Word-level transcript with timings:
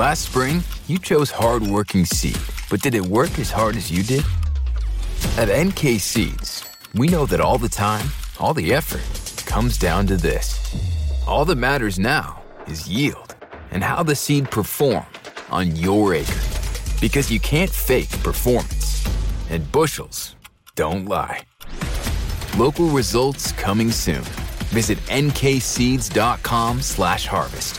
Last 0.00 0.30
spring, 0.30 0.64
you 0.86 0.98
chose 0.98 1.30
hardworking 1.30 2.06
seed, 2.06 2.38
but 2.70 2.80
did 2.80 2.94
it 2.94 3.02
work 3.02 3.38
as 3.38 3.50
hard 3.50 3.76
as 3.76 3.90
you 3.90 4.02
did? 4.02 4.24
At 5.36 5.54
NK 5.54 6.00
Seeds, 6.00 6.64
we 6.94 7.06
know 7.06 7.26
that 7.26 7.38
all 7.38 7.58
the 7.58 7.68
time, 7.68 8.08
all 8.38 8.54
the 8.54 8.72
effort 8.72 9.04
comes 9.44 9.76
down 9.76 10.06
to 10.06 10.16
this. 10.16 10.56
All 11.26 11.44
that 11.44 11.56
matters 11.56 11.98
now 11.98 12.40
is 12.66 12.88
yield 12.88 13.34
and 13.72 13.84
how 13.84 14.02
the 14.02 14.14
seed 14.14 14.50
performed 14.50 15.04
on 15.50 15.76
your 15.76 16.14
acre. 16.14 16.48
Because 16.98 17.30
you 17.30 17.38
can't 17.38 17.70
fake 17.70 18.22
performance, 18.22 19.06
and 19.50 19.70
bushels 19.70 20.34
don't 20.76 21.04
lie. 21.10 21.42
Local 22.56 22.86
results 22.86 23.52
coming 23.52 23.90
soon. 23.90 24.24
Visit 24.72 24.96
nkseeds.com 25.08 26.80
slash 26.80 27.26
harvest. 27.26 27.78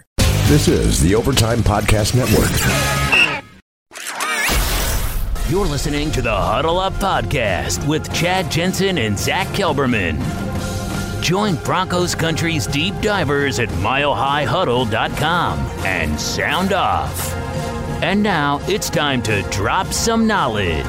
This 0.51 0.67
is 0.67 0.99
the 0.99 1.15
Overtime 1.15 1.59
Podcast 1.59 2.13
Network. 2.13 2.51
You're 5.49 5.65
listening 5.65 6.11
to 6.11 6.21
the 6.21 6.35
Huddle 6.35 6.77
Up 6.77 6.91
Podcast 6.95 7.87
with 7.87 8.13
Chad 8.13 8.51
Jensen 8.51 8.97
and 8.97 9.17
Zach 9.17 9.47
Kelberman. 9.55 10.19
Join 11.23 11.55
Broncos 11.63 12.15
Country's 12.15 12.67
deep 12.67 12.93
divers 12.99 13.59
at 13.59 13.69
milehighhuddle.com 13.69 15.59
and 15.85 16.19
sound 16.19 16.73
off. 16.73 17.33
And 18.03 18.21
now 18.21 18.59
it's 18.63 18.89
time 18.89 19.21
to 19.21 19.43
drop 19.43 19.87
some 19.93 20.27
knowledge. 20.27 20.83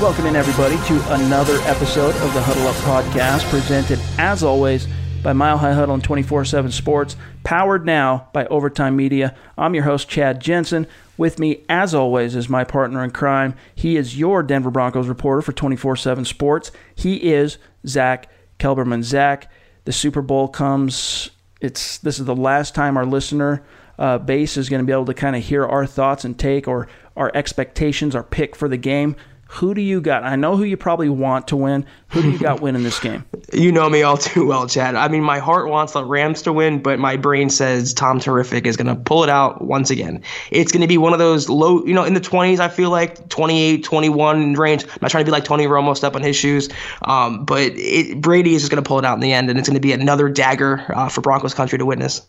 Welcome 0.00 0.26
in, 0.26 0.36
everybody, 0.36 0.76
to 0.86 1.14
another 1.14 1.58
episode 1.62 2.14
of 2.14 2.32
the 2.32 2.42
Huddle 2.42 2.68
Up 2.68 2.76
Podcast, 2.76 3.42
presented 3.50 3.98
as 4.18 4.44
always 4.44 4.86
by 5.26 5.32
Mile 5.32 5.58
High 5.58 5.72
Huddle 5.72 5.96
and 5.96 6.04
24 6.04 6.44
7 6.44 6.70
Sports, 6.70 7.16
powered 7.42 7.84
now 7.84 8.28
by 8.32 8.46
Overtime 8.46 8.94
Media. 8.94 9.34
I'm 9.58 9.74
your 9.74 9.82
host, 9.82 10.08
Chad 10.08 10.40
Jensen. 10.40 10.86
With 11.16 11.40
me, 11.40 11.64
as 11.68 11.96
always, 11.96 12.36
is 12.36 12.48
my 12.48 12.62
partner 12.62 13.02
in 13.02 13.10
crime. 13.10 13.56
He 13.74 13.96
is 13.96 14.16
your 14.16 14.44
Denver 14.44 14.70
Broncos 14.70 15.08
reporter 15.08 15.42
for 15.42 15.50
24 15.50 15.96
7 15.96 16.24
Sports. 16.24 16.70
He 16.94 17.32
is 17.32 17.58
Zach 17.88 18.30
Kelberman. 18.60 19.02
Zach, 19.02 19.50
the 19.84 19.92
Super 19.92 20.22
Bowl 20.22 20.46
comes. 20.46 21.30
It's 21.60 21.98
this 21.98 22.20
is 22.20 22.24
the 22.26 22.36
last 22.36 22.76
time 22.76 22.96
our 22.96 23.04
listener 23.04 23.64
uh, 23.98 24.18
base 24.18 24.56
is 24.56 24.68
going 24.68 24.80
to 24.80 24.86
be 24.86 24.92
able 24.92 25.06
to 25.06 25.14
kind 25.14 25.34
of 25.34 25.42
hear 25.42 25.66
our 25.66 25.86
thoughts 25.86 26.24
and 26.24 26.38
take 26.38 26.68
or 26.68 26.86
our 27.16 27.32
expectations, 27.34 28.14
our 28.14 28.22
pick 28.22 28.54
for 28.54 28.68
the 28.68 28.76
game. 28.76 29.16
Who 29.48 29.74
do 29.74 29.80
you 29.80 30.00
got? 30.00 30.24
I 30.24 30.34
know 30.34 30.56
who 30.56 30.64
you 30.64 30.76
probably 30.76 31.08
want 31.08 31.48
to 31.48 31.56
win. 31.56 31.86
Who 32.08 32.20
do 32.20 32.30
you 32.30 32.38
got 32.38 32.60
winning 32.60 32.82
this 32.82 32.98
game? 33.00 33.24
You 33.52 33.70
know 33.70 33.88
me 33.88 34.02
all 34.02 34.16
too 34.16 34.44
well, 34.44 34.66
Chad. 34.66 34.96
I 34.96 35.06
mean, 35.06 35.22
my 35.22 35.38
heart 35.38 35.68
wants 35.68 35.92
the 35.92 36.04
Rams 36.04 36.42
to 36.42 36.52
win, 36.52 36.82
but 36.82 36.98
my 36.98 37.16
brain 37.16 37.48
says 37.48 37.94
Tom 37.94 38.18
Terrific 38.18 38.66
is 38.66 38.76
going 38.76 38.88
to 38.88 38.96
pull 38.96 39.22
it 39.22 39.30
out 39.30 39.62
once 39.62 39.88
again. 39.88 40.20
It's 40.50 40.72
going 40.72 40.80
to 40.80 40.88
be 40.88 40.98
one 40.98 41.12
of 41.12 41.20
those 41.20 41.48
low, 41.48 41.84
you 41.86 41.94
know, 41.94 42.02
in 42.02 42.14
the 42.14 42.20
20s, 42.20 42.58
I 42.58 42.68
feel 42.68 42.90
like 42.90 43.28
28, 43.28 43.84
21 43.84 44.54
range. 44.54 44.82
I'm 44.82 44.98
not 45.00 45.12
trying 45.12 45.24
to 45.24 45.28
be 45.28 45.30
like 45.30 45.44
Tony 45.44 45.66
Romo, 45.66 45.96
step 45.96 46.16
on 46.16 46.22
his 46.22 46.34
shoes. 46.34 46.68
Um, 47.02 47.44
but 47.44 47.72
it, 47.76 48.20
Brady 48.20 48.56
is 48.56 48.62
just 48.62 48.72
going 48.72 48.82
to 48.82 48.86
pull 48.86 48.98
it 48.98 49.04
out 49.04 49.14
in 49.14 49.20
the 49.20 49.32
end, 49.32 49.48
and 49.48 49.60
it's 49.60 49.68
going 49.68 49.74
to 49.74 49.80
be 49.80 49.92
another 49.92 50.28
dagger 50.28 50.84
uh, 50.92 51.08
for 51.08 51.20
Broncos 51.20 51.54
country 51.54 51.78
to 51.78 51.86
witness. 51.86 52.26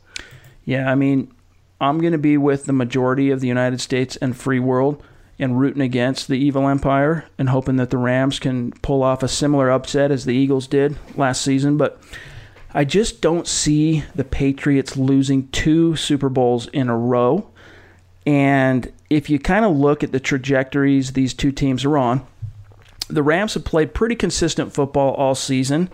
Yeah, 0.66 0.90
I 0.90 0.94
mean, 0.94 1.34
I'm 1.82 2.00
going 2.00 2.14
to 2.14 2.20
be 2.20 2.38
with 2.38 2.66
the 2.66 2.74
majority 2.74 3.32
of 3.32 3.40
the 3.42 3.48
United 3.48 3.82
States 3.82 4.18
and 4.18 4.38
free 4.38 4.60
world 4.60 5.04
and 5.40 5.60
rooting 5.60 5.82
against 5.82 6.28
the 6.28 6.36
evil 6.36 6.68
empire 6.68 7.26
and 7.38 7.50
hoping 7.50 7.76
that 7.78 7.90
the 7.90 7.98
Rams 7.98 8.40
can 8.40 8.72
pull 8.82 9.04
off 9.04 9.24
a 9.24 9.28
similar 9.28 9.70
upset 9.70 10.12
as 10.12 10.26
the 10.26 10.34
Eagles 10.34 10.68
did 10.68 10.98
last 11.16 11.42
season. 11.42 11.78
But 11.78 12.02
I 12.74 12.84
just 12.84 13.22
don't 13.22 13.48
see 13.48 14.04
the 14.16 14.24
Patriots 14.24 14.98
losing 14.98 15.48
two 15.50 15.96
Super 15.96 16.30
Bowls 16.30 16.68
in 16.68 16.90
a 16.90 16.98
row. 16.98 17.50
And 18.26 18.92
if 19.10 19.30
you 19.30 19.40
kind 19.40 19.64
of 19.64 19.78
look 19.78 20.04
at 20.04 20.12
the 20.12 20.20
trajectories 20.20 21.14
these 21.14 21.34
two 21.34 21.52
teams 21.52 21.86
are 21.86 21.98
on, 21.98 22.26
the 23.08 23.24
Rams 23.24 23.54
have 23.54 23.64
played 23.64 23.94
pretty 23.94 24.16
consistent 24.16 24.74
football 24.74 25.14
all 25.14 25.36
season, 25.36 25.90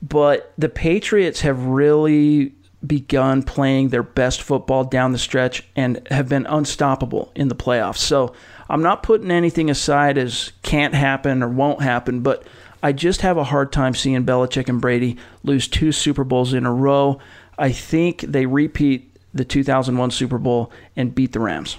but 0.00 0.52
the 0.58 0.68
Patriots 0.68 1.42
have 1.42 1.64
really 1.66 2.52
begun 2.86 3.42
playing 3.42 3.88
their 3.88 4.02
best 4.02 4.42
football 4.42 4.84
down 4.84 5.12
the 5.12 5.18
stretch 5.18 5.64
and 5.76 6.06
have 6.10 6.28
been 6.28 6.46
unstoppable 6.46 7.30
in 7.34 7.48
the 7.48 7.54
playoffs. 7.54 7.98
So 7.98 8.34
I'm 8.68 8.82
not 8.82 9.02
putting 9.02 9.30
anything 9.30 9.70
aside 9.70 10.18
as 10.18 10.52
can't 10.62 10.94
happen 10.94 11.42
or 11.42 11.48
won't 11.48 11.82
happen, 11.82 12.20
but 12.20 12.44
I 12.82 12.92
just 12.92 13.20
have 13.20 13.36
a 13.36 13.44
hard 13.44 13.72
time 13.72 13.94
seeing 13.94 14.24
Belichick 14.24 14.68
and 14.68 14.80
Brady 14.80 15.16
lose 15.44 15.68
two 15.68 15.92
Super 15.92 16.24
Bowls 16.24 16.52
in 16.52 16.66
a 16.66 16.72
row. 16.72 17.20
I 17.56 17.70
think 17.70 18.22
they 18.22 18.46
repeat 18.46 19.16
the 19.32 19.44
2001 19.44 20.10
Super 20.10 20.38
Bowl 20.38 20.72
and 20.96 21.14
beat 21.14 21.32
the 21.32 21.40
Rams. 21.40 21.76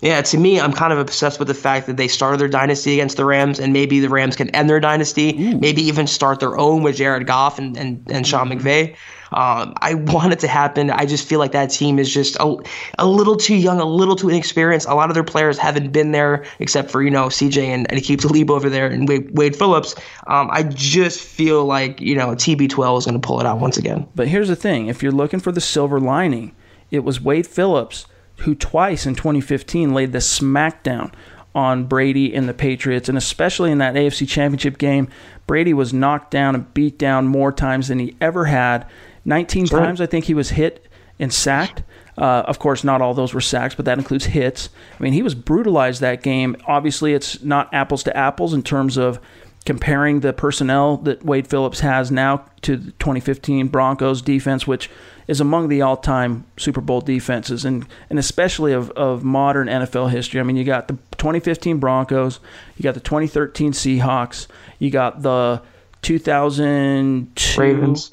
Yeah, 0.00 0.22
to 0.22 0.38
me, 0.38 0.60
I'm 0.60 0.72
kind 0.72 0.92
of 0.92 0.98
obsessed 1.00 1.40
with 1.40 1.48
the 1.48 1.54
fact 1.54 1.88
that 1.88 1.96
they 1.96 2.06
started 2.06 2.38
their 2.38 2.48
dynasty 2.48 2.94
against 2.94 3.16
the 3.16 3.24
Rams, 3.24 3.58
and 3.58 3.72
maybe 3.72 3.98
the 3.98 4.08
Rams 4.08 4.36
can 4.36 4.48
end 4.50 4.70
their 4.70 4.78
dynasty, 4.78 5.30
Ooh. 5.30 5.58
maybe 5.58 5.82
even 5.82 6.06
start 6.06 6.38
their 6.38 6.56
own 6.56 6.84
with 6.84 6.96
Jared 6.96 7.26
Goff 7.26 7.58
and, 7.58 7.76
and, 7.76 8.04
and 8.08 8.26
Sean. 8.26 8.48
McVay. 8.48 8.94
Um, 9.32 9.74
I 9.82 9.94
want 9.94 10.32
it 10.32 10.38
to 10.38 10.48
happen. 10.48 10.90
I 10.90 11.04
just 11.04 11.28
feel 11.28 11.38
like 11.38 11.52
that 11.52 11.66
team 11.70 11.98
is 11.98 12.12
just 12.12 12.36
a, 12.36 12.56
a 12.98 13.06
little 13.06 13.36
too 13.36 13.56
young, 13.56 13.80
a 13.80 13.84
little 13.84 14.16
too 14.16 14.28
inexperienced. 14.28 14.88
A 14.88 14.94
lot 14.94 15.10
of 15.10 15.14
their 15.14 15.24
players 15.24 15.58
haven't 15.58 15.92
been 15.92 16.12
there 16.12 16.44
except 16.60 16.90
for, 16.90 17.02
you 17.02 17.10
know, 17.10 17.26
CJ 17.26 17.64
and, 17.64 17.90
and 17.90 18.00
Aqib 18.00 18.20
Talib 18.20 18.50
over 18.50 18.70
there 18.70 18.86
and 18.86 19.08
Wade, 19.08 19.36
Wade 19.36 19.56
Phillips. 19.56 19.94
Um, 20.28 20.48
I 20.50 20.62
just 20.62 21.20
feel 21.20 21.64
like, 21.64 22.00
you 22.00 22.14
know, 22.14 22.28
TB12 22.28 22.98
is 22.98 23.04
going 23.04 23.20
to 23.20 23.26
pull 23.26 23.40
it 23.40 23.46
out 23.46 23.58
once 23.58 23.76
again. 23.76 24.08
But 24.14 24.28
here's 24.28 24.48
the 24.48 24.56
thing 24.56 24.86
if 24.86 25.02
you're 25.02 25.12
looking 25.12 25.40
for 25.40 25.52
the 25.52 25.60
silver 25.60 26.00
lining, 26.00 26.54
it 26.90 27.00
was 27.00 27.20
Wade 27.20 27.46
Phillips 27.46 28.06
who 28.38 28.54
twice 28.54 29.06
in 29.06 29.14
2015 29.14 29.92
laid 29.92 30.12
the 30.12 30.18
smackdown 30.18 31.12
on 31.54 31.84
Brady 31.84 32.34
and 32.34 32.48
the 32.48 32.54
Patriots, 32.54 33.08
and 33.08 33.18
especially 33.18 33.72
in 33.72 33.78
that 33.78 33.94
AFC 33.94 34.28
Championship 34.28 34.78
game, 34.78 35.08
Brady 35.46 35.74
was 35.74 35.92
knocked 35.92 36.30
down 36.30 36.54
and 36.54 36.72
beat 36.74 36.98
down 36.98 37.26
more 37.26 37.50
times 37.50 37.88
than 37.88 37.98
he 37.98 38.16
ever 38.20 38.44
had. 38.44 38.86
19 39.24 39.66
sure. 39.66 39.80
times 39.80 40.00
I 40.00 40.06
think 40.06 40.26
he 40.26 40.34
was 40.34 40.50
hit 40.50 40.86
and 41.18 41.32
sacked. 41.32 41.82
Uh, 42.16 42.42
of 42.46 42.58
course, 42.58 42.84
not 42.84 43.00
all 43.00 43.14
those 43.14 43.32
were 43.32 43.40
sacks, 43.40 43.74
but 43.74 43.84
that 43.84 43.98
includes 43.98 44.26
hits. 44.26 44.70
I 44.98 45.02
mean, 45.02 45.12
he 45.12 45.22
was 45.22 45.34
brutalized 45.34 46.00
that 46.00 46.22
game. 46.22 46.56
Obviously, 46.66 47.14
it's 47.14 47.42
not 47.42 47.72
apples 47.72 48.02
to 48.04 48.16
apples 48.16 48.54
in 48.54 48.62
terms 48.62 48.96
of 48.96 49.20
comparing 49.68 50.20
the 50.20 50.32
personnel 50.32 50.96
that 50.96 51.22
Wade 51.22 51.46
Phillips 51.46 51.80
has 51.80 52.10
now 52.10 52.42
to 52.62 52.74
the 52.74 52.90
2015 52.92 53.68
Broncos 53.68 54.22
defense, 54.22 54.66
which 54.66 54.88
is 55.26 55.42
among 55.42 55.68
the 55.68 55.82
all-time 55.82 56.46
Super 56.56 56.80
Bowl 56.80 57.02
defenses, 57.02 57.66
and 57.66 57.86
and 58.08 58.18
especially 58.18 58.72
of, 58.72 58.90
of 58.92 59.24
modern 59.24 59.68
NFL 59.68 60.10
history. 60.10 60.40
I 60.40 60.42
mean, 60.42 60.56
you 60.56 60.64
got 60.64 60.88
the 60.88 60.94
2015 61.18 61.76
Broncos, 61.80 62.40
you 62.78 62.82
got 62.82 62.94
the 62.94 63.00
2013 63.00 63.72
Seahawks, 63.72 64.46
you 64.78 64.90
got 64.90 65.20
the 65.20 65.60
2002 66.00 67.60
Ravens, 67.60 68.10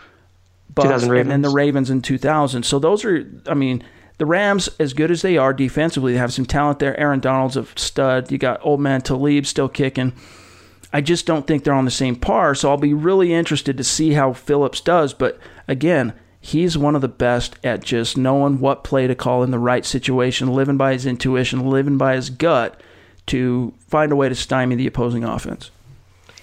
Bucks, 0.73 1.03
and 1.03 1.31
then 1.31 1.41
the 1.41 1.47
Ravens 1.47 1.89
in 1.89 2.01
2000. 2.01 2.63
So 2.63 2.79
those 2.79 3.05
are, 3.05 3.25
I 3.47 3.53
mean. 3.53 3.81
The 4.17 4.25
Rams, 4.25 4.69
as 4.79 4.93
good 4.93 5.11
as 5.11 5.23
they 5.23 5.35
are 5.35 5.51
defensively, 5.51 6.13
they 6.13 6.19
have 6.19 6.31
some 6.31 6.45
talent 6.45 6.79
there. 6.79 6.97
Aaron 6.97 7.19
Donald's 7.19 7.57
a 7.57 7.65
stud. 7.75 8.31
You 8.31 8.37
got 8.37 8.65
old 8.65 8.79
man 8.79 9.01
Talib 9.01 9.45
still 9.45 9.67
kicking. 9.67 10.13
I 10.95 11.01
just 11.01 11.25
don't 11.25 11.45
think 11.45 11.65
they're 11.65 11.73
on 11.73 11.83
the 11.83 11.91
same 11.91 12.15
par. 12.15 12.55
So 12.55 12.69
I'll 12.69 12.77
be 12.77 12.93
really 12.93 13.33
interested 13.33 13.75
to 13.75 13.83
see 13.83 14.13
how 14.13 14.31
Phillips 14.31 14.79
does. 14.79 15.13
But 15.13 15.37
again, 15.67 16.13
he's 16.39 16.77
one 16.77 16.95
of 16.95 17.01
the 17.01 17.09
best 17.09 17.57
at 17.65 17.83
just 17.83 18.15
knowing 18.15 18.61
what 18.61 18.85
play 18.85 19.05
to 19.05 19.13
call 19.13 19.43
in 19.43 19.51
the 19.51 19.59
right 19.59 19.85
situation, 19.85 20.53
living 20.53 20.77
by 20.77 20.93
his 20.93 21.05
intuition, 21.05 21.69
living 21.69 21.97
by 21.97 22.15
his 22.15 22.29
gut 22.29 22.79
to 23.25 23.73
find 23.77 24.13
a 24.13 24.15
way 24.15 24.29
to 24.29 24.35
stymie 24.35 24.75
the 24.75 24.87
opposing 24.87 25.25
offense. 25.25 25.69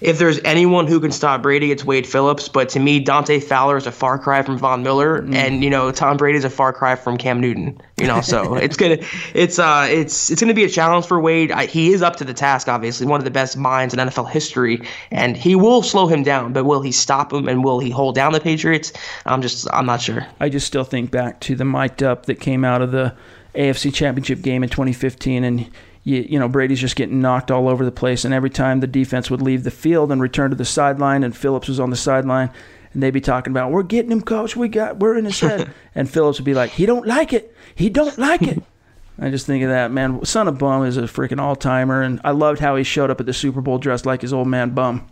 If 0.01 0.17
there's 0.17 0.39
anyone 0.43 0.87
who 0.87 0.99
can 0.99 1.11
stop 1.11 1.41
Brady, 1.41 1.71
it's 1.71 1.85
Wade 1.85 2.05
Phillips. 2.05 2.49
But 2.49 2.69
to 2.69 2.79
me, 2.79 2.99
Dante 2.99 3.39
Fowler 3.39 3.77
is 3.77 3.87
a 3.87 3.91
far 3.91 4.19
cry 4.19 4.41
from 4.41 4.57
Von 4.57 4.83
Miller, 4.83 5.21
mm. 5.21 5.33
and 5.33 5.63
you 5.63 5.69
know 5.69 5.91
Tom 5.91 6.17
Brady 6.17 6.37
is 6.37 6.43
a 6.43 6.49
far 6.49 6.73
cry 6.73 6.95
from 6.95 7.17
Cam 7.17 7.39
Newton. 7.39 7.79
You 7.97 8.07
know, 8.07 8.21
so 8.21 8.55
it's 8.63 8.75
gonna 8.75 8.97
it's 9.33 9.59
uh 9.59 9.87
it's 9.89 10.29
it's 10.29 10.41
gonna 10.41 10.53
be 10.53 10.63
a 10.63 10.69
challenge 10.69 11.05
for 11.05 11.19
Wade. 11.19 11.51
I, 11.51 11.65
he 11.67 11.93
is 11.93 12.01
up 12.01 12.17
to 12.17 12.25
the 12.25 12.33
task, 12.33 12.67
obviously, 12.67 13.07
one 13.07 13.19
of 13.19 13.25
the 13.25 13.31
best 13.31 13.57
minds 13.57 13.93
in 13.93 13.99
NFL 13.99 14.29
history, 14.29 14.81
and 15.11 15.37
he 15.37 15.55
will 15.55 15.81
slow 15.81 16.07
him 16.07 16.23
down. 16.23 16.53
But 16.53 16.65
will 16.65 16.81
he 16.81 16.91
stop 16.91 17.31
him, 17.31 17.47
and 17.47 17.63
will 17.63 17.79
he 17.79 17.89
hold 17.89 18.15
down 18.15 18.33
the 18.33 18.41
Patriots? 18.41 18.91
I'm 19.25 19.41
just 19.41 19.67
I'm 19.71 19.85
not 19.85 20.01
sure. 20.01 20.25
I 20.39 20.49
just 20.49 20.67
still 20.67 20.83
think 20.83 21.11
back 21.11 21.39
to 21.41 21.55
the 21.55 21.65
mic'd 21.65 22.03
up 22.03 22.25
that 22.25 22.39
came 22.39 22.65
out 22.65 22.81
of 22.81 22.91
the 22.91 23.15
AFC 23.55 23.93
Championship 23.93 24.41
game 24.41 24.63
in 24.63 24.69
2015, 24.69 25.43
and 25.43 25.71
you, 26.03 26.25
you 26.29 26.39
know 26.39 26.47
Brady's 26.47 26.81
just 26.81 26.95
getting 26.95 27.21
knocked 27.21 27.51
all 27.51 27.67
over 27.67 27.85
the 27.85 27.91
place, 27.91 28.25
and 28.25 28.33
every 28.33 28.49
time 28.49 28.79
the 28.79 28.87
defense 28.87 29.31
would 29.31 29.41
leave 29.41 29.63
the 29.63 29.71
field 29.71 30.11
and 30.11 30.21
return 30.21 30.49
to 30.49 30.55
the 30.55 30.65
sideline, 30.65 31.23
and 31.23 31.35
Phillips 31.35 31.67
was 31.67 31.79
on 31.79 31.89
the 31.89 31.95
sideline, 31.95 32.51
and 32.93 33.01
they'd 33.01 33.11
be 33.11 33.21
talking 33.21 33.51
about, 33.51 33.71
"We're 33.71 33.83
getting 33.83 34.11
him, 34.11 34.21
coach. 34.21 34.55
We 34.55 34.67
got, 34.67 34.99
we're 34.99 35.17
in 35.17 35.25
his 35.25 35.39
head," 35.39 35.73
and 35.95 36.09
Phillips 36.09 36.39
would 36.39 36.45
be 36.45 36.53
like, 36.53 36.71
"He 36.71 36.85
don't 36.85 37.07
like 37.07 37.33
it. 37.33 37.55
He 37.75 37.89
don't 37.89 38.17
like 38.17 38.41
it." 38.41 38.61
I 39.19 39.29
just 39.29 39.45
think 39.45 39.63
of 39.63 39.69
that 39.69 39.91
man. 39.91 40.25
Son 40.25 40.47
of 40.47 40.57
Bum 40.57 40.85
is 40.85 40.97
a 40.97 41.03
freaking 41.03 41.39
all 41.39 41.55
timer, 41.55 42.01
and 42.01 42.19
I 42.23 42.31
loved 42.31 42.59
how 42.59 42.75
he 42.75 42.83
showed 42.83 43.11
up 43.11 43.19
at 43.19 43.25
the 43.25 43.33
Super 43.33 43.61
Bowl 43.61 43.77
dressed 43.77 44.05
like 44.05 44.21
his 44.21 44.33
old 44.33 44.47
man 44.47 44.71
Bum. 44.71 45.07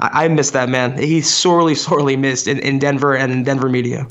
I, 0.00 0.28
miss 0.28 0.50
that 0.50 0.68
man. 0.68 0.98
He's 0.98 1.32
sorely, 1.32 1.74
sorely 1.74 2.16
missed 2.16 2.46
in, 2.46 2.58
in 2.58 2.78
Denver 2.78 3.16
and 3.16 3.32
in 3.32 3.44
Denver 3.44 3.68
media. 3.68 4.06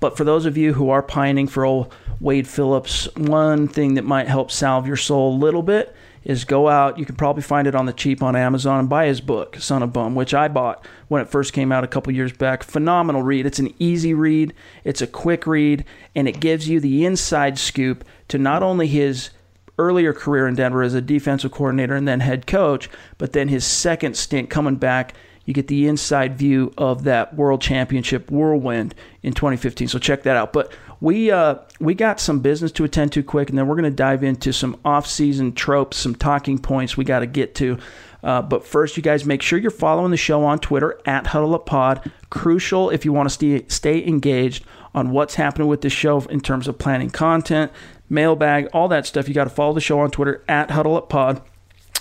But 0.00 0.16
for 0.16 0.24
those 0.24 0.46
of 0.46 0.56
you 0.56 0.72
who 0.72 0.90
are 0.90 1.02
pining 1.02 1.46
for 1.46 1.64
old 1.64 1.94
Wade 2.20 2.48
Phillips, 2.48 3.08
one 3.16 3.68
thing 3.68 3.94
that 3.94 4.04
might 4.04 4.28
help 4.28 4.50
salve 4.50 4.86
your 4.86 4.96
soul 4.96 5.34
a 5.34 5.38
little 5.38 5.62
bit 5.62 5.94
is 6.24 6.44
go 6.44 6.68
out. 6.68 6.98
You 6.98 7.06
can 7.06 7.14
probably 7.14 7.42
find 7.42 7.66
it 7.66 7.74
on 7.74 7.86
the 7.86 7.92
cheap 7.92 8.22
on 8.22 8.36
Amazon 8.36 8.80
and 8.80 8.88
buy 8.88 9.06
his 9.06 9.20
book, 9.20 9.56
Son 9.56 9.82
of 9.82 9.92
Bum, 9.92 10.14
which 10.14 10.34
I 10.34 10.48
bought 10.48 10.84
when 11.08 11.22
it 11.22 11.28
first 11.28 11.52
came 11.52 11.72
out 11.72 11.84
a 11.84 11.88
couple 11.88 12.12
years 12.12 12.32
back. 12.32 12.62
Phenomenal 12.62 13.22
read. 13.22 13.46
It's 13.46 13.58
an 13.58 13.72
easy 13.78 14.14
read, 14.14 14.52
it's 14.84 15.00
a 15.00 15.06
quick 15.06 15.46
read, 15.46 15.84
and 16.14 16.28
it 16.28 16.40
gives 16.40 16.68
you 16.68 16.80
the 16.80 17.06
inside 17.06 17.58
scoop 17.58 18.04
to 18.28 18.38
not 18.38 18.62
only 18.62 18.88
his 18.88 19.30
earlier 19.78 20.12
career 20.12 20.46
in 20.46 20.54
Denver 20.54 20.82
as 20.82 20.94
a 20.94 21.00
defensive 21.00 21.52
coordinator 21.52 21.94
and 21.94 22.06
then 22.06 22.20
head 22.20 22.46
coach, 22.46 22.90
but 23.16 23.32
then 23.32 23.48
his 23.48 23.64
second 23.64 24.16
stint 24.16 24.50
coming 24.50 24.76
back 24.76 25.14
you 25.48 25.54
get 25.54 25.68
the 25.68 25.88
inside 25.88 26.36
view 26.36 26.74
of 26.76 27.04
that 27.04 27.34
World 27.34 27.62
Championship 27.62 28.30
whirlwind 28.30 28.94
in 29.22 29.32
2015. 29.32 29.88
So 29.88 29.98
check 29.98 30.24
that 30.24 30.36
out. 30.36 30.52
But 30.52 30.70
we 31.00 31.30
uh, 31.30 31.54
we 31.80 31.94
got 31.94 32.20
some 32.20 32.40
business 32.40 32.70
to 32.72 32.84
attend 32.84 33.12
to 33.12 33.22
quick, 33.22 33.48
and 33.48 33.56
then 33.56 33.66
we're 33.66 33.74
going 33.74 33.90
to 33.90 33.90
dive 33.90 34.22
into 34.22 34.52
some 34.52 34.78
off-season 34.84 35.54
tropes, 35.54 35.96
some 35.96 36.14
talking 36.14 36.58
points 36.58 36.98
we 36.98 37.04
got 37.06 37.20
to 37.20 37.26
get 37.26 37.54
to. 37.54 37.78
Uh, 38.22 38.42
but 38.42 38.66
first, 38.66 38.98
you 38.98 39.02
guys 39.02 39.24
make 39.24 39.40
sure 39.40 39.58
you're 39.58 39.70
following 39.70 40.10
the 40.10 40.18
show 40.18 40.44
on 40.44 40.58
Twitter 40.58 41.00
at 41.06 41.24
HuddleUpPod. 41.24 42.10
Crucial 42.28 42.90
if 42.90 43.06
you 43.06 43.14
want 43.14 43.30
to 43.30 43.32
stay, 43.32 43.64
stay 43.68 44.06
engaged 44.06 44.66
on 44.94 45.12
what's 45.12 45.36
happening 45.36 45.68
with 45.68 45.80
the 45.80 45.88
show 45.88 46.20
in 46.22 46.40
terms 46.40 46.68
of 46.68 46.76
planning 46.78 47.08
content, 47.08 47.72
mailbag, 48.08 48.68
all 48.72 48.88
that 48.88 49.06
stuff. 49.06 49.28
You 49.28 49.34
got 49.34 49.44
to 49.44 49.50
follow 49.50 49.72
the 49.72 49.80
show 49.80 50.00
on 50.00 50.10
Twitter 50.10 50.44
at 50.48 50.68
HuddleUpPod. 50.68 51.42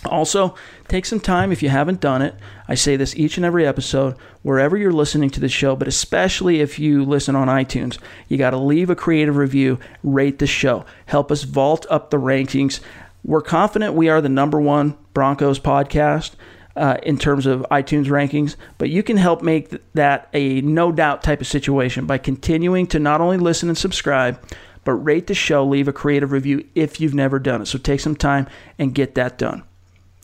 Also, 0.05 0.55
take 0.87 1.05
some 1.05 1.19
time 1.19 1.51
if 1.51 1.63
you 1.63 1.69
haven't 1.69 1.99
done 1.99 2.21
it. 2.21 2.35
I 2.67 2.75
say 2.75 2.95
this 2.95 3.15
each 3.15 3.37
and 3.37 3.45
every 3.45 3.65
episode, 3.65 4.15
wherever 4.43 4.77
you're 4.77 4.91
listening 4.91 5.29
to 5.31 5.39
the 5.39 5.49
show, 5.49 5.75
but 5.75 5.87
especially 5.87 6.61
if 6.61 6.79
you 6.79 7.03
listen 7.03 7.35
on 7.35 7.47
iTunes, 7.47 7.97
you 8.27 8.37
got 8.37 8.51
to 8.51 8.57
leave 8.57 8.89
a 8.89 8.95
creative 8.95 9.37
review, 9.37 9.79
rate 10.03 10.39
the 10.39 10.47
show, 10.47 10.85
help 11.07 11.31
us 11.31 11.43
vault 11.43 11.85
up 11.89 12.09
the 12.09 12.17
rankings. 12.17 12.79
We're 13.23 13.41
confident 13.41 13.95
we 13.95 14.09
are 14.09 14.21
the 14.21 14.29
number 14.29 14.61
one 14.61 14.97
Broncos 15.13 15.59
podcast. 15.59 16.35
Uh, 16.75 16.95
in 17.01 17.17
terms 17.17 17.47
of 17.47 17.65
iTunes 17.71 18.05
rankings, 18.05 18.55
but 18.77 18.87
you 18.87 19.01
can 19.01 19.17
help 19.17 19.41
make 19.41 19.73
that 19.93 20.29
a 20.31 20.61
no 20.61 20.91
doubt 20.91 21.23
type 21.23 21.41
of 21.41 21.47
situation 21.47 22.05
by 22.05 22.19
continuing 22.19 22.85
to 22.85 22.99
not 22.99 23.19
only 23.19 23.37
listen 23.37 23.67
and 23.67 23.75
subscribe, 23.75 24.39
but 24.87 24.93
rate 24.93 25.27
the 25.27 25.33
show, 25.33 25.65
leave 25.65 25.89
a 25.89 25.91
creative 25.91 26.31
review 26.31 26.65
if 26.73 27.01
you've 27.01 27.13
never 27.13 27.39
done 27.39 27.61
it. 27.61 27.65
So 27.65 27.77
take 27.77 27.99
some 27.99 28.15
time 28.15 28.47
and 28.79 28.95
get 28.95 29.15
that 29.15 29.37
done. 29.37 29.63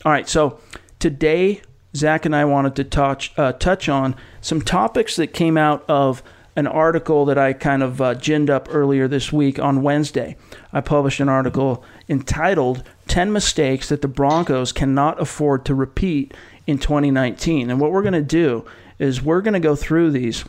All 0.06 0.12
right, 0.14 0.30
so 0.30 0.58
today 1.00 1.62
Zach 1.94 2.26
and 2.26 2.34
I 2.34 2.46
wanted 2.46 2.78
to 2.78 2.86
touch 2.86 3.38
uh, 3.38 3.52
touch 3.52 3.90
on 3.90 4.16
some 4.40 4.62
topics 4.62 5.18
that 5.18 5.34
came 5.34 5.58
out 5.58 5.84
of 5.90 6.24
an 6.56 6.66
article 6.66 7.26
that 7.26 7.38
I 7.38 7.52
kind 7.52 7.84
of 7.84 8.02
uh, 8.02 8.14
ginned 8.14 8.50
up 8.50 8.70
earlier 8.72 9.10
this 9.10 9.34
week 9.34 9.60
on 9.60 9.82
Wednesday. 9.82 10.38
I 10.72 10.80
published 10.80 11.20
an 11.20 11.28
article 11.28 11.84
entitled 12.08 12.86
10 13.10 13.34
Mistakes 13.34 13.90
That 13.90 14.02
the 14.02 14.08
Broncos 14.08 14.72
Cannot 14.72 15.22
Afford 15.22 15.66
to 15.66 15.76
Repeat 15.76 16.34
in 16.66 16.78
2019. 16.80 17.70
And 17.70 17.82
what 17.82 17.92
we're 17.92 18.02
going 18.02 18.14
to 18.14 18.22
do 18.22 18.64
is 18.98 19.22
we're 19.22 19.42
going 19.42 19.56
to 19.56 19.60
go 19.60 19.76
through 19.76 20.12
these. 20.12 20.46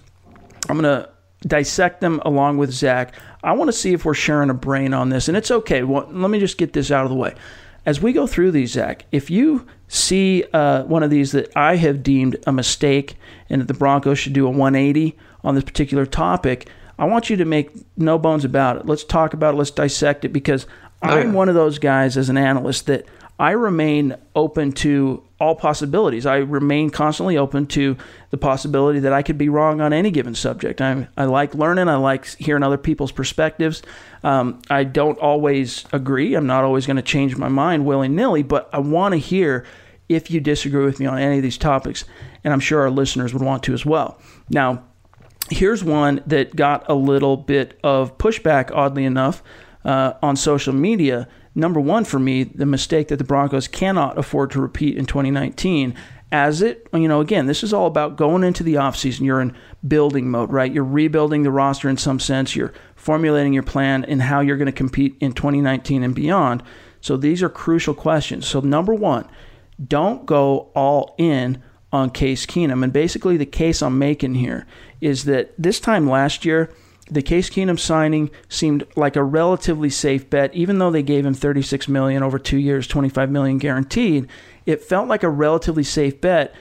I'm 0.69 0.79
going 0.81 0.85
to 0.85 1.11
dissect 1.47 2.01
them 2.01 2.21
along 2.25 2.59
with 2.59 2.71
Zach. 2.71 3.15
I 3.45 3.53
want 3.53 3.69
to 3.69 3.73
see 3.73 3.93
if 3.93 4.05
we're 4.05 4.15
sharing 4.15 4.51
a 4.51 4.55
brain 4.55 4.95
on 4.95 5.11
this. 5.11 5.29
And 5.29 5.37
it's 5.37 5.51
okay. 5.51 5.83
Well, 5.83 6.09
let 6.11 6.31
me 6.31 6.41
just 6.41 6.59
get 6.59 6.73
this 6.73 6.91
out 6.91 7.05
of 7.05 7.11
the 7.11 7.17
way 7.17 7.35
as 7.87 8.01
we 8.01 8.13
go 8.13 8.27
through 8.27 8.51
these, 8.51 8.73
Zach, 8.73 9.05
if 9.13 9.31
you 9.31 9.67
see 9.89 10.45
uh, 10.53 10.85
one 10.85 11.03
of 11.03 11.11
these 11.11 11.33
that 11.33 11.55
I 11.55 11.77
have 11.77 12.03
deemed 12.03 12.37
a 12.47 12.53
mistake 12.53 13.17
and 13.51 13.61
that 13.61 13.69
the 13.69 13.75
Broncos 13.75 14.19
should 14.19 14.33
do 14.33 14.47
a 14.47 14.51
180 14.51 15.17
on 15.43 15.55
this 15.55 15.65
particular 15.65 16.07
topic, 16.07 16.69
I 16.99 17.05
want 17.05 17.29
you 17.29 17.37
to 17.37 17.45
make 17.45 17.71
no 17.97 18.19
bones 18.19 18.45
about 18.45 18.77
it. 18.77 18.87
Let's 18.87 19.05
talk 19.05 19.35
about 19.35 19.55
it. 19.55 19.59
Let's 19.59 19.71
dissect 19.71 20.25
it 20.25 20.31
because 20.31 20.67
I'm 21.03 21.35
one 21.35 21.51
of 21.51 21.55
those 21.55 21.79
guys 21.79 22.17
as 22.17 22.31
an 22.31 22.39
analyst 22.39 22.87
that 22.87 23.05
I 23.39 23.51
remain 23.53 24.17
open 24.37 24.73
to 24.73 25.23
all 25.41 25.57
possibilities. 25.57 26.25
I 26.25 26.37
remain 26.37 26.91
constantly 26.91 27.37
open 27.37 27.67
to 27.67 27.97
the 28.31 28.39
possibility 28.39 29.01
that 29.01 29.13
I 29.13 29.23
could 29.23 29.37
be 29.37 29.49
wrong 29.49 29.81
on 29.81 29.93
any 29.93 30.11
given 30.11 30.35
subject. 30.35 30.81
I, 30.81 31.09
I 31.17 31.25
like 31.25 31.55
learning, 31.55 31.89
I 31.89 31.97
like 31.97 32.27
hearing 32.37 32.63
other 32.63 32.79
people's 32.79 33.13
perspectives. 33.13 33.83
Um, 34.23 34.63
I 34.71 34.85
don't 34.85 35.19
always 35.19 35.85
agree. 35.93 36.35
I'm 36.35 36.47
not 36.47 36.65
always 36.65 36.87
going 36.87 36.97
to 36.97 37.03
change 37.03 37.37
my 37.37 37.49
mind 37.49 37.85
willy 37.85 38.09
nilly, 38.09 38.43
but 38.43 38.71
I 38.73 38.79
want 38.79 39.13
to 39.13 39.19
hear 39.19 39.67
if 40.09 40.31
you 40.31 40.41
disagree 40.41 40.85
with 40.85 41.01
me 41.01 41.07
on 41.07 41.19
any 41.19 41.39
of 41.39 41.43
these 41.43 41.59
topics, 41.59 42.05
and 42.45 42.53
I'm 42.53 42.61
sure 42.61 42.83
our 42.83 42.91
listeners 42.91 43.33
would 43.33 43.43
want 43.43 43.63
to 43.65 43.75
as 43.75 43.85
well. 43.85 44.21
Now, 44.49 44.85
here's 45.51 45.83
one 45.83 46.23
that 46.27 46.55
got 46.55 46.89
a 46.89 46.95
little 46.95 47.37
bit 47.37 47.79
of 47.83 48.17
pushback, 48.19 48.71
oddly 48.73 49.05
enough, 49.05 49.43
uh, 49.85 50.15
on 50.23 50.37
social 50.37 50.73
media 50.73 51.29
number 51.55 51.81
one 51.81 52.05
for 52.05 52.19
me, 52.19 52.45
the 52.45 52.67
mistake 52.67 53.09
that 53.09 53.17
the 53.17 53.25
Broncos 53.25 53.69
cannot 53.69 54.19
afford 54.19 54.51
to 54.53 54.61
repeat 54.61 54.97
in 54.97 55.07
2019. 55.07 55.95
As 56.33 56.63
it, 56.63 56.89
you 56.93 57.07
know, 57.07 57.21
again, 57.21 57.47
this 57.47 57.63
is 57.63 57.73
all 57.73 57.87
about 57.87 58.17
going 58.17 58.43
into 58.43 58.65
the 58.65 58.75
offseason. 58.75 59.21
You're 59.21 59.41
in 59.41 59.57
building 59.87 60.31
mode, 60.31 60.51
right? 60.51 60.73
You're 60.73 60.83
rebuilding 60.83 61.45
the 61.45 61.51
roster 61.53 61.89
in 61.89 61.97
some 61.97 62.19
sense. 62.19 62.57
You're 62.57 62.73
formulating 62.97 63.53
your 63.53 63.63
plan 63.63 64.05
and 64.05 64.21
how 64.21 64.41
you're 64.41 64.57
going 64.57 64.67
to 64.67 64.73
compete 64.73 65.17
in 65.21 65.33
2019 65.33 66.03
and 66.03 66.15
beyond. 66.15 66.63
So 67.01 67.17
these 67.17 67.43
are 67.43 67.49
crucial 67.49 67.95
questions. 67.95 68.49
So, 68.49 68.61
number 68.61 68.95
one, 68.95 69.29
don't 69.87 70.27
go 70.27 70.71
all 70.75 71.15
in 71.19 71.63
on 71.93 72.11
Case 72.11 72.47
Keenum. 72.47 72.83
And 72.83 72.93
basically, 72.93 73.37
the 73.37 73.47
case 73.47 73.81
I'm 73.81 73.99
making 73.99 74.35
here 74.35 74.67
is 75.01 75.25
that 75.25 75.53
this 75.57 75.79
time 75.79 76.11
last 76.11 76.45
year, 76.45 76.73
the 77.15 77.23
Case 77.23 77.51
Keenum 77.51 77.79
signing 77.79 78.31
seemed 78.49 78.85
like 78.97 79.17
a 79.17 79.23
relatively 79.23 79.91
safe 79.91 80.29
bet, 80.29 80.55
even 80.55 80.79
though 80.79 80.91
they 80.91 81.03
gave 81.03 81.25
him 81.25 81.35
36 81.35 81.89
million 81.89 82.23
over 82.23 82.39
two 82.39 82.59
years, 82.59 82.87
25 82.87 83.31
million 83.31 83.59
guaranteed. 83.59 84.29
It 84.67 84.83
felt 84.83 85.09
like 85.09 85.23
a 85.23 85.29
relatively 85.29 85.85
safe 85.85 86.21
bet 86.21 86.55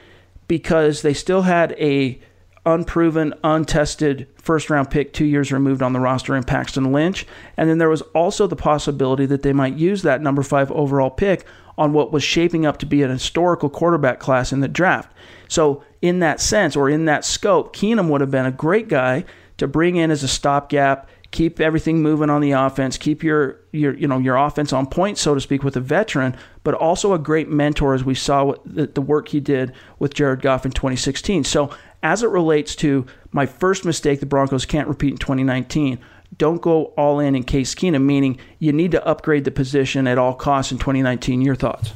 because 0.47 1.01
they 1.01 1.13
still 1.13 1.43
had 1.43 1.73
a 1.73 2.19
unproven, 2.65 3.33
untested 3.43 4.27
first 4.35 4.69
round 4.69 4.89
pick 4.89 5.11
two 5.11 5.25
years 5.25 5.51
removed 5.51 5.81
on 5.81 5.93
the 5.93 5.99
roster 5.99 6.35
in 6.35 6.43
Paxton 6.43 6.91
Lynch. 6.91 7.25
And 7.57 7.69
then 7.69 7.77
there 7.77 7.89
was 7.89 8.01
also 8.13 8.47
the 8.47 8.55
possibility 8.55 9.25
that 9.25 9.41
they 9.41 9.53
might 9.53 9.75
use 9.75 10.01
that 10.03 10.21
number 10.21 10.43
five 10.43 10.71
overall 10.71 11.09
pick 11.09 11.45
on 11.77 11.93
what 11.93 12.11
was 12.11 12.23
shaping 12.23 12.65
up 12.65 12.77
to 12.77 12.85
be 12.85 13.01
an 13.01 13.09
historical 13.09 13.69
quarterback 13.69 14.19
class 14.19 14.53
in 14.53 14.59
the 14.59 14.67
draft. 14.67 15.11
So, 15.47 15.83
in 16.01 16.19
that 16.19 16.41
sense, 16.41 16.75
or 16.75 16.89
in 16.89 17.05
that 17.05 17.25
scope, 17.25 17.75
Keenum 17.75 18.09
would 18.09 18.21
have 18.21 18.31
been 18.31 18.45
a 18.45 18.51
great 18.51 18.87
guy 18.87 19.23
to 19.57 19.67
bring 19.67 19.95
in 19.95 20.11
as 20.11 20.23
a 20.23 20.27
stopgap, 20.27 21.07
keep 21.31 21.59
everything 21.59 22.01
moving 22.01 22.29
on 22.29 22.41
the 22.41 22.51
offense, 22.51 22.97
keep 22.97 23.23
your 23.23 23.59
your 23.71 23.93
you 23.95 24.07
know 24.07 24.19
your 24.19 24.37
offense 24.37 24.71
on 24.71 24.85
point, 24.85 25.17
so 25.17 25.33
to 25.33 25.41
speak, 25.41 25.63
with 25.63 25.75
a 25.75 25.81
veteran, 25.81 26.35
but 26.63 26.73
also 26.73 27.13
a 27.13 27.19
great 27.19 27.49
mentor, 27.49 27.93
as 27.93 28.03
we 28.03 28.15
saw 28.15 28.53
the, 28.65 28.87
the 28.87 29.01
work 29.01 29.29
he 29.29 29.39
did 29.39 29.73
with 29.99 30.13
Jared 30.13 30.41
Goff 30.41 30.65
in 30.65 30.71
2016. 30.71 31.43
So 31.43 31.69
as 32.01 32.23
it 32.23 32.29
relates 32.29 32.75
to 32.77 33.05
my 33.31 33.45
first 33.45 33.85
mistake, 33.85 34.19
the 34.19 34.25
Broncos 34.25 34.65
can't 34.65 34.87
repeat 34.87 35.11
in 35.11 35.17
2019. 35.17 35.99
Don't 36.37 36.61
go 36.61 36.85
all 36.97 37.19
in 37.19 37.35
in 37.35 37.43
Case 37.43 37.75
Keenum, 37.75 38.03
meaning 38.03 38.39
you 38.59 38.73
need 38.73 38.91
to 38.91 39.05
upgrade 39.05 39.45
the 39.45 39.51
position 39.51 40.07
at 40.07 40.17
all 40.17 40.33
costs 40.33 40.71
in 40.71 40.79
2019. 40.79 41.41
Your 41.41 41.55
thoughts? 41.55 41.93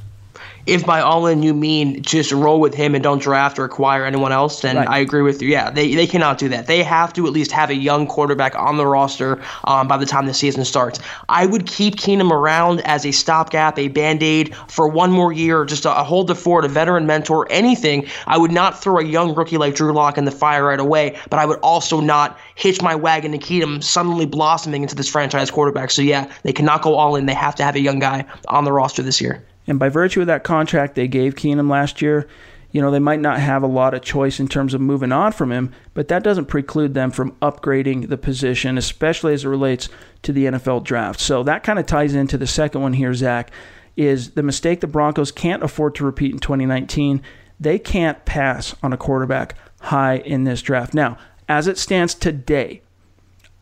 If 0.67 0.85
by 0.85 0.99
all 0.99 1.25
in 1.27 1.41
you 1.41 1.53
mean 1.53 2.01
just 2.03 2.31
roll 2.31 2.59
with 2.59 2.73
him 2.73 2.93
and 2.93 3.03
don't 3.03 3.21
draft 3.21 3.57
or 3.57 3.63
acquire 3.63 4.05
anyone 4.05 4.31
else, 4.31 4.61
then 4.61 4.75
Right. 4.75 4.87
I 4.87 4.99
agree 4.99 5.21
with 5.21 5.41
you. 5.41 5.47
Yeah, 5.47 5.71
they, 5.71 5.95
they 5.95 6.05
cannot 6.05 6.37
do 6.37 6.49
that. 6.49 6.67
They 6.67 6.83
have 6.83 7.13
to 7.13 7.25
at 7.25 7.33
least 7.33 7.51
have 7.51 7.69
a 7.69 7.75
young 7.75 8.05
quarterback 8.05 8.53
on 8.55 8.77
the 8.77 8.85
roster 8.85 9.41
um, 9.63 9.87
by 9.87 9.97
the 9.97 10.05
time 10.05 10.25
the 10.27 10.33
season 10.33 10.65
starts. 10.65 10.99
I 11.29 11.45
would 11.45 11.65
keep 11.65 11.95
Keenum 11.95 12.31
around 12.31 12.81
as 12.81 13.05
a 13.05 13.11
stopgap, 13.11 13.79
a 13.79 13.87
band 13.87 14.21
aid 14.21 14.53
for 14.67 14.87
one 14.87 15.11
more 15.11 15.31
year, 15.31 15.65
just 15.65 15.85
a, 15.85 15.99
a 15.99 16.03
hold 16.03 16.27
the 16.27 16.35
fort, 16.35 16.65
a 16.65 16.67
veteran 16.67 17.07
mentor, 17.07 17.47
anything. 17.49 18.05
I 18.27 18.37
would 18.37 18.51
not 18.51 18.79
throw 18.79 18.99
a 18.99 19.03
young 19.03 19.33
rookie 19.33 19.57
like 19.57 19.73
Drew 19.73 19.93
Lock 19.93 20.17
in 20.17 20.25
the 20.25 20.31
fire 20.31 20.65
right 20.65 20.79
away, 20.79 21.17
but 21.29 21.39
I 21.39 21.45
would 21.45 21.59
also 21.59 22.01
not 22.01 22.37
hitch 22.55 22.81
my 22.81 22.93
wagon 22.93 23.31
to 23.31 23.37
Keenum 23.37 23.81
suddenly 23.83 24.25
blossoming 24.25 24.83
into 24.83 24.95
this 24.95 25.07
franchise 25.07 25.49
quarterback. 25.49 25.91
So 25.91 26.01
yeah, 26.01 26.31
they 26.43 26.53
cannot 26.53 26.81
go 26.81 26.95
all 26.95 27.15
in. 27.15 27.25
They 27.25 27.33
have 27.33 27.55
to 27.55 27.63
have 27.63 27.75
a 27.75 27.79
young 27.79 27.99
guy 27.99 28.25
on 28.49 28.65
the 28.65 28.71
roster 28.73 29.01
this 29.01 29.21
year. 29.21 29.43
And 29.67 29.77
by 29.77 29.89
virtue 29.89 30.21
of 30.21 30.27
that 30.27 30.43
contract 30.43 30.95
they 30.95 31.07
gave 31.07 31.35
Keenum 31.35 31.69
last 31.69 32.01
year, 32.01 32.27
you 32.71 32.81
know, 32.81 32.91
they 32.91 32.99
might 32.99 33.19
not 33.19 33.39
have 33.39 33.63
a 33.63 33.67
lot 33.67 33.93
of 33.93 34.01
choice 34.01 34.39
in 34.39 34.47
terms 34.47 34.73
of 34.73 34.81
moving 34.81 35.11
on 35.11 35.31
from 35.31 35.51
him, 35.51 35.71
but 35.93 36.09
that 36.09 36.23
doesn't 36.23 36.45
preclude 36.45 36.93
them 36.93 37.11
from 37.11 37.31
upgrading 37.41 38.09
the 38.09 38.17
position, 38.17 38.77
especially 38.77 39.33
as 39.33 39.45
it 39.45 39.49
relates 39.49 39.89
to 40.23 40.33
the 40.33 40.45
NFL 40.45 40.83
draft. 40.83 41.19
So 41.19 41.43
that 41.43 41.63
kind 41.63 41.79
of 41.79 41.85
ties 41.85 42.13
into 42.13 42.37
the 42.37 42.47
second 42.47 42.81
one 42.81 42.93
here, 42.93 43.13
Zach, 43.13 43.51
is 43.95 44.31
the 44.31 44.43
mistake 44.43 44.81
the 44.81 44.87
Broncos 44.87 45.31
can't 45.31 45.63
afford 45.63 45.95
to 45.95 46.05
repeat 46.05 46.33
in 46.33 46.39
2019. 46.39 47.21
They 47.59 47.79
can't 47.79 48.23
pass 48.25 48.75
on 48.83 48.93
a 48.93 48.97
quarterback 48.97 49.55
high 49.81 50.17
in 50.17 50.43
this 50.43 50.61
draft. 50.61 50.93
Now, 50.93 51.17
as 51.49 51.67
it 51.67 51.77
stands 51.77 52.13
today, 52.13 52.81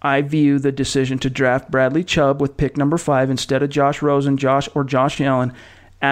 I 0.01 0.21
view 0.21 0.59
the 0.59 0.71
decision 0.71 1.19
to 1.19 1.29
draft 1.29 1.71
Bradley 1.71 2.03
Chubb 2.03 2.41
with 2.41 2.57
pick 2.57 2.75
number 2.77 2.97
five 2.97 3.29
instead 3.29 3.63
of 3.63 3.69
Josh 3.69 4.01
Rosen, 4.01 4.37
Josh 4.37 4.67
or 4.75 4.83
Josh 4.83 5.21
Allen 5.21 5.53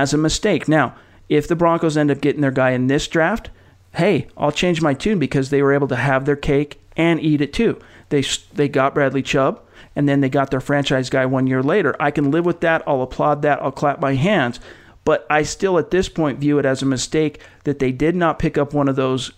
as 0.02 0.14
a 0.14 0.18
mistake. 0.18 0.68
Now, 0.68 0.96
if 1.30 1.48
the 1.48 1.56
Broncos 1.56 1.98
end 1.98 2.12
up 2.12 2.22
getting 2.22 2.42
their 2.42 2.52
guy 2.52 2.72
in 2.72 2.88
this 2.88 3.08
draft, 3.08 3.50
hey, 3.96 4.28
I'll 4.36 4.52
change 4.52 4.82
my 4.82 4.94
tune 4.94 5.20
because 5.20 5.50
they 5.50 5.62
were 5.62 5.74
able 5.74 5.88
to 5.90 5.96
have 5.96 6.26
their 6.26 6.36
cake 6.36 6.80
and 6.98 7.20
eat 7.20 7.42
it 7.42 7.54
too. 7.54 7.80
They 8.10 8.24
they 8.54 8.68
got 8.68 8.94
Bradley 8.94 9.22
Chubb 9.22 9.62
and 9.96 10.10
then 10.10 10.22
they 10.22 10.30
got 10.30 10.52
their 10.52 10.60
franchise 10.60 11.10
guy 11.10 11.26
one 11.26 11.48
year 11.48 11.62
later. 11.62 11.96
I 12.00 12.12
can 12.12 12.32
live 12.32 12.46
with 12.46 12.62
that. 12.62 12.84
I'll 12.88 13.02
applaud 13.02 13.44
that. 13.44 13.62
I'll 13.62 13.72
clap 13.72 14.00
my 14.00 14.16
hands. 14.16 14.60
But 15.06 15.28
I 15.30 15.44
still 15.44 15.78
at 15.78 15.92
this 15.92 16.10
point 16.10 16.40
view 16.40 16.60
it 16.60 16.66
as 16.66 16.82
a 16.82 16.88
mistake 16.88 17.40
that 17.66 17.80
they 17.80 17.92
did 17.92 18.16
not 18.16 18.40
pick 18.40 18.58
up 18.58 18.74
one 18.74 18.88
of 18.88 18.96
those 18.96 19.32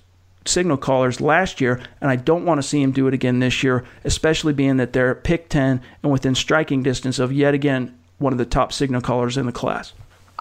signal 0.46 0.78
callers 0.78 1.20
last 1.20 1.60
year, 1.60 1.82
and 2.00 2.12
I 2.12 2.16
don't 2.16 2.46
want 2.46 2.60
to 2.60 2.68
see 2.68 2.82
him 2.82 2.92
do 2.92 3.08
it 3.08 3.16
again 3.16 3.40
this 3.40 3.64
year, 3.64 3.84
especially 4.04 4.54
being 4.54 4.78
that 4.78 4.94
they're 4.94 5.16
pick 5.16 5.50
10 5.50 5.82
and 6.04 6.12
within 6.12 6.36
striking 6.36 6.84
distance 6.84 7.18
of 7.18 7.34
yet 7.34 7.56
again 7.56 7.98
one 8.20 8.32
of 8.32 8.38
the 8.38 8.46
top 8.46 8.72
signal 8.72 9.02
callers 9.02 9.38
in 9.38 9.48
the 9.48 9.52
class. 9.52 9.94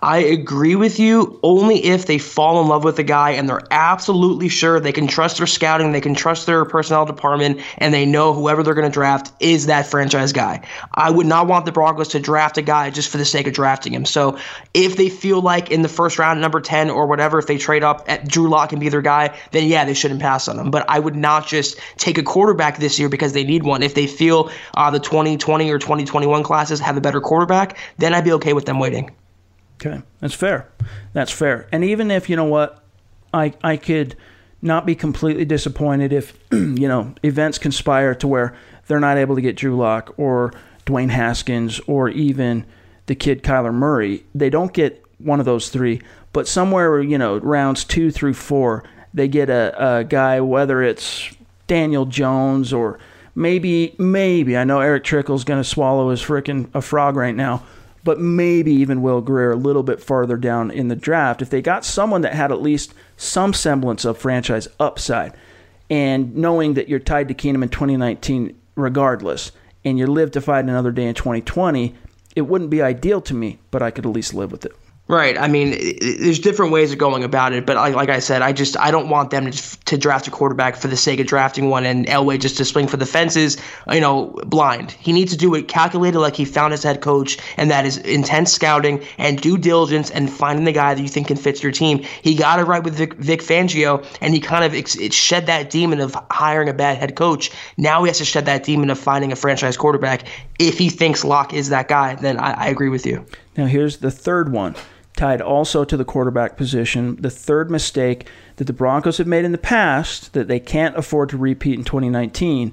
I 0.04 0.18
agree 0.18 0.76
with 0.76 1.00
you 1.00 1.40
only 1.42 1.82
if 1.82 2.04
they 2.04 2.18
fall 2.18 2.60
in 2.60 2.68
love 2.68 2.84
with 2.84 2.96
the 2.96 3.02
guy 3.02 3.30
and 3.30 3.48
they're 3.48 3.66
absolutely 3.70 4.50
sure 4.50 4.78
they 4.78 4.92
can 4.92 5.06
trust 5.06 5.38
their 5.38 5.46
scouting, 5.46 5.92
they 5.92 6.02
can 6.02 6.14
trust 6.14 6.44
their 6.44 6.66
personnel 6.66 7.06
department, 7.06 7.62
and 7.78 7.94
they 7.94 8.04
know 8.04 8.34
whoever 8.34 8.62
they're 8.62 8.74
going 8.74 8.86
to 8.86 8.92
draft 8.92 9.32
is 9.40 9.64
that 9.64 9.86
franchise 9.86 10.34
guy. 10.34 10.60
I 10.92 11.10
would 11.10 11.26
not 11.26 11.46
want 11.46 11.64
the 11.64 11.72
Broncos 11.72 12.08
to 12.08 12.20
draft 12.20 12.58
a 12.58 12.62
guy 12.62 12.90
just 12.90 13.08
for 13.08 13.16
the 13.16 13.24
sake 13.24 13.46
of 13.46 13.54
drafting 13.54 13.94
him. 13.94 14.04
So 14.04 14.36
if 14.74 14.98
they 14.98 15.08
feel 15.08 15.40
like 15.40 15.70
in 15.70 15.80
the 15.80 15.88
first 15.88 16.18
round, 16.18 16.38
number 16.38 16.60
10 16.60 16.90
or 16.90 17.06
whatever, 17.06 17.38
if 17.38 17.46
they 17.46 17.56
trade 17.56 17.82
up 17.82 18.04
at 18.06 18.28
Drew 18.28 18.50
Lock 18.50 18.72
and 18.72 18.80
be 18.82 18.90
their 18.90 19.00
guy, 19.00 19.34
then 19.52 19.66
yeah, 19.68 19.86
they 19.86 19.94
shouldn't 19.94 20.20
pass 20.20 20.48
on 20.48 20.58
him. 20.58 20.70
But 20.70 20.84
I 20.86 20.98
would 20.98 21.16
not 21.16 21.46
just 21.46 21.80
take 21.96 22.18
a 22.18 22.22
quarterback 22.22 22.76
this 22.76 22.98
year 22.98 23.08
because 23.08 23.32
they 23.32 23.44
need 23.44 23.62
one. 23.62 23.82
If 23.82 23.94
they 23.94 24.06
feel 24.06 24.50
uh, 24.74 24.90
the 24.90 25.00
2020 25.00 25.70
or 25.70 25.78
2021 25.78 26.42
classes 26.42 26.78
have 26.80 26.98
a 26.98 27.00
better 27.00 27.22
quarterback, 27.22 27.78
then 27.96 28.12
I'd 28.12 28.24
be 28.24 28.32
okay 28.32 28.52
with 28.52 28.66
them 28.66 28.78
waiting. 28.78 29.10
Okay, 29.76 30.02
that's 30.20 30.34
fair. 30.34 30.68
That's 31.12 31.32
fair. 31.32 31.68
And 31.72 31.84
even 31.84 32.10
if 32.10 32.30
you 32.30 32.36
know 32.36 32.44
what, 32.44 32.82
I 33.32 33.52
I 33.62 33.76
could 33.76 34.16
not 34.62 34.86
be 34.86 34.94
completely 34.94 35.44
disappointed 35.44 36.12
if 36.12 36.38
you 36.52 36.88
know 36.88 37.14
events 37.22 37.58
conspire 37.58 38.14
to 38.16 38.28
where 38.28 38.54
they're 38.86 39.00
not 39.00 39.18
able 39.18 39.34
to 39.34 39.40
get 39.40 39.56
Drew 39.56 39.76
Lock 39.76 40.14
or 40.16 40.52
Dwayne 40.86 41.10
Haskins 41.10 41.80
or 41.86 42.08
even 42.08 42.64
the 43.06 43.14
kid 43.14 43.42
Kyler 43.42 43.74
Murray. 43.74 44.24
They 44.34 44.50
don't 44.50 44.72
get 44.72 45.04
one 45.18 45.40
of 45.40 45.46
those 45.46 45.68
three, 45.68 46.00
but 46.32 46.48
somewhere 46.48 47.00
you 47.00 47.18
know 47.18 47.38
rounds 47.38 47.84
two 47.84 48.10
through 48.10 48.34
four, 48.34 48.84
they 49.12 49.28
get 49.28 49.50
a, 49.50 49.98
a 49.98 50.04
guy 50.04 50.40
whether 50.40 50.82
it's 50.82 51.30
Daniel 51.66 52.06
Jones 52.06 52.72
or 52.72 52.98
maybe 53.34 53.94
maybe 53.98 54.56
I 54.56 54.64
know 54.64 54.80
Erick 54.80 55.04
Trickel's 55.04 55.44
going 55.44 55.62
to 55.62 55.68
swallow 55.68 56.10
his 56.10 56.22
freaking 56.22 56.70
a 56.74 56.80
frog 56.80 57.16
right 57.16 57.34
now 57.34 57.64
but 58.04 58.20
maybe 58.20 58.70
even 58.70 59.02
Will 59.02 59.20
Grier 59.20 59.50
a 59.50 59.56
little 59.56 59.82
bit 59.82 60.00
farther 60.00 60.36
down 60.36 60.70
in 60.70 60.88
the 60.88 60.96
draft. 60.96 61.42
If 61.42 61.50
they 61.50 61.62
got 61.62 61.84
someone 61.84 62.20
that 62.20 62.34
had 62.34 62.52
at 62.52 62.62
least 62.62 62.94
some 63.16 63.54
semblance 63.54 64.04
of 64.04 64.18
franchise 64.18 64.68
upside, 64.78 65.32
and 65.90 66.36
knowing 66.36 66.74
that 66.74 66.88
you're 66.88 66.98
tied 66.98 67.28
to 67.28 67.34
Keenum 67.34 67.62
in 67.62 67.68
2019 67.70 68.54
regardless, 68.76 69.52
and 69.84 69.98
you 69.98 70.06
live 70.06 70.30
to 70.32 70.40
fight 70.40 70.64
another 70.64 70.92
day 70.92 71.06
in 71.06 71.14
2020, 71.14 71.94
it 72.36 72.42
wouldn't 72.42 72.70
be 72.70 72.82
ideal 72.82 73.20
to 73.22 73.34
me, 73.34 73.58
but 73.70 73.82
I 73.82 73.90
could 73.90 74.06
at 74.06 74.12
least 74.12 74.34
live 74.34 74.52
with 74.52 74.64
it. 74.64 74.72
Right. 75.06 75.36
I 75.36 75.48
mean, 75.48 75.72
there's 76.00 76.38
different 76.38 76.72
ways 76.72 76.90
of 76.90 76.96
going 76.96 77.24
about 77.24 77.52
it, 77.52 77.66
but 77.66 77.76
like, 77.76 77.94
like 77.94 78.08
I 78.08 78.20
said, 78.20 78.40
I 78.40 78.54
just 78.54 78.74
I 78.78 78.90
don't 78.90 79.10
want 79.10 79.30
them 79.30 79.50
to, 79.50 79.80
to 79.80 79.98
draft 79.98 80.26
a 80.28 80.30
quarterback 80.30 80.76
for 80.76 80.88
the 80.88 80.96
sake 80.96 81.20
of 81.20 81.26
drafting 81.26 81.68
one, 81.68 81.84
and 81.84 82.06
Elway 82.06 82.40
just 82.40 82.56
to 82.56 82.64
swing 82.64 82.86
for 82.86 82.96
the 82.96 83.04
fences, 83.04 83.58
you 83.92 84.00
know, 84.00 84.34
blind. 84.46 84.92
He 84.92 85.12
needs 85.12 85.30
to 85.32 85.36
do 85.36 85.54
it 85.54 85.68
calculated, 85.68 86.18
like 86.18 86.34
he 86.34 86.46
found 86.46 86.72
his 86.72 86.82
head 86.82 87.02
coach, 87.02 87.36
and 87.58 87.70
that 87.70 87.84
is 87.84 87.98
intense 87.98 88.54
scouting 88.54 89.04
and 89.18 89.38
due 89.38 89.58
diligence 89.58 90.10
and 90.10 90.32
finding 90.32 90.64
the 90.64 90.72
guy 90.72 90.94
that 90.94 91.02
you 91.02 91.08
think 91.08 91.26
can 91.26 91.36
fit 91.36 91.62
your 91.62 91.72
team. 91.72 91.98
He 92.22 92.34
got 92.34 92.58
it 92.58 92.62
right 92.62 92.82
with 92.82 92.94
Vic, 92.94 93.12
Vic 93.16 93.42
Fangio, 93.42 94.06
and 94.22 94.32
he 94.32 94.40
kind 94.40 94.64
of 94.64 94.72
ex- 94.72 94.96
it 94.96 95.12
shed 95.12 95.44
that 95.46 95.68
demon 95.68 96.00
of 96.00 96.16
hiring 96.30 96.70
a 96.70 96.74
bad 96.74 96.96
head 96.96 97.14
coach. 97.14 97.50
Now 97.76 98.02
he 98.04 98.08
has 98.08 98.16
to 98.18 98.24
shed 98.24 98.46
that 98.46 98.64
demon 98.64 98.88
of 98.88 98.98
finding 98.98 99.32
a 99.32 99.36
franchise 99.36 99.76
quarterback. 99.76 100.26
If 100.58 100.78
he 100.78 100.88
thinks 100.88 101.24
Lock 101.24 101.52
is 101.52 101.68
that 101.68 101.88
guy, 101.88 102.14
then 102.14 102.38
I, 102.38 102.52
I 102.52 102.68
agree 102.68 102.88
with 102.88 103.04
you. 103.04 103.26
Now, 103.56 103.66
here's 103.66 103.98
the 103.98 104.10
third 104.10 104.50
one, 104.50 104.74
tied 105.16 105.40
also 105.40 105.84
to 105.84 105.96
the 105.96 106.04
quarterback 106.04 106.56
position. 106.56 107.16
The 107.16 107.30
third 107.30 107.70
mistake 107.70 108.28
that 108.56 108.64
the 108.64 108.72
Broncos 108.72 109.18
have 109.18 109.26
made 109.26 109.44
in 109.44 109.52
the 109.52 109.58
past 109.58 110.32
that 110.32 110.48
they 110.48 110.60
can't 110.60 110.96
afford 110.96 111.28
to 111.30 111.36
repeat 111.36 111.78
in 111.78 111.84
2019 111.84 112.72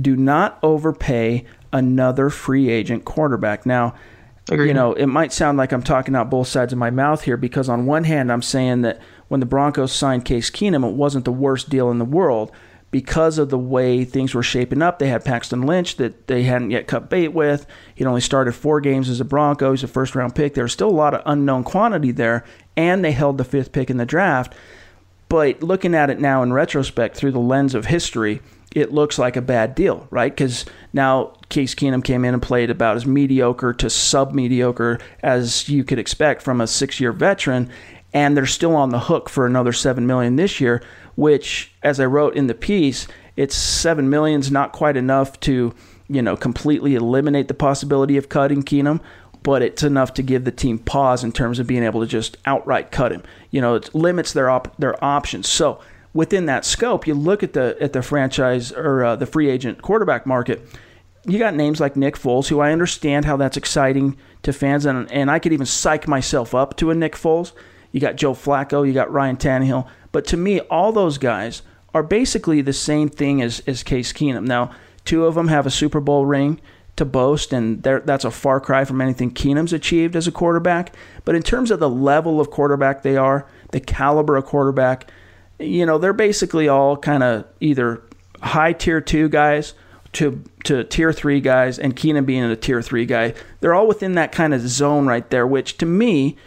do 0.00 0.16
not 0.16 0.58
overpay 0.62 1.44
another 1.72 2.28
free 2.28 2.68
agent 2.68 3.04
quarterback. 3.04 3.64
Now, 3.64 3.94
Agreed. 4.50 4.68
you 4.68 4.74
know, 4.74 4.92
it 4.92 5.06
might 5.06 5.32
sound 5.32 5.58
like 5.58 5.72
I'm 5.72 5.82
talking 5.82 6.14
out 6.14 6.30
both 6.30 6.48
sides 6.48 6.72
of 6.72 6.78
my 6.78 6.90
mouth 6.90 7.22
here 7.22 7.36
because 7.36 7.68
on 7.68 7.86
one 7.86 8.04
hand, 8.04 8.30
I'm 8.30 8.42
saying 8.42 8.82
that 8.82 9.00
when 9.28 9.40
the 9.40 9.46
Broncos 9.46 9.92
signed 9.92 10.24
Case 10.24 10.50
Keenum, 10.50 10.88
it 10.88 10.94
wasn't 10.94 11.24
the 11.24 11.32
worst 11.32 11.68
deal 11.68 11.90
in 11.90 11.98
the 11.98 12.04
world 12.04 12.52
because 12.90 13.38
of 13.38 13.50
the 13.50 13.58
way 13.58 14.04
things 14.04 14.34
were 14.34 14.42
shaping 14.42 14.82
up. 14.82 14.98
They 14.98 15.08
had 15.08 15.24
Paxton 15.24 15.62
Lynch 15.62 15.96
that 15.96 16.28
they 16.28 16.44
hadn't 16.44 16.70
yet 16.70 16.86
cut 16.86 17.10
bait 17.10 17.28
with. 17.28 17.66
He'd 17.94 18.06
only 18.06 18.20
started 18.20 18.52
four 18.52 18.80
games 18.80 19.08
as 19.08 19.20
a 19.20 19.24
Bronco. 19.24 19.72
He's 19.72 19.82
a 19.82 19.88
first 19.88 20.14
round 20.14 20.34
pick. 20.34 20.54
There 20.54 20.64
was 20.64 20.72
still 20.72 20.88
a 20.88 20.90
lot 20.90 21.14
of 21.14 21.22
unknown 21.26 21.64
quantity 21.64 22.12
there, 22.12 22.44
and 22.76 23.04
they 23.04 23.12
held 23.12 23.38
the 23.38 23.44
fifth 23.44 23.72
pick 23.72 23.90
in 23.90 23.96
the 23.96 24.06
draft. 24.06 24.54
But 25.28 25.62
looking 25.62 25.94
at 25.94 26.10
it 26.10 26.20
now 26.20 26.42
in 26.42 26.52
retrospect 26.52 27.16
through 27.16 27.32
the 27.32 27.40
lens 27.40 27.74
of 27.74 27.86
history, 27.86 28.40
it 28.74 28.92
looks 28.92 29.18
like 29.18 29.36
a 29.36 29.42
bad 29.42 29.74
deal, 29.74 30.06
right? 30.10 30.30
Because 30.30 30.66
now 30.92 31.32
Case 31.48 31.74
Keenum 31.74 32.04
came 32.04 32.24
in 32.24 32.34
and 32.34 32.42
played 32.42 32.70
about 32.70 32.96
as 32.96 33.06
mediocre 33.06 33.72
to 33.72 33.90
sub 33.90 34.32
mediocre 34.32 34.98
as 35.22 35.68
you 35.68 35.82
could 35.82 35.98
expect 35.98 36.42
from 36.42 36.60
a 36.60 36.66
six 36.66 37.00
year 37.00 37.12
veteran, 37.12 37.70
and 38.12 38.36
they're 38.36 38.46
still 38.46 38.76
on 38.76 38.90
the 38.90 39.00
hook 39.00 39.28
for 39.28 39.46
another 39.46 39.72
seven 39.72 40.06
million 40.06 40.36
this 40.36 40.60
year. 40.60 40.82
Which, 41.16 41.72
as 41.82 41.98
I 41.98 42.06
wrote 42.06 42.36
in 42.36 42.46
the 42.46 42.54
piece, 42.54 43.08
it's 43.36 43.54
seven 43.56 44.08
million's 44.08 44.50
not 44.50 44.72
quite 44.72 44.96
enough 44.96 45.38
to 45.40 45.74
you 46.08 46.22
know 46.22 46.36
completely 46.36 46.94
eliminate 46.94 47.48
the 47.48 47.54
possibility 47.54 48.16
of 48.16 48.28
cutting 48.28 48.62
Keenum, 48.62 49.00
but 49.42 49.62
it's 49.62 49.82
enough 49.82 50.12
to 50.14 50.22
give 50.22 50.44
the 50.44 50.50
team 50.50 50.78
pause 50.78 51.22
in 51.22 51.32
terms 51.32 51.58
of 51.58 51.66
being 51.66 51.84
able 51.84 52.00
to 52.00 52.06
just 52.06 52.36
outright 52.46 52.90
cut 52.90 53.12
him. 53.12 53.22
You 53.50 53.60
know, 53.60 53.76
it 53.76 53.94
limits 53.94 54.32
their 54.32 54.50
op- 54.50 54.76
their 54.76 55.02
options. 55.04 55.48
So 55.48 55.80
within 56.12 56.46
that 56.46 56.64
scope, 56.64 57.06
you 57.06 57.14
look 57.14 57.42
at 57.42 57.52
the 57.52 57.76
at 57.80 57.92
the 57.92 58.02
franchise 58.02 58.72
or 58.72 59.04
uh, 59.04 59.16
the 59.16 59.26
free 59.26 59.48
agent 59.48 59.82
quarterback 59.82 60.26
market. 60.26 60.66
You 61.28 61.38
got 61.38 61.54
names 61.54 61.80
like 61.80 61.96
Nick 61.96 62.16
Foles, 62.16 62.48
who 62.48 62.60
I 62.60 62.72
understand 62.72 63.24
how 63.24 63.36
that's 63.36 63.56
exciting 63.56 64.16
to 64.42 64.52
fans, 64.52 64.86
and 64.86 65.10
and 65.12 65.30
I 65.30 65.38
could 65.38 65.52
even 65.52 65.66
psych 65.66 66.08
myself 66.08 66.54
up 66.54 66.76
to 66.78 66.90
a 66.90 66.94
Nick 66.94 67.14
Foles. 67.14 67.52
You 67.92 68.00
got 68.00 68.16
Joe 68.16 68.34
Flacco, 68.34 68.86
you 68.86 68.92
got 68.92 69.12
Ryan 69.12 69.36
Tannehill, 69.36 69.88
but 70.16 70.24
to 70.24 70.38
me, 70.38 70.60
all 70.60 70.92
those 70.92 71.18
guys 71.18 71.60
are 71.92 72.02
basically 72.02 72.62
the 72.62 72.72
same 72.72 73.10
thing 73.10 73.42
as 73.42 73.60
as 73.66 73.82
Case 73.82 74.14
Keenum. 74.14 74.46
Now, 74.46 74.70
two 75.04 75.26
of 75.26 75.34
them 75.34 75.48
have 75.48 75.66
a 75.66 75.70
Super 75.70 76.00
Bowl 76.00 76.24
ring 76.24 76.58
to 76.96 77.04
boast, 77.04 77.52
and 77.52 77.82
that's 77.82 78.24
a 78.24 78.30
far 78.30 78.58
cry 78.58 78.86
from 78.86 79.02
anything 79.02 79.30
Keenum's 79.30 79.74
achieved 79.74 80.16
as 80.16 80.26
a 80.26 80.32
quarterback. 80.32 80.96
But 81.26 81.34
in 81.34 81.42
terms 81.42 81.70
of 81.70 81.80
the 81.80 81.90
level 81.90 82.40
of 82.40 82.50
quarterback 82.50 83.02
they 83.02 83.18
are, 83.18 83.46
the 83.72 83.80
caliber 83.80 84.38
of 84.38 84.46
quarterback, 84.46 85.10
you 85.58 85.84
know, 85.84 85.98
they're 85.98 86.14
basically 86.14 86.66
all 86.66 86.96
kind 86.96 87.22
of 87.22 87.44
either 87.60 88.00
high 88.40 88.72
tier 88.72 89.02
two 89.02 89.28
guys 89.28 89.74
to 90.12 90.42
to 90.64 90.82
tier 90.84 91.12
three 91.12 91.42
guys, 91.42 91.78
and 91.78 91.94
Keenum 91.94 92.24
being 92.24 92.42
a 92.42 92.56
tier 92.56 92.80
three 92.80 93.04
guy. 93.04 93.34
They're 93.60 93.74
all 93.74 93.86
within 93.86 94.14
that 94.14 94.32
kind 94.32 94.54
of 94.54 94.62
zone 94.62 95.06
right 95.06 95.28
there, 95.28 95.46
which 95.46 95.76
to 95.76 95.84
me 95.84 96.38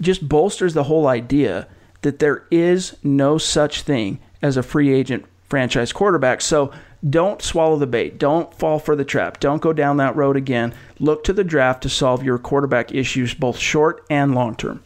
just 0.00 0.28
bolsters 0.28 0.74
the 0.74 0.84
whole 0.84 1.08
idea 1.08 1.66
that 2.06 2.20
there 2.20 2.44
is 2.52 2.96
no 3.02 3.36
such 3.36 3.82
thing 3.82 4.20
as 4.40 4.56
a 4.56 4.62
free 4.62 4.94
agent 4.94 5.24
franchise 5.48 5.92
quarterback. 5.92 6.40
So 6.40 6.72
don't 7.10 7.42
swallow 7.42 7.76
the 7.76 7.88
bait. 7.88 8.16
Don't 8.16 8.54
fall 8.54 8.78
for 8.78 8.94
the 8.94 9.04
trap. 9.04 9.40
Don't 9.40 9.60
go 9.60 9.72
down 9.72 9.96
that 9.96 10.14
road 10.14 10.36
again. 10.36 10.72
Look 11.00 11.24
to 11.24 11.32
the 11.32 11.42
draft 11.42 11.82
to 11.82 11.88
solve 11.88 12.22
your 12.22 12.38
quarterback 12.38 12.94
issues, 12.94 13.34
both 13.34 13.58
short 13.58 14.06
and 14.08 14.36
long 14.36 14.54
term. 14.54 14.84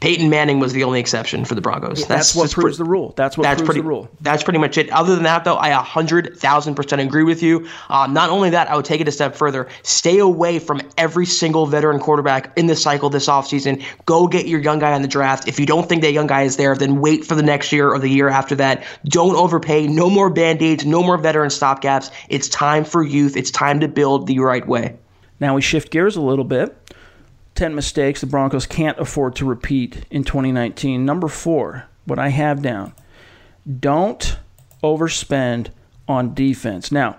Peyton 0.00 0.28
Manning 0.28 0.58
was 0.58 0.72
the 0.72 0.84
only 0.84 0.98
exception 0.98 1.44
for 1.44 1.54
the 1.54 1.60
Broncos. 1.60 1.98
That's, 1.98 2.32
that's 2.32 2.34
what 2.34 2.50
proves 2.50 2.78
the 2.78 2.84
rule. 2.84 3.14
That's 3.16 3.38
what 3.38 3.44
that's 3.44 3.60
proves 3.60 3.66
pretty, 3.66 3.80
the 3.80 3.86
rule. 3.86 4.08
That's 4.20 4.42
pretty 4.42 4.58
much 4.58 4.76
it. 4.76 4.90
Other 4.90 5.14
than 5.14 5.24
that, 5.24 5.44
though, 5.44 5.56
I 5.56 5.70
100,000% 5.70 7.04
agree 7.04 7.22
with 7.22 7.42
you. 7.42 7.68
Uh, 7.88 8.06
not 8.08 8.30
only 8.30 8.50
that, 8.50 8.68
I 8.68 8.76
would 8.76 8.84
take 8.84 9.00
it 9.00 9.08
a 9.08 9.12
step 9.12 9.36
further. 9.36 9.68
Stay 9.82 10.18
away 10.18 10.58
from 10.58 10.80
every 10.98 11.26
single 11.26 11.66
veteran 11.66 12.00
quarterback 12.00 12.56
in 12.58 12.66
the 12.66 12.76
cycle 12.76 13.10
this 13.10 13.28
offseason. 13.28 13.82
Go 14.06 14.26
get 14.26 14.46
your 14.46 14.60
young 14.60 14.78
guy 14.78 14.92
on 14.92 15.02
the 15.02 15.08
draft. 15.08 15.46
If 15.46 15.60
you 15.60 15.66
don't 15.66 15.88
think 15.88 16.02
that 16.02 16.12
young 16.12 16.26
guy 16.26 16.42
is 16.42 16.56
there, 16.56 16.74
then 16.74 17.00
wait 17.00 17.24
for 17.24 17.34
the 17.34 17.42
next 17.42 17.72
year 17.72 17.88
or 17.92 17.98
the 17.98 18.08
year 18.08 18.28
after 18.28 18.54
that. 18.56 18.84
Don't 19.04 19.36
overpay. 19.36 19.86
No 19.86 20.10
more 20.10 20.30
band 20.30 20.62
aids. 20.62 20.84
No 20.84 21.02
more 21.02 21.18
veteran 21.18 21.50
stopgaps. 21.50 22.10
It's 22.28 22.48
time 22.48 22.84
for 22.84 23.02
youth. 23.02 23.36
It's 23.36 23.50
time 23.50 23.80
to 23.80 23.88
build 23.88 24.26
the 24.26 24.40
right 24.40 24.66
way. 24.66 24.96
Now 25.42 25.56
we 25.56 25.60
shift 25.60 25.90
gears 25.90 26.14
a 26.14 26.20
little 26.20 26.44
bit. 26.44 26.76
10 27.54 27.74
mistakes 27.74 28.20
the 28.20 28.26
Broncos 28.26 28.66
can't 28.66 28.98
afford 28.98 29.36
to 29.36 29.44
repeat 29.44 30.04
in 30.10 30.24
2019. 30.24 31.04
Number 31.04 31.28
four, 31.28 31.86
what 32.04 32.18
I 32.18 32.28
have 32.28 32.62
down 32.62 32.92
don't 33.78 34.38
overspend 34.82 35.68
on 36.08 36.34
defense. 36.34 36.90
Now, 36.90 37.18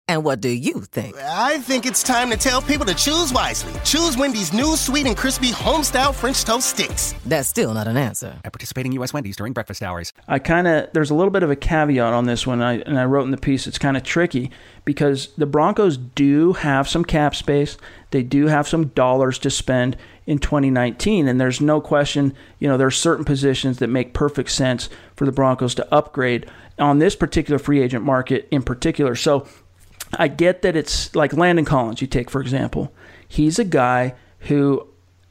And 0.11 0.25
what 0.25 0.41
do 0.41 0.49
you 0.49 0.81
think? 0.81 1.15
I 1.15 1.59
think 1.59 1.85
it's 1.85 2.03
time 2.03 2.31
to 2.31 2.35
tell 2.35 2.61
people 2.61 2.85
to 2.85 2.93
choose 2.93 3.31
wisely. 3.31 3.71
Choose 3.85 4.17
Wendy's 4.17 4.51
new 4.51 4.75
sweet 4.75 5.07
and 5.07 5.15
crispy 5.15 5.51
homestyle 5.51 6.13
French 6.13 6.43
toast 6.43 6.67
sticks. 6.67 7.15
That's 7.25 7.47
still 7.47 7.73
not 7.73 7.87
an 7.87 7.95
answer. 7.95 8.37
At 8.43 8.51
participating 8.51 8.91
U.S. 8.91 9.13
Wendy's 9.13 9.37
during 9.37 9.53
breakfast 9.53 9.81
hours. 9.81 10.11
I 10.27 10.39
kind 10.39 10.67
of 10.67 10.89
there's 10.91 11.11
a 11.11 11.15
little 11.15 11.31
bit 11.31 11.43
of 11.43 11.49
a 11.49 11.55
caveat 11.55 12.11
on 12.11 12.25
this 12.25 12.45
one, 12.45 12.61
I, 12.61 12.79
and 12.79 12.99
I 12.99 13.05
wrote 13.05 13.23
in 13.23 13.31
the 13.31 13.37
piece. 13.37 13.67
It's 13.67 13.77
kind 13.77 13.95
of 13.95 14.03
tricky 14.03 14.51
because 14.83 15.29
the 15.37 15.45
Broncos 15.45 15.95
do 15.95 16.51
have 16.53 16.89
some 16.89 17.05
cap 17.05 17.33
space. 17.33 17.77
They 18.09 18.21
do 18.21 18.47
have 18.47 18.67
some 18.67 18.87
dollars 18.87 19.39
to 19.39 19.49
spend 19.49 19.95
in 20.25 20.39
2019, 20.39 21.25
and 21.29 21.39
there's 21.39 21.61
no 21.61 21.79
question. 21.79 22.35
You 22.59 22.67
know, 22.67 22.75
there 22.75 22.87
are 22.87 22.91
certain 22.91 23.23
positions 23.23 23.77
that 23.77 23.87
make 23.87 24.13
perfect 24.13 24.51
sense 24.51 24.89
for 25.15 25.23
the 25.23 25.31
Broncos 25.31 25.73
to 25.75 25.93
upgrade 25.93 26.51
on 26.77 26.99
this 26.99 27.15
particular 27.15 27.57
free 27.57 27.81
agent 27.81 28.03
market 28.03 28.49
in 28.51 28.61
particular. 28.61 29.15
So 29.15 29.47
I 30.13 30.27
get 30.27 30.61
that 30.61 30.75
it's 30.75 31.15
like 31.15 31.33
Landon 31.33 31.65
Collins, 31.65 32.01
you 32.01 32.07
take, 32.07 32.29
for 32.29 32.41
example. 32.41 32.93
He's 33.27 33.59
a 33.59 33.63
guy 33.63 34.15
who, 34.41 34.87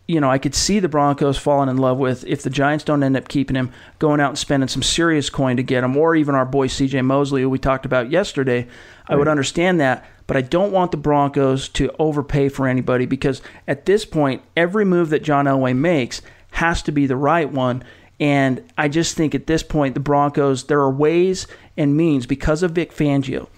you 0.08 0.20
know, 0.20 0.30
I 0.30 0.38
could 0.38 0.54
see 0.54 0.80
the 0.80 0.88
Broncos 0.88 1.36
falling 1.36 1.68
in 1.68 1.76
love 1.76 1.98
with 1.98 2.24
if 2.26 2.42
the 2.42 2.50
Giants 2.50 2.84
don't 2.84 3.02
end 3.02 3.16
up 3.16 3.28
keeping 3.28 3.56
him, 3.56 3.72
going 3.98 4.20
out 4.20 4.30
and 4.30 4.38
spending 4.38 4.68
some 4.68 4.82
serious 4.82 5.28
coin 5.28 5.56
to 5.56 5.62
get 5.62 5.84
him, 5.84 5.96
or 5.96 6.16
even 6.16 6.34
our 6.34 6.46
boy 6.46 6.68
CJ 6.68 7.04
Mosley, 7.04 7.42
who 7.42 7.50
we 7.50 7.58
talked 7.58 7.84
about 7.84 8.10
yesterday. 8.10 8.66
I 9.06 9.16
would 9.16 9.28
understand 9.28 9.80
that, 9.80 10.06
but 10.26 10.36
I 10.36 10.40
don't 10.40 10.72
want 10.72 10.92
the 10.92 10.96
Broncos 10.96 11.68
to 11.70 11.90
overpay 11.98 12.48
for 12.48 12.68
anybody 12.68 13.06
because 13.06 13.42
at 13.66 13.86
this 13.86 14.04
point, 14.04 14.42
every 14.56 14.84
move 14.84 15.10
that 15.10 15.24
John 15.24 15.46
Elway 15.46 15.76
makes 15.76 16.22
has 16.52 16.80
to 16.82 16.92
be 16.92 17.06
the 17.06 17.16
right 17.16 17.50
one. 17.50 17.82
And 18.18 18.62
I 18.78 18.88
just 18.88 19.16
think 19.16 19.34
at 19.34 19.46
this 19.46 19.62
point, 19.62 19.94
the 19.94 20.00
Broncos, 20.00 20.64
there 20.64 20.80
are 20.80 20.90
ways 20.90 21.46
and 21.76 21.96
means 21.96 22.26
because 22.26 22.62
of 22.62 22.72
Vic 22.72 22.92
Fangio 22.92 23.48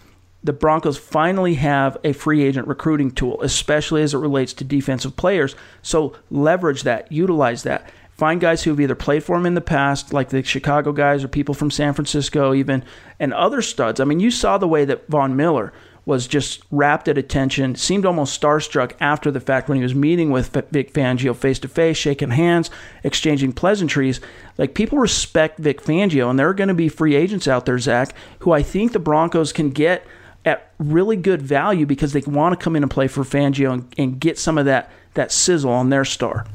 the 0.44 0.52
Broncos 0.52 0.98
finally 0.98 1.54
have 1.54 1.96
a 2.02 2.12
free 2.12 2.42
agent 2.42 2.66
recruiting 2.66 3.10
tool, 3.10 3.40
especially 3.42 4.02
as 4.02 4.14
it 4.14 4.18
relates 4.18 4.52
to 4.54 4.64
defensive 4.64 5.16
players. 5.16 5.54
So 5.82 6.16
leverage 6.30 6.82
that, 6.82 7.10
utilize 7.12 7.62
that. 7.62 7.90
Find 8.10 8.40
guys 8.40 8.62
who 8.62 8.70
have 8.70 8.80
either 8.80 8.94
played 8.94 9.24
for 9.24 9.36
him 9.36 9.46
in 9.46 9.54
the 9.54 9.60
past, 9.60 10.12
like 10.12 10.28
the 10.28 10.42
Chicago 10.42 10.92
guys 10.92 11.24
or 11.24 11.28
people 11.28 11.54
from 11.54 11.70
San 11.70 11.94
Francisco, 11.94 12.54
even, 12.54 12.84
and 13.18 13.32
other 13.32 13.62
studs. 13.62 14.00
I 14.00 14.04
mean, 14.04 14.20
you 14.20 14.30
saw 14.30 14.58
the 14.58 14.68
way 14.68 14.84
that 14.84 15.06
Von 15.08 15.34
Miller 15.34 15.72
was 16.04 16.26
just 16.26 16.64
wrapped 16.70 17.06
at 17.06 17.16
attention, 17.16 17.76
seemed 17.76 18.04
almost 18.04 18.40
starstruck 18.40 18.92
after 19.00 19.30
the 19.30 19.40
fact 19.40 19.68
when 19.68 19.76
he 19.78 19.82
was 19.82 19.94
meeting 19.94 20.30
with 20.30 20.48
Vic 20.70 20.92
Fangio 20.92 21.34
face 21.34 21.60
to 21.60 21.68
face, 21.68 21.96
shaking 21.96 22.30
hands, 22.30 22.70
exchanging 23.04 23.52
pleasantries. 23.52 24.20
Like 24.58 24.74
people 24.74 24.98
respect 24.98 25.60
Vic 25.60 25.80
Fangio, 25.80 26.28
and 26.28 26.38
there 26.38 26.48
are 26.48 26.54
going 26.54 26.68
to 26.68 26.74
be 26.74 26.88
free 26.88 27.14
agents 27.14 27.46
out 27.46 27.66
there, 27.66 27.78
Zach, 27.78 28.14
who 28.40 28.50
I 28.50 28.62
think 28.62 28.92
the 28.92 28.98
Broncos 28.98 29.52
can 29.52 29.70
get 29.70 30.04
at 30.44 30.72
really 30.78 31.16
good 31.16 31.42
value 31.42 31.86
because 31.86 32.12
they 32.12 32.20
want 32.20 32.58
to 32.58 32.62
come 32.62 32.76
in 32.76 32.82
and 32.82 32.90
play 32.90 33.08
for 33.08 33.22
Fangio 33.22 33.72
and, 33.72 33.94
and 33.96 34.20
get 34.20 34.38
some 34.38 34.58
of 34.58 34.64
that 34.66 34.90
that 35.14 35.30
sizzle 35.30 35.70
on 35.70 35.90
their 35.90 36.04
star. 36.04 36.46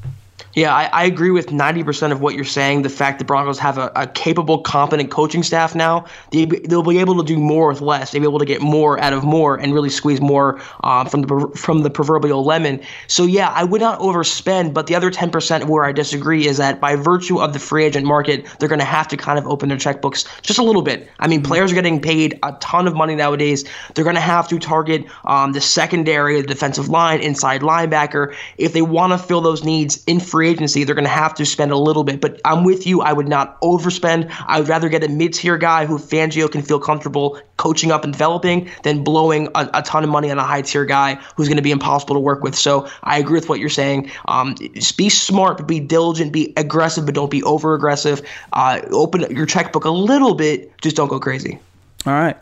Yeah, 0.57 0.73
I, 0.73 0.85
I, 0.85 1.03
agree 1.05 1.29
with 1.29 1.49
90% 1.49 2.11
of 2.11 2.19
what 2.19 2.33
you're 2.33 2.43
saying. 2.43 2.81
The 2.81 2.89
fact 2.89 3.19
the 3.19 3.25
Broncos 3.25 3.59
have 3.59 3.77
a, 3.77 3.91
a 3.95 4.07
capable, 4.07 4.57
competent 4.57 5.11
coaching 5.11 5.43
staff 5.43 5.75
now, 5.75 6.05
they, 6.31 6.47
will 6.47 6.81
be 6.81 6.97
able 6.97 7.15
to 7.19 7.23
do 7.23 7.37
more 7.37 7.67
with 7.67 7.79
less. 7.79 8.09
They'll 8.09 8.21
be 8.23 8.27
able 8.27 8.39
to 8.39 8.45
get 8.45 8.59
more 8.59 8.99
out 8.99 9.13
of 9.13 9.23
more 9.23 9.55
and 9.55 9.71
really 9.71 9.91
squeeze 9.91 10.19
more 10.19 10.59
uh, 10.83 11.05
from 11.05 11.21
the 11.21 11.51
from 11.55 11.83
the 11.83 11.91
proverbial 11.91 12.43
lemon. 12.43 12.81
So 13.05 13.23
yeah, 13.23 13.49
I 13.49 13.65
would 13.65 13.81
not 13.81 13.99
overspend. 13.99 14.73
But 14.73 14.87
the 14.87 14.95
other 14.95 15.11
10% 15.11 15.65
where 15.65 15.83
I 15.83 15.91
disagree 15.91 16.47
is 16.47 16.57
that 16.57 16.81
by 16.81 16.95
virtue 16.95 17.39
of 17.39 17.53
the 17.53 17.59
free 17.59 17.85
agent 17.85 18.07
market, 18.07 18.47
they're 18.57 18.67
going 18.67 18.79
to 18.79 18.85
have 18.85 19.07
to 19.09 19.17
kind 19.17 19.37
of 19.37 19.45
open 19.45 19.69
their 19.69 19.77
checkbooks 19.77 20.25
just 20.41 20.57
a 20.57 20.63
little 20.63 20.81
bit. 20.81 21.07
I 21.19 21.27
mean, 21.27 21.43
players 21.43 21.71
are 21.71 21.75
getting 21.75 22.01
paid 22.01 22.39
a 22.41 22.53
ton 22.53 22.87
of 22.87 22.95
money 22.95 23.13
nowadays. 23.13 23.63
They're 23.93 24.03
going 24.03 24.15
to 24.15 24.21
have 24.21 24.47
to 24.47 24.57
target 24.57 25.05
um, 25.25 25.51
the 25.51 25.61
secondary, 25.61 26.41
the 26.41 26.47
defensive 26.47 26.89
line, 26.89 27.19
inside 27.19 27.61
linebacker 27.61 28.35
if 28.57 28.73
they 28.73 28.81
want 28.81 29.13
to 29.13 29.19
fill 29.19 29.41
those 29.41 29.63
needs 29.63 30.03
in 30.07 30.19
free 30.19 30.46
agency, 30.47 30.83
they're 30.83 30.95
going 30.95 31.05
to 31.05 31.10
have 31.10 31.36
to 31.36 31.45
spend 31.45 31.71
a 31.71 31.77
little 31.77 32.03
bit. 32.03 32.21
But 32.21 32.41
I'm 32.45 32.63
with 32.63 32.88
you. 32.88 33.01
I 33.01 33.13
would 33.13 33.27
not 33.27 33.60
overspend. 33.62 34.33
I 34.47 34.60
would 34.60 34.69
rather 34.69 34.89
get 34.89 35.03
a 35.03 35.10
mid 35.10 35.33
tier 35.33 35.57
guy 35.57 35.86
who 35.86 35.97
Fangio 35.97 36.51
can 36.51 36.62
feel 36.62 36.79
comfortable 36.79 37.39
coaching 37.57 37.91
up 37.91 38.03
and 38.03 38.13
developing 38.13 38.69
than 38.83 39.03
blowing 39.03 39.47
a, 39.55 39.69
a 39.73 39.81
ton 39.81 40.03
of 40.03 40.10
money 40.10 40.31
on 40.31 40.38
a 40.38 40.43
high 40.43 40.62
tier 40.62 40.86
guy 40.86 41.15
who's 41.36 41.47
going 41.47 41.57
to 41.57 41.63
be 41.63 41.71
impossible 41.71 42.15
to 42.15 42.19
work 42.19 42.43
with. 42.43 42.55
So 42.55 42.88
I 43.03 43.19
agree 43.19 43.39
with 43.39 43.49
what 43.49 43.60
you're 43.60 43.69
saying. 43.69 44.12
Um, 44.27 44.55
be 44.95 45.10
smart, 45.10 45.57
but 45.57 45.67
be 45.67 45.79
diligent, 45.79 46.31
be 46.31 46.53
aggressive, 46.57 47.05
but 47.05 47.15
don't 47.15 47.31
be 47.31 47.43
over 47.43 47.73
aggressive. 47.73 48.21
Uh, 48.53 48.81
open 48.91 49.21
your 49.36 49.45
checkbook 49.45 49.86
a 49.86 49.91
little 49.91 50.36
bit, 50.36 50.77
just 50.81 50.95
don't 50.95 51.10
go 51.10 51.19
crazy. 51.19 51.60
All 52.05 52.13
right 52.13 52.38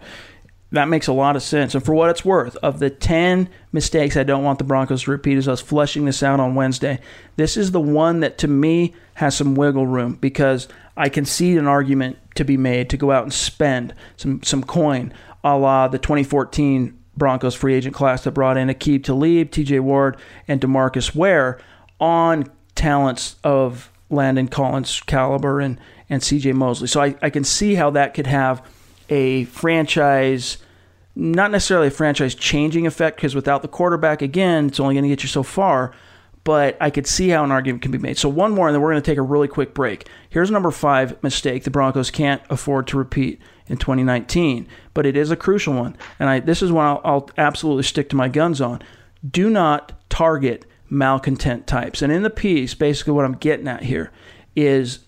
that 0.75 0.87
makes 0.87 1.07
a 1.07 1.13
lot 1.13 1.35
of 1.35 1.43
sense. 1.43 1.75
And 1.75 1.83
for 1.83 1.93
what 1.93 2.09
it's 2.09 2.23
worth, 2.23 2.55
of 2.57 2.79
the 2.79 2.89
10 2.89 3.49
mistakes 3.71 4.15
I 4.15 4.23
don't 4.23 4.43
want 4.43 4.59
the 4.59 4.65
Broncos 4.65 5.03
to 5.03 5.11
repeat 5.11 5.37
as 5.37 5.47
I 5.47 5.51
was 5.51 5.61
fleshing 5.61 6.05
this 6.05 6.23
out 6.23 6.39
on 6.39 6.55
Wednesday, 6.55 6.99
this 7.35 7.57
is 7.57 7.71
the 7.71 7.81
one 7.81 8.21
that 8.21 8.37
to 8.39 8.47
me 8.47 8.93
has 9.15 9.35
some 9.35 9.55
wiggle 9.55 9.87
room 9.87 10.15
because 10.15 10.67
I 10.97 11.09
can 11.09 11.25
see 11.25 11.57
an 11.57 11.67
argument 11.67 12.17
to 12.35 12.45
be 12.45 12.57
made 12.57 12.89
to 12.91 12.97
go 12.97 13.11
out 13.11 13.23
and 13.23 13.33
spend 13.33 13.93
some, 14.17 14.43
some 14.43 14.63
coin 14.63 15.13
a 15.43 15.57
la 15.57 15.87
the 15.87 15.99
2014 15.99 16.97
Broncos 17.17 17.55
free 17.55 17.75
agent 17.75 17.95
class 17.95 18.23
that 18.23 18.31
brought 18.31 18.57
in 18.57 18.67
Aqib 18.67 19.03
Talib, 19.03 19.51
TJ 19.51 19.79
Ward, 19.79 20.17
and 20.47 20.59
Demarcus 20.59 21.15
Ware 21.15 21.59
on 21.99 22.51
talents 22.73 23.37
of 23.43 23.91
Landon 24.09 24.47
Collins 24.47 25.01
caliber 25.01 25.59
and, 25.59 25.79
and 26.09 26.21
CJ 26.21 26.53
Mosley. 26.53 26.87
So 26.87 27.01
I, 27.01 27.15
I 27.21 27.29
can 27.29 27.43
see 27.43 27.75
how 27.75 27.89
that 27.91 28.13
could 28.13 28.27
have 28.27 28.65
a 29.09 29.45
franchise 29.45 30.57
not 31.15 31.51
necessarily 31.51 31.87
a 31.87 31.91
franchise 31.91 32.35
changing 32.35 32.85
effect 32.85 33.17
because 33.17 33.35
without 33.35 33.61
the 33.61 33.67
quarterback, 33.67 34.21
again, 34.21 34.67
it's 34.67 34.79
only 34.79 34.95
going 34.95 35.03
to 35.03 35.09
get 35.09 35.23
you 35.23 35.29
so 35.29 35.43
far. 35.43 35.93
but 36.43 36.77
I 36.79 36.91
could 36.91 37.07
see 37.07 37.29
how 37.29 37.43
an 37.43 37.51
argument 37.51 37.81
can 37.81 37.91
be 37.91 37.97
made. 37.97 38.17
So 38.17 38.29
one 38.29 38.51
more, 38.51 38.67
and 38.67 38.75
then 38.75 38.81
we're 38.81 38.91
going 38.91 39.01
to 39.01 39.11
take 39.11 39.17
a 39.17 39.23
really 39.23 39.47
quick 39.47 39.73
break. 39.73 40.07
Here's 40.29 40.51
number 40.51 40.71
five 40.71 41.21
mistake 41.23 41.63
the 41.63 41.71
Broncos 41.71 42.11
can't 42.11 42.41
afford 42.49 42.87
to 42.87 42.97
repeat 42.97 43.41
in 43.67 43.77
2019, 43.77 44.67
but 44.93 45.07
it 45.07 45.17
is 45.17 45.31
a 45.31 45.35
crucial 45.35 45.73
one, 45.73 45.97
and 46.19 46.29
I 46.29 46.39
this 46.39 46.61
is 46.61 46.71
one 46.71 46.85
I'll, 46.85 47.01
I'll 47.03 47.29
absolutely 47.37 47.83
stick 47.83 48.09
to 48.09 48.15
my 48.15 48.29
guns 48.29 48.61
on. 48.61 48.81
Do 49.29 49.49
not 49.49 49.93
target 50.09 50.65
malcontent 50.87 51.65
types. 51.65 52.01
And 52.03 52.13
in 52.13 52.21
the 52.21 52.29
piece, 52.29 52.75
basically 52.75 53.13
what 53.13 53.25
I'm 53.25 53.35
getting 53.35 53.67
at 53.67 53.83
here 53.83 54.11
is 54.55 54.99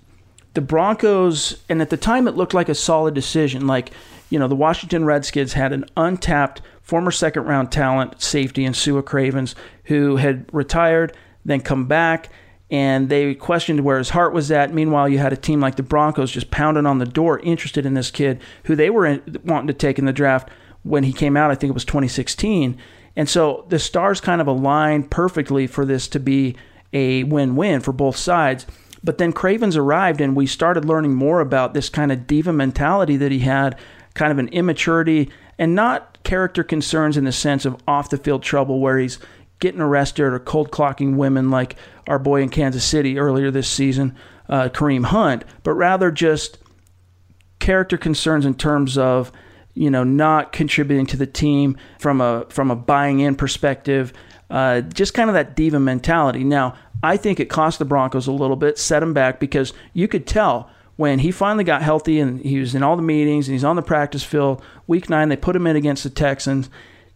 the 0.55 0.61
Broncos, 0.61 1.63
and 1.69 1.81
at 1.83 1.91
the 1.91 1.97
time 1.97 2.27
it 2.27 2.35
looked 2.35 2.55
like 2.55 2.67
a 2.67 2.75
solid 2.75 3.13
decision. 3.13 3.67
Like, 3.67 3.91
you 4.29 4.39
know, 4.39 4.47
the 4.47 4.55
Washington 4.55 5.05
Redskins 5.05 5.53
had 5.53 5.73
an 5.73 5.85
untapped 5.95 6.61
former 6.81 7.11
second 7.11 7.43
round 7.43 7.71
talent 7.71 8.21
safety 8.21 8.65
in 8.65 8.73
Sua 8.73 9.01
Cravens 9.01 9.55
who 9.85 10.17
had 10.17 10.49
retired, 10.53 11.15
then 11.45 11.61
come 11.61 11.85
back, 11.87 12.29
and 12.69 13.07
they 13.09 13.33
questioned 13.33 13.81
where 13.81 13.97
his 13.97 14.09
heart 14.09 14.33
was 14.33 14.51
at. 14.51 14.73
Meanwhile, 14.73 15.09
you 15.09 15.19
had 15.19 15.33
a 15.33 15.37
team 15.37 15.61
like 15.61 15.75
the 15.75 15.83
Broncos 15.83 16.31
just 16.31 16.51
pounding 16.51 16.85
on 16.85 16.99
the 16.99 17.05
door, 17.05 17.39
interested 17.39 17.85
in 17.85 17.93
this 17.93 18.11
kid 18.11 18.41
who 18.65 18.75
they 18.75 18.89
were 18.89 19.05
in, 19.05 19.39
wanting 19.45 19.67
to 19.67 19.73
take 19.73 19.97
in 19.99 20.05
the 20.05 20.13
draft 20.13 20.49
when 20.83 21.03
he 21.03 21.13
came 21.13 21.37
out. 21.37 21.51
I 21.51 21.55
think 21.55 21.69
it 21.71 21.73
was 21.73 21.85
2016. 21.85 22.77
And 23.15 23.29
so 23.29 23.65
the 23.69 23.79
stars 23.79 24.21
kind 24.21 24.41
of 24.41 24.47
aligned 24.47 25.09
perfectly 25.09 25.65
for 25.65 25.85
this 25.85 26.07
to 26.09 26.19
be 26.19 26.55
a 26.93 27.23
win 27.23 27.55
win 27.55 27.79
for 27.79 27.91
both 27.91 28.17
sides. 28.17 28.65
But 29.03 29.17
then 29.17 29.31
Cravens 29.31 29.77
arrived, 29.77 30.21
and 30.21 30.35
we 30.35 30.45
started 30.47 30.85
learning 30.85 31.13
more 31.13 31.39
about 31.39 31.73
this 31.73 31.89
kind 31.89 32.11
of 32.11 32.27
diva 32.27 32.51
mentality 32.51 33.15
that 33.17 33.31
he 33.31 33.39
had, 33.39 33.77
kind 34.17 34.31
of 34.31 34.39
an 34.39 34.49
immaturity, 34.49 35.29
and 35.57 35.75
not 35.75 36.21
character 36.23 36.63
concerns 36.63 37.15
in 37.15 37.23
the 37.23 37.31
sense 37.31 37.65
of 37.65 37.77
off 37.87 38.09
the 38.09 38.17
field 38.17 38.43
trouble 38.43 38.79
where 38.79 38.97
he's 38.97 39.19
getting 39.59 39.79
arrested 39.79 40.23
or 40.25 40.39
cold 40.39 40.71
clocking 40.71 41.15
women 41.15 41.49
like 41.49 41.75
our 42.07 42.19
boy 42.19 42.41
in 42.41 42.49
Kansas 42.49 42.83
City 42.83 43.17
earlier 43.17 43.49
this 43.49 43.69
season, 43.69 44.15
uh, 44.49 44.69
Kareem 44.69 45.05
Hunt, 45.05 45.45
but 45.63 45.73
rather 45.73 46.11
just 46.11 46.57
character 47.59 47.97
concerns 47.97 48.45
in 48.45 48.53
terms 48.53 48.97
of 48.97 49.31
you 49.73 49.89
know 49.89 50.03
not 50.03 50.51
contributing 50.51 51.05
to 51.05 51.17
the 51.17 51.27
team 51.27 51.77
from 51.99 52.19
a 52.19 52.45
from 52.49 52.71
a 52.71 52.75
buying 52.75 53.19
in 53.19 53.35
perspective, 53.35 54.13
uh, 54.49 54.81
just 54.81 55.13
kind 55.13 55.29
of 55.29 55.35
that 55.35 55.55
diva 55.55 55.79
mentality. 55.79 56.43
Now 56.43 56.75
I 57.03 57.17
think 57.17 57.39
it 57.39 57.49
cost 57.49 57.79
the 57.79 57.85
Broncos 57.85 58.27
a 58.27 58.31
little 58.31 58.55
bit, 58.55 58.77
set 58.77 58.99
them 59.01 59.13
back 59.13 59.39
because 59.39 59.73
you 59.93 60.07
could 60.07 60.25
tell 60.25 60.71
when 60.97 61.19
he 61.19 61.31
finally 61.31 61.63
got 61.63 61.81
healthy 61.81 62.19
and 62.19 62.41
he 62.41 62.59
was 62.59 62.75
in 62.75 62.83
all 62.83 62.95
the 62.95 63.01
meetings 63.01 63.47
and 63.47 63.53
he's 63.53 63.63
on 63.63 63.75
the 63.75 63.81
practice 63.81 64.23
field. 64.23 64.61
Week 64.87 65.09
nine, 65.09 65.29
they 65.29 65.37
put 65.37 65.55
him 65.55 65.67
in 65.67 65.75
against 65.75 66.03
the 66.03 66.09
Texans. 66.09 66.69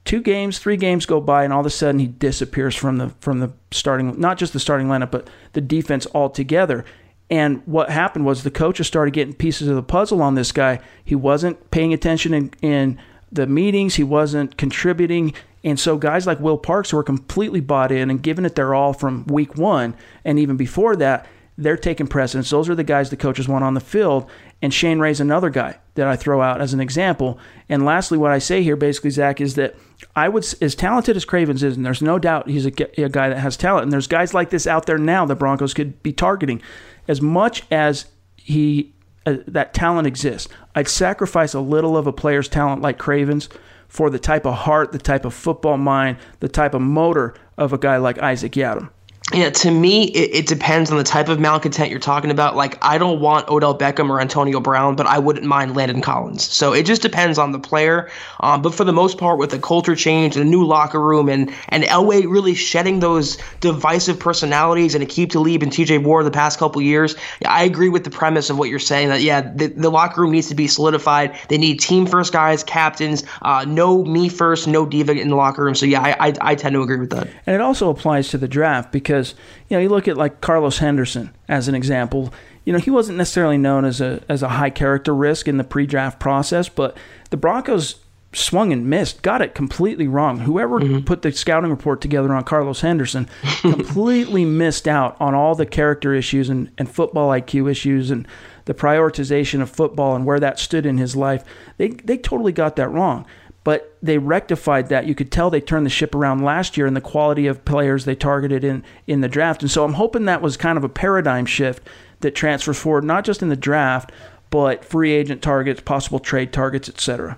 Two 0.05 0.21
games, 0.21 0.57
three 0.57 0.77
games 0.77 1.05
go 1.05 1.19
by, 1.19 1.43
and 1.43 1.53
all 1.53 1.59
of 1.59 1.65
a 1.65 1.69
sudden 1.69 1.99
he 1.99 2.07
disappears 2.07 2.75
from 2.75 2.97
the 2.97 3.09
from 3.19 3.39
the 3.39 3.53
starting, 3.69 4.19
not 4.19 4.37
just 4.37 4.53
the 4.53 4.59
starting 4.59 4.87
lineup, 4.87 5.11
but 5.11 5.29
the 5.53 5.61
defense 5.61 6.07
altogether. 6.15 6.85
And 7.29 7.61
what 7.65 7.89
happened 7.89 8.25
was 8.25 8.43
the 8.43 8.51
coaches 8.51 8.87
started 8.87 9.13
getting 9.13 9.33
pieces 9.33 9.67
of 9.67 9.75
the 9.75 9.83
puzzle 9.83 10.21
on 10.21 10.35
this 10.35 10.51
guy. 10.51 10.79
He 11.05 11.15
wasn't 11.15 11.71
paying 11.71 11.93
attention 11.93 12.33
in, 12.33 12.51
in 12.61 12.99
the 13.31 13.47
meetings. 13.47 13.95
He 13.95 14.03
wasn't 14.03 14.57
contributing. 14.57 15.33
And 15.63 15.79
so 15.79 15.97
guys 15.97 16.27
like 16.27 16.41
Will 16.41 16.57
Parks 16.57 16.91
were 16.91 17.03
completely 17.03 17.61
bought 17.61 17.91
in 17.91 18.09
and 18.09 18.21
giving 18.21 18.43
it 18.43 18.55
their 18.55 18.73
all 18.73 18.91
from 18.91 19.25
week 19.27 19.55
one 19.55 19.95
and 20.25 20.39
even 20.39 20.57
before 20.57 20.97
that, 20.97 21.25
they're 21.57 21.77
taking 21.77 22.07
precedence. 22.07 22.49
Those 22.49 22.69
are 22.69 22.75
the 22.75 22.83
guys 22.83 23.09
the 23.09 23.17
coaches 23.17 23.47
want 23.47 23.63
on 23.63 23.73
the 23.73 23.79
field. 23.79 24.29
And 24.61 24.73
Shane 24.73 24.99
Ray's 24.99 25.19
another 25.19 25.49
guy 25.49 25.79
that 25.95 26.07
I 26.07 26.15
throw 26.15 26.41
out 26.41 26.61
as 26.61 26.73
an 26.73 26.79
example. 26.79 27.39
And 27.67 27.83
lastly, 27.83 28.17
what 28.17 28.31
I 28.31 28.39
say 28.39 28.63
here 28.63 28.75
basically, 28.75 29.09
Zach, 29.09 29.41
is 29.41 29.55
that 29.55 29.75
I 30.15 30.29
would, 30.29 30.45
as 30.61 30.75
talented 30.75 31.15
as 31.15 31.25
Cravens 31.25 31.63
is, 31.63 31.75
and 31.75 31.85
there's 31.85 32.01
no 32.01 32.19
doubt 32.19 32.49
he's 32.49 32.65
a, 32.65 33.01
a 33.01 33.09
guy 33.09 33.29
that 33.29 33.39
has 33.39 33.57
talent, 33.57 33.83
and 33.83 33.91
there's 33.91 34.07
guys 34.07 34.33
like 34.33 34.49
this 34.49 34.67
out 34.67 34.85
there 34.85 34.97
now 34.97 35.25
the 35.25 35.35
Broncos 35.35 35.73
could 35.73 36.01
be 36.03 36.13
targeting. 36.13 36.61
As 37.07 37.21
much 37.21 37.63
as 37.71 38.05
he 38.35 38.93
uh, 39.25 39.37
that 39.47 39.73
talent 39.73 40.07
exists, 40.07 40.51
I'd 40.75 40.87
sacrifice 40.87 41.53
a 41.53 41.59
little 41.59 41.97
of 41.97 42.07
a 42.07 42.13
player's 42.13 42.47
talent 42.47 42.81
like 42.81 42.97
Cravens 42.97 43.49
for 43.87 44.09
the 44.09 44.19
type 44.19 44.45
of 44.45 44.53
heart, 44.53 44.91
the 44.91 44.97
type 44.97 45.25
of 45.25 45.33
football 45.33 45.77
mind, 45.77 46.17
the 46.39 46.47
type 46.47 46.73
of 46.73 46.81
motor 46.81 47.33
of 47.57 47.73
a 47.73 47.77
guy 47.77 47.97
like 47.97 48.17
Isaac 48.19 48.53
Yiadom. 48.53 48.89
Yeah, 49.33 49.49
to 49.49 49.71
me, 49.71 50.05
it, 50.05 50.35
it, 50.35 50.47
depends 50.47 50.91
on 50.91 50.97
the 50.97 51.05
type 51.05 51.29
of 51.29 51.39
malcontent 51.39 51.89
you're 51.89 51.99
talking 51.99 52.31
about. 52.31 52.57
Like, 52.57 52.77
I 52.83 52.97
don't 52.97 53.21
want 53.21 53.47
Odell 53.47 53.77
Beckham 53.77 54.09
or 54.09 54.19
Antonio 54.19 54.59
Brown, 54.59 54.97
but 54.97 55.07
I 55.07 55.19
wouldn't 55.19 55.45
mind 55.45 55.73
Landon 55.73 56.01
Collins. 56.01 56.51
So 56.51 56.73
it 56.73 56.85
just 56.85 57.01
depends 57.01 57.37
on 57.37 57.53
the 57.53 57.59
player. 57.59 58.09
Um, 58.41 58.61
but 58.61 58.73
for 58.73 58.83
the 58.83 58.91
most 58.91 59.17
part, 59.17 59.39
with 59.39 59.51
the 59.51 59.59
culture 59.59 59.95
change 59.95 60.35
and 60.35 60.45
a 60.45 60.49
new 60.49 60.65
locker 60.65 60.99
room 60.99 61.29
and, 61.29 61.53
and 61.69 61.85
Elway 61.85 62.29
really 62.29 62.53
shedding 62.53 62.99
those 62.99 63.37
divisive 63.61 64.19
personalities 64.19 64.95
and 64.95 65.07
Aqib 65.07 65.29
Talib 65.29 65.63
and 65.63 65.71
TJ 65.71 66.03
Ward 66.03 66.25
the 66.25 66.31
past 66.31 66.59
couple 66.59 66.81
years, 66.81 67.15
yeah, 67.41 67.53
I 67.53 67.63
agree 67.63 67.89
with 67.89 68.03
the 68.03 68.09
premise 68.09 68.49
of 68.49 68.57
what 68.57 68.69
you're 68.69 68.79
saying 68.79 69.07
that, 69.09 69.21
yeah, 69.21 69.41
the, 69.41 69.67
the 69.67 69.89
locker 69.89 70.21
room 70.21 70.31
needs 70.31 70.49
to 70.49 70.55
be 70.55 70.67
solidified. 70.67 71.37
They 71.47 71.57
need 71.57 71.79
team 71.79 72.05
first 72.05 72.33
guys, 72.33 72.65
captains, 72.65 73.23
uh, 73.43 73.63
no 73.65 74.03
me 74.03 74.27
first, 74.27 74.67
no 74.67 74.85
diva 74.85 75.13
in 75.13 75.29
the 75.29 75.37
locker 75.37 75.63
room. 75.63 75.75
So, 75.75 75.85
yeah, 75.85 76.01
I, 76.01 76.27
I, 76.27 76.33
I 76.41 76.55
tend 76.55 76.73
to 76.73 76.81
agree 76.81 76.99
with 76.99 77.11
that. 77.11 77.29
And 77.45 77.55
it 77.55 77.61
also 77.61 77.89
applies 77.89 78.27
to 78.29 78.37
the 78.37 78.49
draft 78.49 78.91
because 78.91 79.20
because 79.21 79.35
you 79.69 79.77
know 79.77 79.81
you 79.81 79.89
look 79.89 80.07
at 80.07 80.17
like 80.17 80.41
Carlos 80.41 80.79
Henderson 80.79 81.33
as 81.47 81.67
an 81.67 81.75
example. 81.75 82.33
You 82.65 82.73
know 82.73 82.79
he 82.79 82.89
wasn't 82.89 83.17
necessarily 83.17 83.57
known 83.57 83.85
as 83.85 84.01
a 84.01 84.23
as 84.27 84.43
a 84.43 84.49
high 84.49 84.69
character 84.69 85.13
risk 85.13 85.47
in 85.47 85.57
the 85.57 85.63
pre-draft 85.63 86.19
process, 86.19 86.69
but 86.69 86.97
the 87.29 87.37
Broncos 87.37 87.95
swung 88.33 88.71
and 88.71 88.89
missed, 88.89 89.21
got 89.23 89.41
it 89.41 89.53
completely 89.53 90.07
wrong. 90.07 90.39
Whoever 90.39 90.79
mm-hmm. 90.79 91.03
put 91.05 91.21
the 91.21 91.33
scouting 91.33 91.69
report 91.69 91.99
together 91.99 92.33
on 92.33 92.45
Carlos 92.45 92.79
Henderson 92.79 93.27
completely 93.59 94.45
missed 94.45 94.87
out 94.87 95.17
on 95.19 95.35
all 95.35 95.53
the 95.53 95.65
character 95.65 96.13
issues 96.13 96.47
and, 96.47 96.71
and 96.77 96.89
football 96.89 97.29
IQ 97.29 97.69
issues 97.69 98.09
and 98.09 98.25
the 98.65 98.73
prioritization 98.73 99.61
of 99.61 99.69
football 99.69 100.15
and 100.15 100.25
where 100.25 100.39
that 100.39 100.59
stood 100.59 100.85
in 100.85 100.97
his 100.97 101.15
life. 101.15 101.43
They 101.77 101.89
they 101.89 102.17
totally 102.17 102.53
got 102.53 102.75
that 102.77 102.89
wrong 102.89 103.25
but 103.63 103.95
they 104.01 104.17
rectified 104.17 104.89
that. 104.89 105.05
You 105.05 105.15
could 105.15 105.31
tell 105.31 105.49
they 105.49 105.61
turned 105.61 105.85
the 105.85 105.91
ship 105.91 106.15
around 106.15 106.43
last 106.43 106.77
year 106.77 106.87
in 106.87 106.93
the 106.93 107.01
quality 107.01 107.47
of 107.47 107.63
players 107.65 108.05
they 108.05 108.15
targeted 108.15 108.63
in, 108.63 108.83
in 109.07 109.21
the 109.21 109.27
draft. 109.27 109.61
And 109.61 109.69
so 109.69 109.83
I'm 109.83 109.93
hoping 109.93 110.25
that 110.25 110.41
was 110.41 110.57
kind 110.57 110.77
of 110.77 110.83
a 110.83 110.89
paradigm 110.89 111.45
shift 111.45 111.87
that 112.21 112.35
transfers 112.35 112.79
forward, 112.79 113.03
not 113.03 113.23
just 113.23 113.41
in 113.41 113.49
the 113.49 113.55
draft, 113.55 114.11
but 114.49 114.83
free 114.83 115.11
agent 115.11 115.41
targets, 115.41 115.81
possible 115.81 116.19
trade 116.19 116.51
targets, 116.51 116.89
etc. 116.89 117.37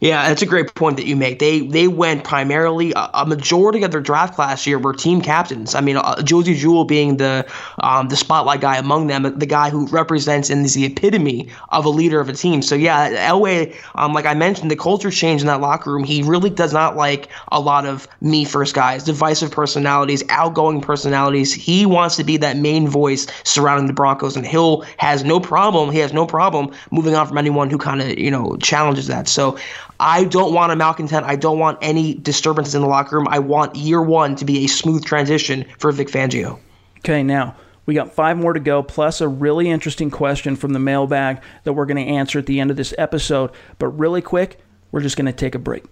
Yeah, 0.00 0.28
that's 0.28 0.42
a 0.42 0.46
great 0.46 0.74
point 0.74 0.96
that 0.96 1.06
you 1.06 1.16
make. 1.16 1.38
They 1.38 1.60
they 1.60 1.88
went 1.88 2.24
primarily 2.24 2.92
a, 2.92 3.10
a 3.14 3.26
majority 3.26 3.82
of 3.82 3.90
their 3.90 4.00
draft 4.00 4.34
class 4.34 4.66
year 4.66 4.78
were 4.78 4.92
team 4.92 5.20
captains. 5.20 5.74
I 5.74 5.80
mean, 5.80 5.96
uh, 5.96 6.22
Josey 6.22 6.54
Jewell 6.54 6.84
being 6.84 7.16
the 7.16 7.46
um, 7.80 8.08
the 8.08 8.16
spotlight 8.16 8.60
guy 8.60 8.76
among 8.76 9.06
them, 9.08 9.22
the 9.38 9.46
guy 9.46 9.70
who 9.70 9.86
represents 9.88 10.48
and 10.50 10.64
is 10.64 10.74
the 10.74 10.84
epitome 10.84 11.48
of 11.70 11.84
a 11.84 11.88
leader 11.88 12.20
of 12.20 12.28
a 12.28 12.32
team. 12.32 12.62
So 12.62 12.74
yeah, 12.74 13.28
Elway, 13.28 13.74
um, 13.94 14.12
like 14.12 14.26
I 14.26 14.34
mentioned, 14.34 14.70
the 14.70 14.76
culture 14.76 15.10
change 15.10 15.40
in 15.40 15.46
that 15.48 15.60
locker 15.60 15.92
room. 15.92 16.04
He 16.04 16.22
really 16.22 16.50
does 16.50 16.72
not 16.72 16.96
like 16.96 17.28
a 17.52 17.60
lot 17.60 17.84
of 17.86 18.06
me 18.20 18.44
first 18.44 18.74
guys, 18.74 19.04
divisive 19.04 19.50
personalities, 19.50 20.22
outgoing 20.28 20.80
personalities. 20.80 21.52
He 21.52 21.84
wants 21.86 22.16
to 22.16 22.24
be 22.24 22.36
that 22.38 22.56
main 22.56 22.86
voice 22.88 23.26
surrounding 23.44 23.86
the 23.86 23.92
Broncos, 23.92 24.36
and 24.36 24.46
Hill 24.46 24.84
has 24.98 25.24
no 25.24 25.40
problem. 25.40 25.90
He 25.90 25.98
has 25.98 26.12
no 26.12 26.26
problem 26.26 26.70
moving 26.90 27.14
on 27.14 27.26
from 27.26 27.38
anyone 27.38 27.70
who 27.70 27.78
kind 27.78 28.00
of 28.00 28.18
you 28.18 28.30
know 28.30 28.56
challenges 28.62 29.06
that. 29.08 29.28
So 29.28 29.58
I 29.98 30.24
don't 30.24 30.54
want 30.54 30.72
a 30.72 30.76
malcontent. 30.76 31.26
I 31.26 31.36
don't 31.36 31.58
want 31.58 31.78
any 31.82 32.14
disturbances 32.14 32.74
in 32.74 32.82
the 32.82 32.88
locker 32.88 33.16
room. 33.16 33.28
I 33.28 33.38
want 33.38 33.76
year 33.76 34.02
one 34.02 34.36
to 34.36 34.44
be 34.44 34.64
a 34.64 34.68
smooth 34.68 35.04
transition 35.04 35.64
for 35.78 35.92
Vic 35.92 36.08
Fangio. 36.08 36.58
Okay, 36.98 37.22
now 37.22 37.56
we 37.86 37.94
got 37.94 38.12
five 38.12 38.36
more 38.36 38.52
to 38.52 38.60
go, 38.60 38.82
plus 38.82 39.20
a 39.20 39.28
really 39.28 39.68
interesting 39.68 40.10
question 40.10 40.54
from 40.54 40.72
the 40.72 40.78
mailbag 40.78 41.42
that 41.64 41.72
we're 41.72 41.86
going 41.86 42.04
to 42.04 42.12
answer 42.12 42.38
at 42.38 42.46
the 42.46 42.60
end 42.60 42.70
of 42.70 42.76
this 42.76 42.94
episode. 42.98 43.50
But 43.78 43.88
really 43.88 44.22
quick, 44.22 44.60
we're 44.92 45.00
just 45.00 45.16
going 45.16 45.26
to 45.26 45.32
take 45.32 45.54
a 45.54 45.58
break. 45.58 45.84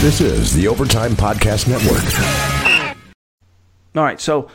This 0.00 0.20
is 0.20 0.54
the 0.54 0.68
Overtime 0.68 1.12
Podcast 1.12 1.68
Network. 1.68 2.02
All 3.96 4.02
right, 4.02 4.20
so 4.20 4.48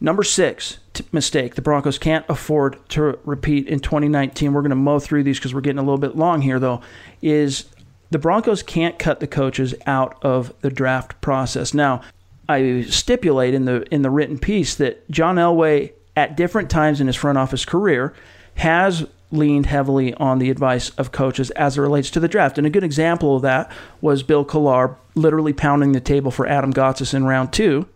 number 0.00 0.22
six 0.22 0.78
t- 0.92 1.04
mistake 1.12 1.54
the 1.54 1.62
Broncos 1.62 1.98
can't 1.98 2.24
afford 2.28 2.78
to 2.90 3.18
repeat 3.24 3.68
in 3.68 3.80
2019. 3.80 4.52
We're 4.52 4.62
going 4.62 4.70
to 4.70 4.76
mow 4.76 4.98
through 4.98 5.22
these 5.22 5.38
because 5.38 5.54
we're 5.54 5.60
getting 5.60 5.78
a 5.78 5.82
little 5.82 5.98
bit 5.98 6.16
long 6.16 6.42
here, 6.42 6.58
though. 6.58 6.80
Is 7.22 7.66
the 8.10 8.18
Broncos 8.18 8.62
can't 8.62 8.98
cut 8.98 9.20
the 9.20 9.26
coaches 9.26 9.74
out 9.86 10.16
of 10.22 10.52
the 10.60 10.70
draft 10.70 11.20
process. 11.20 11.74
Now, 11.74 12.02
I 12.48 12.82
stipulate 12.82 13.54
in 13.54 13.64
the 13.64 13.82
in 13.92 14.02
the 14.02 14.10
written 14.10 14.38
piece 14.38 14.74
that 14.76 15.08
John 15.10 15.36
Elway 15.36 15.92
at 16.16 16.36
different 16.36 16.70
times 16.70 17.00
in 17.00 17.06
his 17.06 17.16
front 17.16 17.38
office 17.38 17.64
career 17.64 18.14
has 18.56 19.06
leaned 19.32 19.66
heavily 19.66 20.14
on 20.14 20.38
the 20.38 20.50
advice 20.50 20.90
of 20.90 21.10
coaches 21.10 21.50
as 21.50 21.76
it 21.76 21.80
relates 21.80 22.10
to 22.10 22.20
the 22.20 22.28
draft. 22.28 22.58
And 22.58 22.66
a 22.66 22.70
good 22.70 22.84
example 22.84 23.36
of 23.36 23.42
that 23.42 23.70
was 24.00 24.22
Bill 24.22 24.44
Kollar 24.44 24.96
literally 25.14 25.52
pounding 25.52 25.92
the 25.92 26.00
table 26.00 26.30
for 26.30 26.46
Adam 26.46 26.72
Gotsis 26.72 27.12
in 27.12 27.24
round 27.24 27.52
two, 27.52 27.88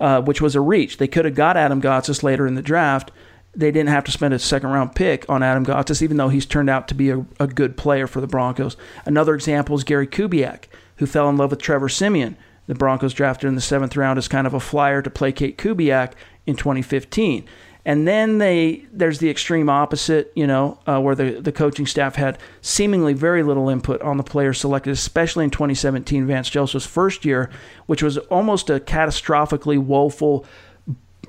uh, 0.00 0.22
which 0.22 0.40
was 0.40 0.54
a 0.54 0.60
reach. 0.60 0.96
They 0.96 1.08
could 1.08 1.26
have 1.26 1.34
got 1.34 1.56
Adam 1.56 1.82
Gotsis 1.82 2.22
later 2.22 2.46
in 2.46 2.54
the 2.54 2.62
draft, 2.62 3.10
they 3.54 3.70
didn't 3.70 3.90
have 3.90 4.04
to 4.04 4.12
spend 4.12 4.32
a 4.32 4.38
second 4.38 4.70
round 4.70 4.94
pick 4.94 5.28
on 5.28 5.42
Adam 5.42 5.64
Gotsis, 5.64 6.02
even 6.02 6.16
though 6.16 6.28
he's 6.28 6.46
turned 6.46 6.70
out 6.70 6.88
to 6.88 6.94
be 6.94 7.10
a, 7.10 7.24
a, 7.38 7.46
good 7.46 7.76
player 7.76 8.06
for 8.06 8.20
the 8.20 8.26
Broncos. 8.26 8.76
Another 9.04 9.34
example 9.34 9.76
is 9.76 9.84
Gary 9.84 10.06
Kubiak, 10.06 10.64
who 10.96 11.06
fell 11.06 11.28
in 11.28 11.36
love 11.36 11.50
with 11.50 11.60
Trevor 11.60 11.88
Siemian. 11.88 12.36
The 12.66 12.74
Broncos 12.74 13.12
drafted 13.12 13.48
in 13.48 13.54
the 13.54 13.60
seventh 13.60 13.96
round 13.96 14.18
as 14.18 14.28
kind 14.28 14.46
of 14.46 14.54
a 14.54 14.60
flyer 14.60 15.02
to 15.02 15.10
placate 15.10 15.58
Kubiak 15.58 16.12
in 16.46 16.56
2015. 16.56 17.44
And 17.84 18.06
then 18.06 18.38
they 18.38 18.84
there's 18.92 19.18
the 19.18 19.28
extreme 19.28 19.68
opposite, 19.68 20.32
you 20.36 20.46
know, 20.46 20.78
uh, 20.86 21.00
where 21.00 21.16
the, 21.16 21.40
the 21.40 21.50
coaching 21.50 21.86
staff 21.86 22.14
had 22.14 22.38
seemingly 22.60 23.12
very 23.12 23.42
little 23.42 23.68
input 23.68 24.00
on 24.02 24.18
the 24.18 24.22
players 24.22 24.60
selected, 24.60 24.92
especially 24.92 25.44
in 25.44 25.50
2017, 25.50 26.26
Vance 26.26 26.48
Joseph's 26.48 26.86
first 26.86 27.24
year, 27.24 27.50
which 27.86 28.02
was 28.02 28.18
almost 28.18 28.70
a 28.70 28.78
catastrophically 28.78 29.78
woeful, 29.78 30.46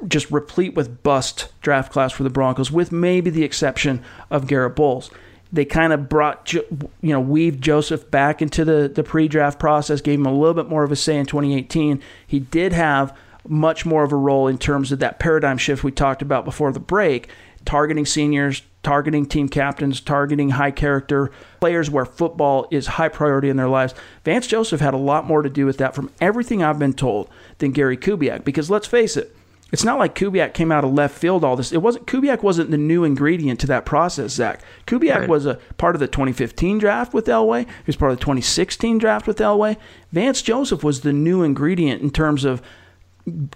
just 0.08 0.32
replete 0.32 0.76
with 0.76 1.04
bust 1.04 1.50
draft 1.62 1.92
class 1.92 2.12
for 2.12 2.24
the 2.24 2.30
Broncos, 2.30 2.72
with 2.72 2.92
maybe 2.92 3.30
the 3.30 3.44
exception 3.44 4.04
of 4.30 4.48
Garett 4.48 4.76
Bolles. 4.76 5.10
They 5.52 5.66
kind 5.66 5.94
of 5.94 6.10
brought, 6.10 6.52
you 6.52 6.64
know, 7.02 7.20
weaved 7.20 7.64
Joseph 7.64 8.10
back 8.10 8.42
into 8.42 8.66
the, 8.66 8.92
the 8.94 9.04
pre 9.04 9.28
draft 9.28 9.60
process, 9.60 10.02
gave 10.02 10.20
him 10.20 10.26
a 10.26 10.34
little 10.34 10.56
bit 10.56 10.68
more 10.68 10.84
of 10.84 10.92
a 10.92 10.96
say 10.96 11.18
in 11.18 11.26
2018. 11.28 12.02
He 12.26 12.40
did 12.40 12.74
have 12.74 13.16
much 13.48 13.86
more 13.86 14.04
of 14.04 14.12
a 14.12 14.16
role 14.16 14.48
in 14.48 14.58
terms 14.58 14.92
of 14.92 15.00
that 15.00 15.20
paradigm 15.20 15.58
shift 15.58 15.84
we 15.84 15.92
talked 15.92 16.22
about 16.22 16.46
before 16.46 16.72
the 16.72 16.80
break, 16.80 17.30
targeting 17.66 18.06
seniors, 18.06 18.64
targeting 18.84 19.26
team 19.26 19.48
captains, 19.48 20.02
targeting 20.02 20.52
high 20.52 20.72
character 20.72 21.32
players 21.60 21.90
where 21.90 22.06
football 22.06 22.68
is 22.72 22.88
high 22.88 23.10
priority 23.10 23.50
in 23.50 23.58
their 23.58 23.70
lives. 23.70 23.94
Vance 24.26 24.48
Joseph 24.48 24.82
had 24.82 24.94
a 24.94 24.98
lot 24.98 25.26
more 25.26 25.42
to 25.42 25.50
do 25.50 25.66
with 25.66 25.78
that 25.78 25.96
from 25.96 26.12
everything 26.20 26.64
I've 26.64 26.80
been 26.80 26.94
told 26.94 27.30
than 27.60 27.72
Gary 27.72 27.98
Kubiak 27.98 28.44
because 28.44 28.70
let's 28.70 28.88
face 28.88 29.16
it, 29.18 29.36
it's 29.74 29.84
not 29.84 29.98
like 29.98 30.14
Kubiak 30.14 30.54
came 30.54 30.72
out 30.72 30.84
of 30.84 30.94
left 30.94 31.18
field 31.18 31.44
all 31.44 31.56
this. 31.56 31.72
It 31.72 31.82
wasn't 31.82 32.06
Kubiak 32.06 32.44
wasn't 32.44 32.70
the 32.70 32.78
new 32.78 33.04
ingredient 33.04 33.60
to 33.62 33.68
that 33.68 33.86
process, 33.86 34.34
Zach. 34.34 34.62
Kubiak 34.86 35.22
right. 35.22 35.30
was 35.30 35.48
a 35.48 35.56
part 35.78 35.96
of 35.96 36.00
the 36.00 36.08
2015 36.08 36.78
draft 36.78 37.12
with 37.12 37.26
Elway. 37.26 37.66
He 37.66 37.84
was 37.88 37.96
part 37.96 38.12
of 38.12 38.20
the 38.20 38.24
2016 38.24 39.00
draft 39.00 39.26
with 39.26 39.40
Elway. 39.40 39.78
Vance 40.12 40.44
Joseph 40.44 40.84
was 40.84 41.02
the 41.02 41.12
new 41.12 41.42
ingredient 41.42 42.04
in 42.04 42.12
terms 42.12 42.46
of 42.46 42.62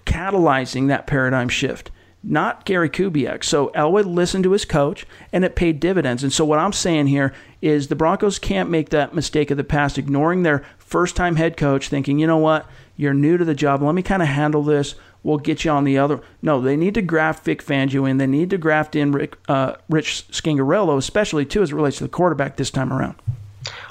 catalyzing 0.06 0.88
that 0.88 1.06
paradigm 1.06 1.48
shift, 1.48 1.92
not 2.24 2.64
Gary 2.64 2.90
Kubiak. 2.90 3.44
So 3.44 3.68
Elway 3.76 4.04
listened 4.04 4.42
to 4.42 4.50
his 4.50 4.64
coach, 4.64 5.06
and 5.32 5.44
it 5.44 5.54
paid 5.54 5.78
dividends. 5.78 6.24
And 6.24 6.32
so 6.32 6.44
what 6.44 6.58
I'm 6.58 6.72
saying 6.72 7.06
here 7.06 7.32
is 7.62 7.86
the 7.86 7.94
Broncos 7.94 8.40
can't 8.40 8.70
make 8.70 8.88
that 8.88 9.14
mistake 9.14 9.52
of 9.52 9.56
the 9.56 9.62
past, 9.62 9.98
ignoring 9.98 10.42
their 10.42 10.64
first-time 10.78 11.36
head 11.36 11.56
coach, 11.56 11.88
thinking, 11.88 12.18
you 12.18 12.26
know 12.26 12.38
what, 12.38 12.68
you're 12.96 13.14
new 13.14 13.36
to 13.36 13.44
the 13.44 13.54
job. 13.54 13.82
Let 13.82 13.94
me 13.94 14.02
kind 14.02 14.22
of 14.22 14.26
handle 14.26 14.64
this. 14.64 14.96
We'll 15.22 15.38
get 15.38 15.64
you 15.64 15.70
on 15.70 15.84
the 15.84 15.98
other. 15.98 16.20
No, 16.42 16.60
they 16.60 16.76
need 16.76 16.94
to 16.94 17.02
graft 17.02 17.44
Vic 17.44 17.62
Fangio 17.62 18.08
in. 18.08 18.18
They 18.18 18.26
need 18.26 18.50
to 18.50 18.58
graft 18.58 18.94
in 18.94 19.12
Rick, 19.12 19.36
uh, 19.48 19.74
Rich 19.88 20.26
Scangarello, 20.30 20.96
especially 20.96 21.44
too 21.44 21.62
as 21.62 21.70
it 21.70 21.74
relates 21.74 21.98
to 21.98 22.04
the 22.04 22.08
quarterback 22.08 22.56
this 22.56 22.70
time 22.70 22.92
around. 22.92 23.16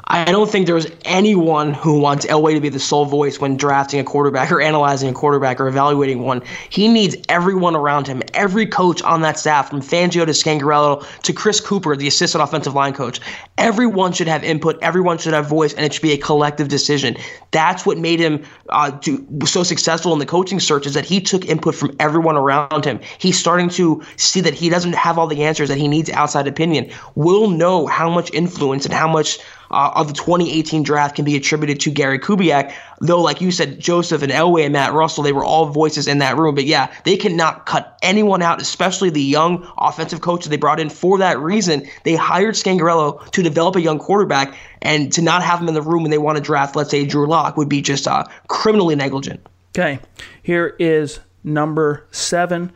I 0.09 0.31
don't 0.31 0.49
think 0.49 0.67
there's 0.67 0.87
anyone 1.03 1.73
who 1.73 1.99
wants 1.99 2.25
Elway 2.25 2.53
to 2.53 2.61
be 2.61 2.69
the 2.69 2.79
sole 2.79 3.03
voice 3.03 3.41
when 3.41 3.57
drafting 3.57 3.99
a 3.99 4.05
quarterback 4.05 4.53
or 4.53 4.61
analyzing 4.61 5.09
a 5.09 5.13
quarterback 5.13 5.59
or 5.59 5.67
evaluating 5.67 6.21
one. 6.21 6.43
He 6.69 6.87
needs 6.87 7.17
everyone 7.27 7.75
around 7.75 8.07
him, 8.07 8.21
every 8.33 8.67
coach 8.67 9.01
on 9.01 9.21
that 9.23 9.37
staff, 9.37 9.69
from 9.69 9.81
Fangio 9.81 10.25
to 10.25 10.31
Scangarello 10.31 11.05
to 11.23 11.33
Chris 11.33 11.59
Kuper, 11.59 11.97
the 11.97 12.07
assistant 12.07 12.41
offensive 12.41 12.73
line 12.73 12.93
coach. 12.93 13.19
Everyone 13.57 14.13
should 14.13 14.29
have 14.29 14.45
input. 14.45 14.79
Everyone 14.81 15.17
should 15.17 15.33
have 15.33 15.47
voice, 15.47 15.73
and 15.73 15.85
it 15.85 15.93
should 15.93 16.01
be 16.01 16.13
a 16.13 16.17
collective 16.17 16.69
decision. 16.69 17.17
That's 17.51 17.85
what 17.85 17.97
made 17.97 18.21
him 18.21 18.45
uh, 18.69 18.91
do, 18.91 19.27
so 19.45 19.63
successful 19.63 20.13
in 20.13 20.19
the 20.19 20.25
coaching 20.25 20.61
search 20.61 20.85
is 20.85 20.93
that 20.93 21.03
he 21.03 21.19
took 21.19 21.45
input 21.45 21.75
from 21.75 21.93
everyone 21.99 22.37
around 22.37 22.85
him. 22.85 23.01
He's 23.17 23.37
starting 23.37 23.67
to 23.71 24.01
see 24.15 24.39
that 24.39 24.53
he 24.53 24.69
doesn't 24.69 24.95
have 24.95 25.17
all 25.17 25.27
the 25.27 25.43
answers, 25.43 25.67
that 25.67 25.77
he 25.77 25.89
needs 25.89 26.09
outside 26.09 26.47
opinion. 26.47 26.91
We'll 27.15 27.49
know 27.49 27.87
how 27.87 28.09
much 28.09 28.31
influence 28.31 28.85
and 28.85 28.93
how 28.93 29.07
much 29.09 29.39
uh, 29.69 29.91
of 29.97 30.07
the 30.07 30.13
2018 30.13 30.83
draft 30.83 31.15
can 31.15 31.25
be 31.25 31.35
attributed 31.35 31.79
to 31.81 31.91
Gary 31.91 32.19
Kubiak. 32.19 32.73
Though, 33.01 33.21
like 33.21 33.41
you 33.41 33.51
said, 33.51 33.79
Joseph 33.79 34.21
and 34.21 34.31
Elway 34.31 34.63
and 34.63 34.73
Matt 34.73 34.93
Russell, 34.93 35.23
they 35.23 35.33
were 35.33 35.43
all 35.43 35.65
voices 35.65 36.07
in 36.07 36.19
that 36.19 36.37
room. 36.37 36.55
But 36.55 36.65
yeah, 36.65 36.93
they 37.03 37.17
cannot 37.17 37.65
cut 37.65 37.97
anyone 38.03 38.41
out, 38.41 38.61
especially 38.61 39.09
the 39.09 39.21
young 39.21 39.67
offensive 39.77 40.21
coaches 40.21 40.49
they 40.49 40.57
brought 40.57 40.79
in 40.79 40.89
for 40.89 41.17
that 41.17 41.39
reason. 41.39 41.87
They 42.03 42.15
hired 42.15 42.53
Scangarello 42.55 43.29
to 43.31 43.43
develop 43.43 43.75
a 43.75 43.81
young 43.81 43.97
quarterback, 43.97 44.55
and 44.83 45.11
to 45.13 45.21
not 45.21 45.41
have 45.41 45.59
him 45.59 45.67
in 45.67 45.73
the 45.73 45.81
room 45.81 46.03
when 46.03 46.11
they 46.11 46.19
want 46.19 46.37
to 46.37 46.43
draft, 46.43 46.75
let's 46.75 46.91
say, 46.91 47.05
Drew 47.05 47.27
Lock, 47.27 47.57
would 47.57 47.69
be 47.69 47.81
just 47.81 48.07
uh, 48.07 48.23
criminally 48.47 48.95
negligent. 48.95 49.45
Okay, 49.75 49.99
here 50.43 50.75
is 50.79 51.19
number 51.43 52.05
seven 52.11 52.71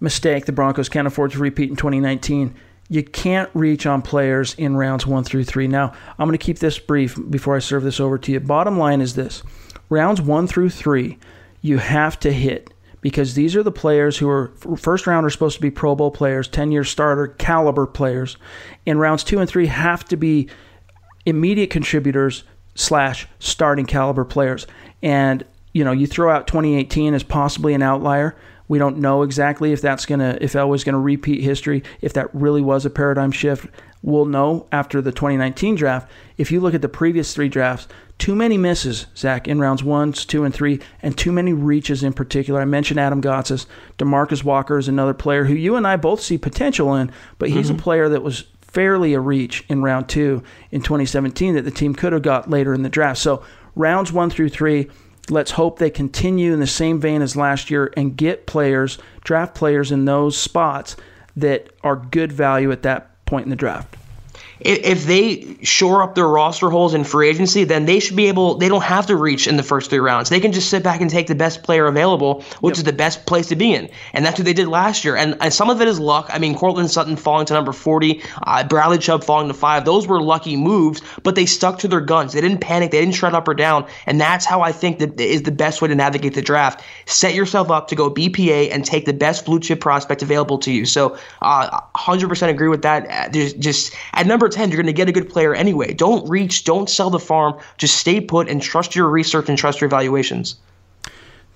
mistake 0.00 0.44
the 0.46 0.52
Broncos 0.52 0.88
can't 0.88 1.06
afford 1.06 1.30
to 1.32 1.38
repeat 1.38 1.70
in 1.70 1.76
2019 1.76 2.54
you 2.88 3.02
can't 3.02 3.50
reach 3.54 3.86
on 3.86 4.02
players 4.02 4.54
in 4.54 4.76
rounds 4.76 5.06
one 5.06 5.24
through 5.24 5.44
three. 5.44 5.66
Now, 5.66 5.92
I'm 6.18 6.28
going 6.28 6.38
to 6.38 6.44
keep 6.44 6.58
this 6.58 6.78
brief 6.78 7.18
before 7.30 7.56
I 7.56 7.58
serve 7.58 7.82
this 7.82 8.00
over 8.00 8.18
to 8.18 8.32
you. 8.32 8.40
Bottom 8.40 8.78
line 8.78 9.00
is 9.00 9.14
this 9.14 9.42
rounds 9.88 10.20
one 10.20 10.46
through 10.46 10.70
three, 10.70 11.18
you 11.60 11.78
have 11.78 12.18
to 12.20 12.32
hit 12.32 12.72
because 13.00 13.34
these 13.34 13.54
are 13.54 13.62
the 13.62 13.70
players 13.70 14.16
who 14.16 14.28
are 14.28 14.52
first 14.78 15.06
round 15.06 15.26
are 15.26 15.30
supposed 15.30 15.56
to 15.56 15.62
be 15.62 15.70
Pro 15.70 15.94
Bowl 15.94 16.10
players, 16.10 16.48
10 16.48 16.72
year 16.72 16.84
starter 16.84 17.28
caliber 17.28 17.86
players. 17.86 18.36
and 18.86 18.98
rounds 18.98 19.24
two 19.24 19.38
and 19.38 19.48
three, 19.48 19.66
have 19.66 20.04
to 20.06 20.16
be 20.16 20.48
immediate 21.26 21.70
contributors 21.70 22.44
slash 22.74 23.26
starting 23.38 23.86
caliber 23.86 24.24
players. 24.24 24.66
And, 25.02 25.44
you 25.72 25.84
know, 25.84 25.92
you 25.92 26.06
throw 26.06 26.34
out 26.34 26.46
2018 26.46 27.14
as 27.14 27.22
possibly 27.22 27.74
an 27.74 27.82
outlier 27.82 28.36
we 28.68 28.78
don't 28.78 28.98
know 28.98 29.22
exactly 29.22 29.72
if 29.72 29.80
that's 29.80 30.06
gonna 30.06 30.38
if 30.40 30.52
Elway's 30.52 30.84
gonna 30.84 30.98
repeat 30.98 31.42
history, 31.42 31.82
if 32.00 32.12
that 32.14 32.34
really 32.34 32.62
was 32.62 32.86
a 32.86 32.90
paradigm 32.90 33.30
shift. 33.30 33.66
We'll 34.02 34.26
know 34.26 34.66
after 34.70 35.00
the 35.00 35.12
2019 35.12 35.76
draft. 35.76 36.10
If 36.36 36.52
you 36.52 36.60
look 36.60 36.74
at 36.74 36.82
the 36.82 36.90
previous 36.90 37.34
three 37.34 37.48
drafts, 37.48 37.88
too 38.18 38.34
many 38.34 38.58
misses, 38.58 39.06
Zach, 39.16 39.48
in 39.48 39.60
rounds 39.60 39.82
one, 39.82 40.12
two, 40.12 40.44
and 40.44 40.54
three, 40.54 40.80
and 41.02 41.16
too 41.16 41.32
many 41.32 41.52
reaches 41.52 42.02
in 42.02 42.12
particular. 42.12 42.60
I 42.60 42.66
mentioned 42.66 43.00
Adam 43.00 43.22
Gotsis. 43.22 43.66
Demarcus 43.98 44.44
Walker 44.44 44.78
is 44.78 44.88
another 44.88 45.14
player 45.14 45.44
who 45.44 45.54
you 45.54 45.76
and 45.76 45.86
I 45.86 45.96
both 45.96 46.20
see 46.20 46.38
potential 46.38 46.94
in, 46.94 47.10
but 47.38 47.48
he's 47.48 47.68
mm-hmm. 47.68 47.78
a 47.78 47.82
player 47.82 48.08
that 48.10 48.22
was 48.22 48.44
fairly 48.60 49.14
a 49.14 49.20
reach 49.20 49.64
in 49.68 49.82
round 49.82 50.08
two 50.08 50.42
in 50.70 50.82
2017 50.82 51.54
that 51.54 51.62
the 51.62 51.70
team 51.70 51.94
could 51.94 52.12
have 52.12 52.22
got 52.22 52.50
later 52.50 52.74
in 52.74 52.82
the 52.82 52.88
draft. 52.88 53.20
So 53.20 53.42
rounds 53.74 54.12
one 54.12 54.30
through 54.30 54.48
three, 54.50 54.90
Let's 55.30 55.52
hope 55.52 55.78
they 55.78 55.90
continue 55.90 56.52
in 56.52 56.60
the 56.60 56.66
same 56.66 57.00
vein 57.00 57.22
as 57.22 57.36
last 57.36 57.70
year 57.70 57.92
and 57.96 58.16
get 58.16 58.46
players, 58.46 58.98
draft 59.22 59.54
players 59.54 59.90
in 59.90 60.04
those 60.04 60.36
spots 60.36 60.96
that 61.36 61.70
are 61.82 61.96
good 61.96 62.32
value 62.32 62.70
at 62.70 62.82
that 62.82 63.24
point 63.26 63.44
in 63.44 63.50
the 63.50 63.56
draft 63.56 63.96
if 64.60 65.04
they 65.04 65.56
shore 65.62 66.02
up 66.02 66.14
their 66.14 66.28
roster 66.28 66.70
holes 66.70 66.94
in 66.94 67.04
free 67.04 67.28
agency, 67.28 67.64
then 67.64 67.86
they 67.86 68.00
should 68.00 68.16
be 68.16 68.28
able. 68.28 68.56
They 68.56 68.68
don't 68.68 68.82
have 68.82 69.06
to 69.06 69.16
reach 69.16 69.46
in 69.46 69.56
the 69.56 69.62
first 69.62 69.90
three 69.90 69.98
rounds. 69.98 70.28
They 70.28 70.40
can 70.40 70.52
just 70.52 70.70
sit 70.70 70.82
back 70.82 71.00
and 71.00 71.10
take 71.10 71.26
the 71.26 71.34
best 71.34 71.62
player 71.62 71.86
available, 71.86 72.42
which 72.60 72.74
yep. 72.74 72.78
is 72.78 72.84
the 72.84 72.92
best 72.92 73.26
place 73.26 73.48
to 73.48 73.56
be 73.56 73.74
in, 73.74 73.88
and 74.12 74.24
that's 74.24 74.38
what 74.38 74.44
they 74.44 74.52
did 74.52 74.68
last 74.68 75.04
year. 75.04 75.16
And, 75.16 75.36
and 75.40 75.52
some 75.52 75.70
of 75.70 75.80
it 75.80 75.88
is 75.88 75.98
luck. 75.98 76.30
I 76.32 76.38
mean, 76.38 76.54
Courtland 76.54 76.90
Sutton 76.90 77.16
falling 77.16 77.46
to 77.46 77.54
number 77.54 77.72
forty, 77.72 78.22
uh, 78.46 78.64
Bradley 78.64 78.98
Chubb 78.98 79.24
falling 79.24 79.48
to 79.48 79.54
five. 79.54 79.84
Those 79.84 80.06
were 80.06 80.22
lucky 80.22 80.56
moves, 80.56 81.02
but 81.22 81.34
they 81.34 81.46
stuck 81.46 81.80
to 81.80 81.88
their 81.88 82.00
guns. 82.00 82.32
They 82.32 82.40
didn't 82.40 82.60
panic. 82.60 82.90
They 82.90 83.00
didn't 83.00 83.14
shred 83.16 83.34
up 83.34 83.48
or 83.48 83.54
down, 83.54 83.86
and 84.06 84.20
that's 84.20 84.46
how 84.46 84.62
I 84.62 84.72
think 84.72 84.98
that 85.00 85.20
is 85.20 85.42
the 85.42 85.52
best 85.52 85.82
way 85.82 85.88
to 85.88 85.94
navigate 85.94 86.34
the 86.34 86.42
draft. 86.42 86.84
Set 87.06 87.34
yourself 87.34 87.70
up 87.70 87.88
to 87.88 87.94
go 87.94 88.10
BPA 88.10 88.70
and 88.72 88.84
take 88.84 89.04
the 89.04 89.12
best 89.12 89.44
blue 89.44 89.60
chip 89.60 89.80
prospect 89.80 90.22
available 90.22 90.58
to 90.58 90.72
you. 90.72 90.86
So, 90.86 91.18
uh, 91.42 91.80
100% 91.96 92.48
agree 92.48 92.68
with 92.68 92.82
that. 92.82 93.10
Uh, 93.10 93.28
there's 93.30 93.52
just 93.54 93.94
at 94.12 94.26
number 94.26 94.43
10, 94.48 94.70
you're 94.70 94.76
going 94.76 94.86
to 94.86 94.92
get 94.92 95.08
a 95.08 95.12
good 95.12 95.28
player 95.28 95.54
anyway. 95.54 95.92
Don't 95.92 96.28
reach, 96.28 96.64
don't 96.64 96.88
sell 96.88 97.10
the 97.10 97.18
farm. 97.18 97.58
Just 97.78 97.96
stay 97.96 98.20
put 98.20 98.48
and 98.48 98.62
trust 98.62 98.94
your 98.94 99.08
research 99.08 99.48
and 99.48 99.58
trust 99.58 99.80
your 99.80 99.86
evaluations. 99.86 100.56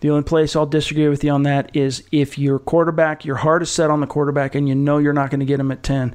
The 0.01 0.11
only 0.11 0.23
place 0.23 0.55
I'll 0.55 0.67
disagree 0.67 1.09
with 1.09 1.25
you 1.25 1.31
on 1.31 1.43
that 1.43 1.75
is 1.75 2.05
if 2.13 2.39
your 2.39 2.59
quarterback, 2.59 3.25
your 3.25 3.37
heart 3.37 3.63
is 3.63 3.71
set 3.71 3.91
on 3.91 4.01
the 4.01 4.07
quarterback 4.07 4.55
and 4.55 4.69
you 4.69 4.75
know 4.75 4.99
you're 4.99 5.13
not 5.13 5.31
going 5.31 5.41
to 5.41 5.47
get 5.47 5.59
him 5.59 5.73
at 5.73 5.83
10. 5.83 6.15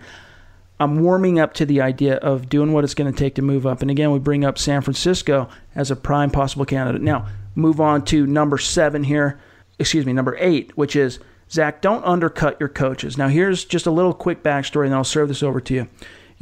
I'm 0.79 1.01
warming 1.01 1.39
up 1.39 1.53
to 1.55 1.65
the 1.65 1.81
idea 1.81 2.15
of 2.15 2.49
doing 2.49 2.73
what 2.73 2.83
it's 2.83 2.93
going 2.93 3.11
to 3.11 3.17
take 3.17 3.35
to 3.35 3.41
move 3.41 3.67
up. 3.67 3.81
And 3.81 3.91
again, 3.91 4.11
we 4.11 4.19
bring 4.19 4.45
up 4.45 4.57
San 4.57 4.81
Francisco 4.81 5.49
as 5.75 5.91
a 5.91 5.95
prime 5.95 6.31
possible 6.31 6.65
candidate. 6.65 7.01
Now, 7.01 7.27
move 7.55 7.79
on 7.79 8.05
to 8.05 8.25
number 8.25 8.57
seven 8.57 9.03
here, 9.03 9.39
excuse 9.79 10.05
me, 10.05 10.13
number 10.13 10.35
eight, 10.39 10.75
which 10.77 10.95
is 10.95 11.19
Zach, 11.51 11.81
don't 11.81 12.03
undercut 12.03 12.57
your 12.59 12.69
coaches. 12.69 13.17
Now, 13.17 13.27
here's 13.27 13.63
just 13.63 13.85
a 13.85 13.91
little 13.91 14.13
quick 14.13 14.41
backstory, 14.41 14.85
and 14.85 14.95
I'll 14.95 15.03
serve 15.03 15.27
this 15.27 15.43
over 15.43 15.61
to 15.61 15.73
you. 15.73 15.87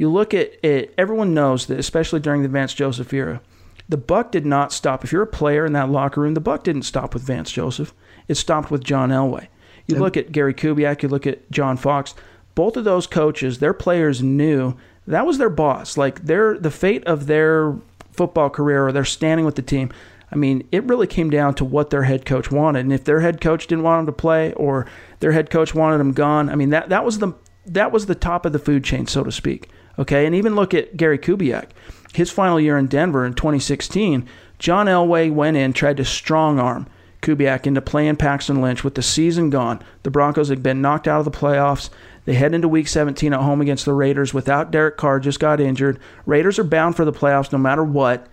You 0.02 0.10
look 0.10 0.34
at 0.34 0.52
it, 0.64 0.92
everyone 0.98 1.32
knows 1.32 1.66
that, 1.66 1.78
especially 1.78 2.18
during 2.18 2.42
the 2.42 2.48
Vance 2.48 2.74
Joseph 2.74 3.12
era, 3.12 3.40
the 3.88 3.96
buck 3.96 4.32
did 4.32 4.44
not 4.44 4.72
stop. 4.72 5.04
If 5.04 5.12
you're 5.12 5.22
a 5.22 5.28
player 5.28 5.64
in 5.64 5.74
that 5.74 5.90
locker 5.90 6.20
room, 6.20 6.34
the 6.34 6.40
buck 6.40 6.64
didn't 6.64 6.82
stop 6.82 7.14
with 7.14 7.22
Vance 7.22 7.52
Joseph. 7.52 7.94
It 8.26 8.34
stopped 8.34 8.68
with 8.68 8.82
John 8.82 9.10
Elway. 9.10 9.46
You 9.86 10.00
look 10.00 10.16
at 10.16 10.32
Gary 10.32 10.54
Kubiak, 10.54 11.04
you 11.04 11.08
look 11.08 11.24
at 11.24 11.48
John 11.52 11.76
Fox. 11.76 12.16
Both 12.56 12.76
of 12.76 12.82
those 12.82 13.06
coaches, 13.06 13.60
their 13.60 13.72
players 13.72 14.20
knew 14.20 14.74
that 15.06 15.24
was 15.24 15.38
their 15.38 15.48
boss. 15.48 15.96
Like 15.96 16.24
their 16.24 16.58
the 16.58 16.72
fate 16.72 17.04
of 17.04 17.28
their 17.28 17.76
football 18.10 18.50
career 18.50 18.88
or 18.88 18.90
their 18.90 19.04
standing 19.04 19.46
with 19.46 19.54
the 19.54 19.62
team 19.62 19.92
I 20.32 20.34
mean, 20.34 20.66
it 20.72 20.82
really 20.84 21.06
came 21.06 21.30
down 21.30 21.54
to 21.56 21.64
what 21.64 21.90
their 21.90 22.04
head 22.04 22.24
coach 22.24 22.50
wanted. 22.50 22.80
And 22.80 22.92
if 22.92 23.04
their 23.04 23.20
head 23.20 23.40
coach 23.40 23.66
didn't 23.66 23.84
want 23.84 23.98
them 23.98 24.14
to 24.14 24.18
play 24.18 24.54
or 24.54 24.86
their 25.20 25.32
head 25.32 25.50
coach 25.50 25.74
wanted 25.74 25.98
them 25.98 26.12
gone, 26.12 26.48
I 26.48 26.56
mean 26.56 26.70
that 26.70 26.88
that 26.88 27.04
was 27.04 27.20
the 27.20 27.34
that 27.66 27.92
was 27.92 28.06
the 28.06 28.14
top 28.16 28.44
of 28.44 28.52
the 28.52 28.58
food 28.58 28.82
chain, 28.82 29.06
so 29.06 29.22
to 29.22 29.30
speak. 29.30 29.68
Okay, 29.98 30.26
and 30.26 30.34
even 30.34 30.54
look 30.54 30.74
at 30.74 30.96
Gary 30.96 31.18
Kubiak. 31.18 31.70
His 32.14 32.30
final 32.30 32.60
year 32.60 32.76
in 32.78 32.86
Denver 32.86 33.24
in 33.24 33.34
2016, 33.34 34.26
John 34.58 34.86
Elway 34.86 35.32
went 35.32 35.56
in, 35.56 35.72
tried 35.72 35.96
to 35.96 36.04
strong 36.04 36.58
arm 36.58 36.86
Kubiak 37.22 37.66
into 37.66 37.80
playing 37.80 38.16
Paxton 38.16 38.60
Lynch 38.60 38.84
with 38.84 38.96
the 38.96 39.02
season 39.02 39.48
gone. 39.48 39.80
The 40.02 40.10
Broncos 40.10 40.48
had 40.48 40.62
been 40.62 40.82
knocked 40.82 41.08
out 41.08 41.20
of 41.20 41.24
the 41.24 41.30
playoffs. 41.30 41.88
They 42.24 42.34
head 42.34 42.52
into 42.52 42.68
week 42.68 42.88
17 42.88 43.32
at 43.32 43.40
home 43.40 43.60
against 43.60 43.84
the 43.84 43.94
Raiders 43.94 44.34
without 44.34 44.70
Derek 44.70 44.96
Carr, 44.96 45.20
just 45.20 45.40
got 45.40 45.60
injured. 45.60 45.98
Raiders 46.26 46.58
are 46.58 46.64
bound 46.64 46.96
for 46.96 47.04
the 47.04 47.12
playoffs 47.12 47.52
no 47.52 47.58
matter 47.58 47.84
what. 47.84 48.26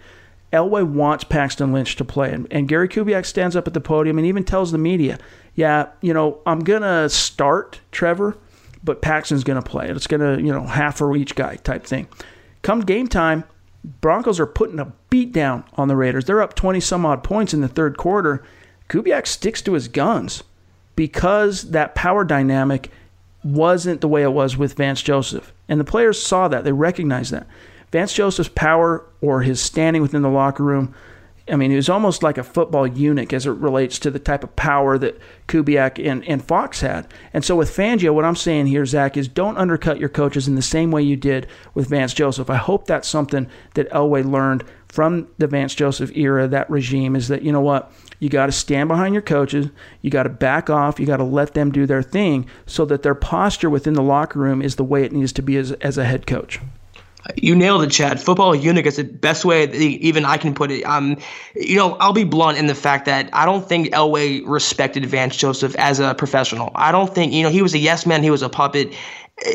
Elway 0.52 0.84
wants 0.84 1.24
Paxton 1.24 1.72
Lynch 1.72 1.96
to 1.98 2.06
play. 2.06 2.32
And, 2.34 2.48
and 2.52 2.68
Gary 2.68 2.90
Kubiak 2.90 3.26
stands 3.26 3.56
up 3.56 3.68
at 3.68 3.76
the 3.76 3.82
podium 3.82 4.18
and 4.18 4.26
even 4.26 4.44
tells 4.44 4.72
the 4.72 4.80
media, 4.80 5.20
yeah, 5.54 5.90
you 6.02 6.14
know, 6.14 6.40
I'm 6.46 6.62
going 6.62 6.82
to 6.82 7.10
start 7.10 7.82
Trevor, 7.92 8.38
but 8.84 9.02
Paxton's 9.02 9.44
going 9.44 9.62
to 9.62 9.70
play. 9.70 9.90
It's 9.90 10.08
going 10.08 10.22
to, 10.22 10.42
you 10.44 10.52
know, 10.52 10.64
half 10.64 10.98
for 10.98 11.16
each 11.16 11.36
guy 11.36 11.58
type 11.58 11.86
thing. 11.86 12.08
Come 12.62 12.82
game 12.82 13.08
time, 13.08 13.44
Broncos 14.02 14.40
are 14.40 14.46
putting 14.46 14.80
a 14.80 14.94
beat 15.10 15.32
down 15.32 15.64
on 15.74 15.88
the 15.88 15.96
Raiders. 15.96 16.26
They're 16.26 16.42
up 16.42 16.56
20 16.56 16.80
some 16.80 17.06
odd 17.06 17.24
points 17.24 17.54
in 17.54 17.62
the 17.62 17.68
third 17.68 17.98
quarter. 17.98 18.44
Kubiak 18.90 19.28
sticks 19.28 19.62
to 19.64 19.74
his 19.74 19.88
guns 19.88 20.44
because 20.96 21.72
that 21.72 21.96
power 21.96 22.24
dynamic 22.24 22.92
wasn't 23.44 24.02
the 24.02 24.08
way 24.08 24.24
it 24.24 24.34
was 24.34 24.58
with 24.58 24.74
Vance 24.74 25.02
Joseph. 25.02 25.54
And 25.70 25.80
the 25.80 25.86
players 25.86 26.22
saw 26.22 26.48
that. 26.48 26.64
They 26.64 26.72
recognized 26.74 27.32
that. 27.32 27.48
Vance 27.92 28.14
Joseph's 28.14 28.50
power 28.50 29.06
or 29.22 29.42
his 29.42 29.62
standing 29.62 30.02
within 30.02 30.22
the 30.22 30.30
locker 30.30 30.64
room, 30.64 30.94
I 31.52 31.56
mean, 31.56 31.72
he 31.72 31.76
was 31.76 31.90
almost 31.90 32.24
like 32.24 32.38
a 32.38 32.44
football 32.44 32.86
eunuch 32.86 33.34
as 33.34 33.46
it 33.46 33.52
relates 33.52 34.00
to 34.00 34.12
the 34.12 34.20
type 34.20 34.44
of 34.44 34.56
power 34.56 34.98
that 34.98 35.20
Kubiak 35.48 36.04
and, 36.06 36.24
and 36.28 36.44
Fox 36.44 36.82
had. 36.82 37.08
And 37.34 37.44
so 37.44 37.56
with 37.56 37.76
Fangio, 37.76 38.14
what 38.14 38.26
I'm 38.26 38.36
saying 38.36 38.68
here, 38.68 38.86
Zach, 38.86 39.18
is 39.18 39.28
don't 39.28 39.58
undercut 39.58 40.00
your 40.00 40.10
coaches 40.10 40.48
in 40.48 40.56
the 40.56 40.62
same 40.62 40.92
way 40.92 41.02
you 41.02 41.16
did 41.16 41.48
with 41.74 41.90
Vance 41.90 42.14
Joseph. 42.14 42.50
I 42.50 42.56
hope 42.56 42.86
that's 42.86 43.08
something 43.08 43.48
that 43.74 43.90
Elway 43.92 44.30
learned 44.30 44.64
from 44.88 45.28
the 45.38 45.48
Vance 45.48 45.76
Joseph 45.76 46.16
era, 46.16 46.48
that 46.48 46.70
regime, 46.70 47.16
is 47.16 47.28
that, 47.28 47.44
you 47.44 47.52
know 47.52 47.62
what? 47.62 47.92
You 48.20 48.28
got 48.28 48.48
to 48.48 48.52
stand 48.52 48.90
behind 48.90 49.14
your 49.14 49.22
coaches. 49.22 49.70
You 50.02 50.10
got 50.10 50.24
to 50.24 50.30
back 50.30 50.70
off. 50.70 51.00
You 51.00 51.06
got 51.06 51.18
to 51.18 51.24
let 51.24 51.54
them 51.54 51.72
do 51.72 51.86
their 51.86 52.02
thing 52.02 52.48
so 52.66 52.86
that 52.86 53.04
their 53.04 53.16
posture 53.16 53.70
within 53.70 53.94
the 53.94 54.02
locker 54.02 54.40
room 54.40 54.62
is 54.62 54.76
the 54.76 54.84
way 54.84 55.04
it 55.04 55.14
needs 55.14 55.32
to 55.34 55.42
be 55.42 55.58
as, 55.58 55.72
as 55.74 55.98
a 55.98 56.06
head 56.06 56.28
coach. 56.28 56.60
You 57.36 57.56
nailed 57.56 57.84
it, 57.84 57.92
Chad. 57.92 58.22
Football 58.22 58.56
eunuch 58.56 58.86
is 58.86 58.96
the 58.96 59.04
best 59.04 59.44
way 59.46 59.66
even 59.72 60.26
I 60.26 60.38
can 60.38 60.54
put 60.54 60.72
it. 60.72 60.84
Um, 60.84 61.18
you 61.56 61.76
know, 61.76 61.96
I'll 61.96 62.14
be 62.14 62.24
blunt 62.24 62.58
in 62.58 62.68
the 62.68 62.76
fact 62.76 63.06
that 63.06 63.30
I 63.34 63.46
don't 63.46 63.68
think 63.68 63.88
Elway 63.88 64.42
respected 64.46 65.06
Vance 65.06 65.36
Joseph 65.36 65.76
as 65.76 66.00
a 66.00 66.16
professional. 66.16 66.72
I 66.76 66.92
don't 66.92 67.14
think, 67.14 67.34
you 67.34 67.44
know, 67.44 67.50
he 67.50 67.62
was 67.62 67.74
a 67.74 67.78
yes 67.78 68.06
man, 68.06 68.24
he 68.24 68.32
was 68.32 68.42
a 68.42 68.50
puppet. 68.50 68.94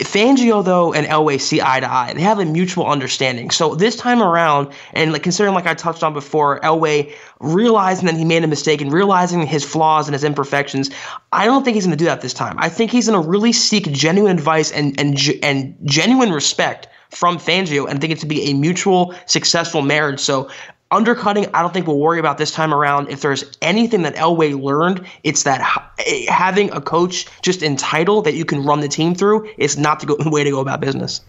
Fangio 0.01 0.65
though 0.65 0.95
and 0.95 1.07
Elway 1.07 1.39
see 1.39 1.61
eye 1.61 1.81
to 1.81 1.91
eye. 1.91 2.15
They 2.15 2.23
have 2.23 2.39
a 2.39 2.45
mutual 2.45 2.87
understanding. 2.87 3.51
So 3.51 3.75
this 3.75 3.97
time 3.97 4.23
around, 4.23 4.73
and 4.95 5.13
like 5.13 5.23
considering 5.23 5.55
like 5.55 5.67
I 5.67 5.75
touched 5.75 6.03
on 6.03 6.15
before, 6.15 6.61
Elway 6.61 7.13
realizing 7.41 8.07
that 8.07 8.17
he 8.17 8.25
made 8.25 8.45
a 8.45 8.47
mistake 8.47 8.81
and 8.81 8.93
realizing 8.93 9.47
his 9.47 9.65
flaws 9.65 10.07
and 10.07 10.15
his 10.15 10.25
imperfections, 10.25 10.91
I 11.33 11.45
don't 11.45 11.65
think 11.65 11.75
he's 11.75 11.85
going 11.85 11.97
to 11.97 12.03
do 12.03 12.07
that 12.07 12.23
this 12.23 12.33
time. 12.33 12.57
I 12.59 12.69
think 12.71 12.91
he's 12.91 13.09
going 13.09 13.23
to 13.23 13.29
really 13.29 13.53
seek 13.53 13.91
genuine 13.93 14.33
advice 14.33 14.73
and 14.73 14.99
and 14.99 15.19
and 15.43 15.77
genuine 15.85 16.33
respect 16.33 16.89
from 17.15 17.39
Fangio 17.39 17.89
and 17.89 18.01
think 18.01 18.13
it 18.13 18.19
to 18.21 18.27
be 18.27 18.51
a 18.51 18.55
mutual 18.55 19.15
successful 19.27 19.83
marriage. 19.83 20.21
So 20.21 20.51
undercutting, 20.91 21.47
I 21.55 21.63
don't 21.63 21.73
think 21.73 21.87
we'll 21.87 21.99
worry 21.99 22.19
about 22.19 22.39
this 22.39 22.51
time 22.51 22.73
around. 22.73 23.09
If 23.09 23.21
there's 23.21 23.45
anything 23.63 24.03
that 24.03 24.15
Elway 24.15 24.61
learned, 24.61 25.07
it's 25.23 25.43
that 25.43 25.61
eh, 26.07 26.31
having 26.31 26.71
a 26.71 26.81
coach 26.81 27.27
just 27.43 27.63
entitled 27.63 28.25
that 28.25 28.35
you 28.35 28.45
can 28.45 28.65
run 28.65 28.81
the 28.81 28.89
team 28.89 29.15
through 29.15 29.49
is 29.59 29.77
not 29.77 30.01
the 30.01 30.17
way 30.31 30.45
to 30.45 30.51
go 30.51 30.61
about 30.61 30.81
business. 30.81 31.21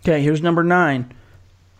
Okay, 0.00 0.22
here's 0.22 0.42
number 0.42 0.62
nine. 0.62 1.12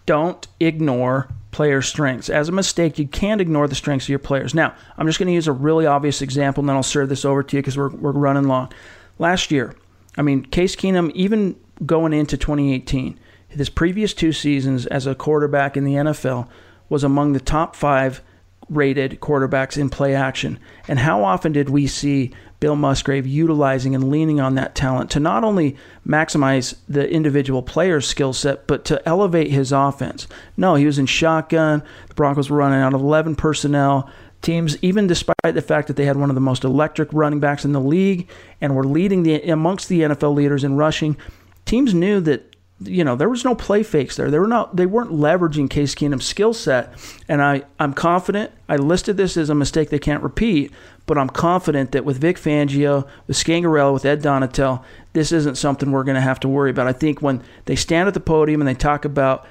Don't 0.07 0.47
ignore 0.61 1.29
player 1.51 1.81
strengths. 1.81 2.29
As 2.29 2.49
a 2.49 2.53
mistake, 2.53 2.99
you 2.99 3.07
can't 3.07 3.41
ignore 3.41 3.69
the 3.69 3.75
strengths 3.75 4.07
of 4.07 4.11
your 4.11 4.19
players. 4.19 4.55
Now, 4.55 4.75
I'm 4.99 5.07
just 5.07 5.19
going 5.19 5.29
to 5.29 5.33
use 5.33 5.47
a 5.47 5.53
really 5.53 5.87
obvious 5.87 6.21
example, 6.21 6.63
and 6.63 6.69
then 6.69 6.77
I'll 6.77 6.83
serve 6.83 7.09
this 7.09 7.25
over 7.25 7.43
to 7.43 7.57
you 7.57 7.63
because 7.63 7.77
we're, 7.77 7.91
we're 7.91 8.13
running 8.13 8.45
long. 8.45 8.73
Last 9.19 9.51
year, 9.51 9.75
I 10.17 10.23
mean, 10.23 10.45
Case 10.45 10.75
Keenum, 10.75 11.11
even 11.13 11.57
going 11.87 12.13
into 12.13 12.37
2018, 12.37 13.19
his 13.55 13.69
previous 13.69 14.15
two 14.15 14.33
seasons 14.33 14.87
as 14.87 15.07
a 15.07 15.15
quarterback 15.15 15.77
in 15.77 15.85
the 15.85 15.95
NFL 15.95 16.49
was 16.89 17.05
among 17.05 17.33
the 17.33 17.41
top 17.41 17.75
five 17.77 18.23
rated 18.69 19.21
quarterbacks 19.21 19.77
in 19.77 19.91
play 19.91 20.15
action. 20.15 20.59
And 20.89 20.99
how 20.99 21.25
often 21.25 21.53
did 21.53 21.69
we 21.69 21.87
see 21.87 22.33
Bill 22.61 22.77
Musgrave 22.77 23.27
utilizing 23.27 23.95
and 23.95 24.11
leaning 24.11 24.41
on 24.41 24.55
that 24.55 24.75
talent 24.75 25.11
to 25.11 25.21
not 25.21 25.45
only 25.45 25.77
maximize 26.07 26.75
the 26.89 27.09
individual 27.11 27.63
player's 27.63 28.07
skill 28.07 28.33
set, 28.33 28.67
but 28.67 28.85
to 28.87 29.07
elevate 29.07 29.51
his 29.51 29.73
offense? 29.73 30.27
No, 30.57 30.75
he 30.75 30.87
was 30.87 30.99
in 30.99 31.07
shotgun. 31.07 31.83
The 32.09 32.15
Broncos 32.15 32.49
were 32.49 32.59
running 32.59 32.81
out 32.81 32.95
of 32.95 33.01
11 33.01 33.37
personnel. 33.37 34.11
Teams, 34.41 34.77
even 34.83 35.07
despite 35.07 35.37
the 35.43 35.63
fact 35.63 35.89
that 35.89 35.97
they 35.97 36.05
had 36.05 36.19
one 36.19 36.31
of 36.31 36.35
the 36.35 36.41
most 36.41 36.65
electric 36.65 37.09
running 37.13 37.41
backs 37.41 37.65
in 37.65 37.73
the 37.73 37.81
league 37.81 38.29
and 38.61 38.77
were 38.77 38.85
leading 38.85 39.23
the 39.23 39.41
amongst 39.43 39.89
the 39.89 40.01
NFL 40.01 40.35
leaders 40.35 40.65
in 40.65 40.77
rushing, 40.77 41.17
teams 41.65 41.95
knew 41.95 42.21
that 42.21 42.54
you 42.85 43.05
know, 43.05 43.17
there 43.17 43.29
was 43.29 43.45
no 43.45 43.55
play 43.55 43.83
fakes 43.83 44.17
there. 44.17 44.31
They 44.31 44.39
were 44.39 44.47
not 44.47 44.77
they 44.77 44.87
weren't 44.87 45.11
leveraging 45.11 45.71
Case 45.71 45.95
Keenum's 45.95 46.27
skill 46.27 46.53
set. 46.53 46.95
And 47.29 47.43
I, 47.43 47.63
I'm 47.79 47.95
confident 47.95 48.53
I 48.69 48.77
listed 48.77 49.17
this 49.17 49.37
as 49.37 49.51
a 49.51 49.55
mistake 49.55 49.91
they 49.91 49.99
can't 49.99 50.23
repeat, 50.23 50.73
but 51.07 51.19
I'm 51.19 51.29
confident 51.29 51.93
that 51.93 52.05
with 52.05 52.19
Vic 52.19 52.37
Fangio, 52.37 53.07
with 53.27 53.37
Scangarello, 53.37 53.93
with 53.93 54.05
Ed 54.05 54.23
Donatell, 54.23 54.85
this 55.13 55.33
isn't 55.33 55.57
something 55.57 55.91
we're 55.91 56.05
gonna 56.05 56.21
have 56.21 56.41
to 56.41 56.49
worry 56.49 56.71
about. 56.71 56.87
I 56.87 56.93
think 56.93 57.21
when 57.21 57.43
they 57.67 57.77
stand 57.77 58.09
at 58.09 58.15
the 58.15 58.21
podium 58.21 58.61
and 58.61 58.69
they 58.69 58.75
talk 58.75 59.05
about 59.05 59.47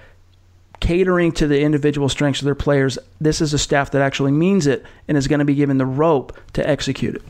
catering 0.79 1.31
to 1.31 1.47
the 1.47 1.61
individual 1.61 2.09
strengths 2.09 2.41
of 2.41 2.45
their 2.45 2.55
players, 2.55 2.99
this 3.19 3.39
is 3.39 3.53
a 3.53 3.57
staff 3.57 3.91
that 3.91 4.01
actually 4.01 4.31
means 4.31 4.67
it 4.67 4.85
and 5.07 5.17
is 5.17 5.27
going 5.27 5.39
to 5.39 5.45
be 5.45 5.55
given 5.55 5.77
the 5.77 5.85
rope 5.85 6.37
to 6.53 6.67
execute 6.67 7.15
it. 7.15 7.21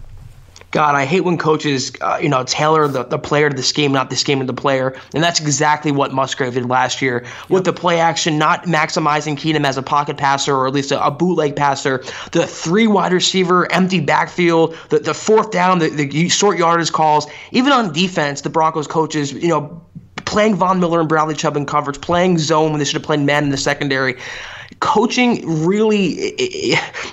God, 0.74 0.96
I 0.96 1.06
hate 1.06 1.22
when 1.22 1.38
coaches, 1.38 1.92
uh, 2.02 2.18
you 2.20 2.28
know, 2.28 2.44
tailor 2.44 2.88
the, 2.88 3.04
the 3.04 3.20
player 3.20 3.48
to 3.48 3.56
the 3.56 3.62
scheme, 3.62 3.92
not 3.92 4.10
the 4.10 4.16
scheme 4.16 4.40
to 4.40 4.46
the 4.46 4.56
player. 4.56 5.00
And 5.14 5.24
that's 5.24 5.40
exactly 5.40 5.92
what 5.92 6.14
Musgrave 6.14 6.56
did 6.56 6.68
last 6.68 7.00
year 7.00 7.28
with 7.48 7.64
the 7.64 7.72
play 7.72 8.00
action, 8.00 8.40
not 8.40 8.64
maximizing 8.64 9.38
Keenum 9.38 9.66
as 9.66 9.78
a 9.78 9.84
pocket 9.84 10.18
passer 10.18 10.56
or 10.56 10.66
at 10.66 10.74
least 10.74 10.92
a, 10.92 11.06
a 11.06 11.12
bootleg 11.12 11.56
passer. 11.56 12.04
The 12.32 12.48
three 12.48 12.88
wide 12.88 13.14
receiver, 13.14 13.72
empty 13.72 14.00
backfield, 14.00 14.76
the, 14.90 14.98
the 14.98 15.14
fourth 15.14 15.52
down, 15.52 15.78
the, 15.78 15.90
the 15.90 16.28
short 16.30 16.58
yardage 16.58 16.92
calls. 16.92 17.28
Even 17.52 17.72
on 17.72 17.94
defense, 17.94 18.42
the 18.42 18.50
Broncos 18.50 18.88
coaches, 18.88 19.32
you 19.32 19.50
know, 19.50 19.80
playing 20.26 20.56
Von 20.56 20.80
Miller 20.80 21.02
and 21.02 21.08
Bradley 21.08 21.36
Chubb 21.36 21.56
in 21.56 21.68
coverage, 21.68 22.02
playing 22.02 22.40
zone 22.40 22.72
when 22.72 22.80
they 22.80 22.86
should 22.86 22.96
have 22.96 23.04
played 23.04 23.20
man 23.20 23.44
in 23.44 23.52
the 23.52 23.58
secondary. 23.58 24.16
Coaching 24.80 25.68
really 25.68 26.34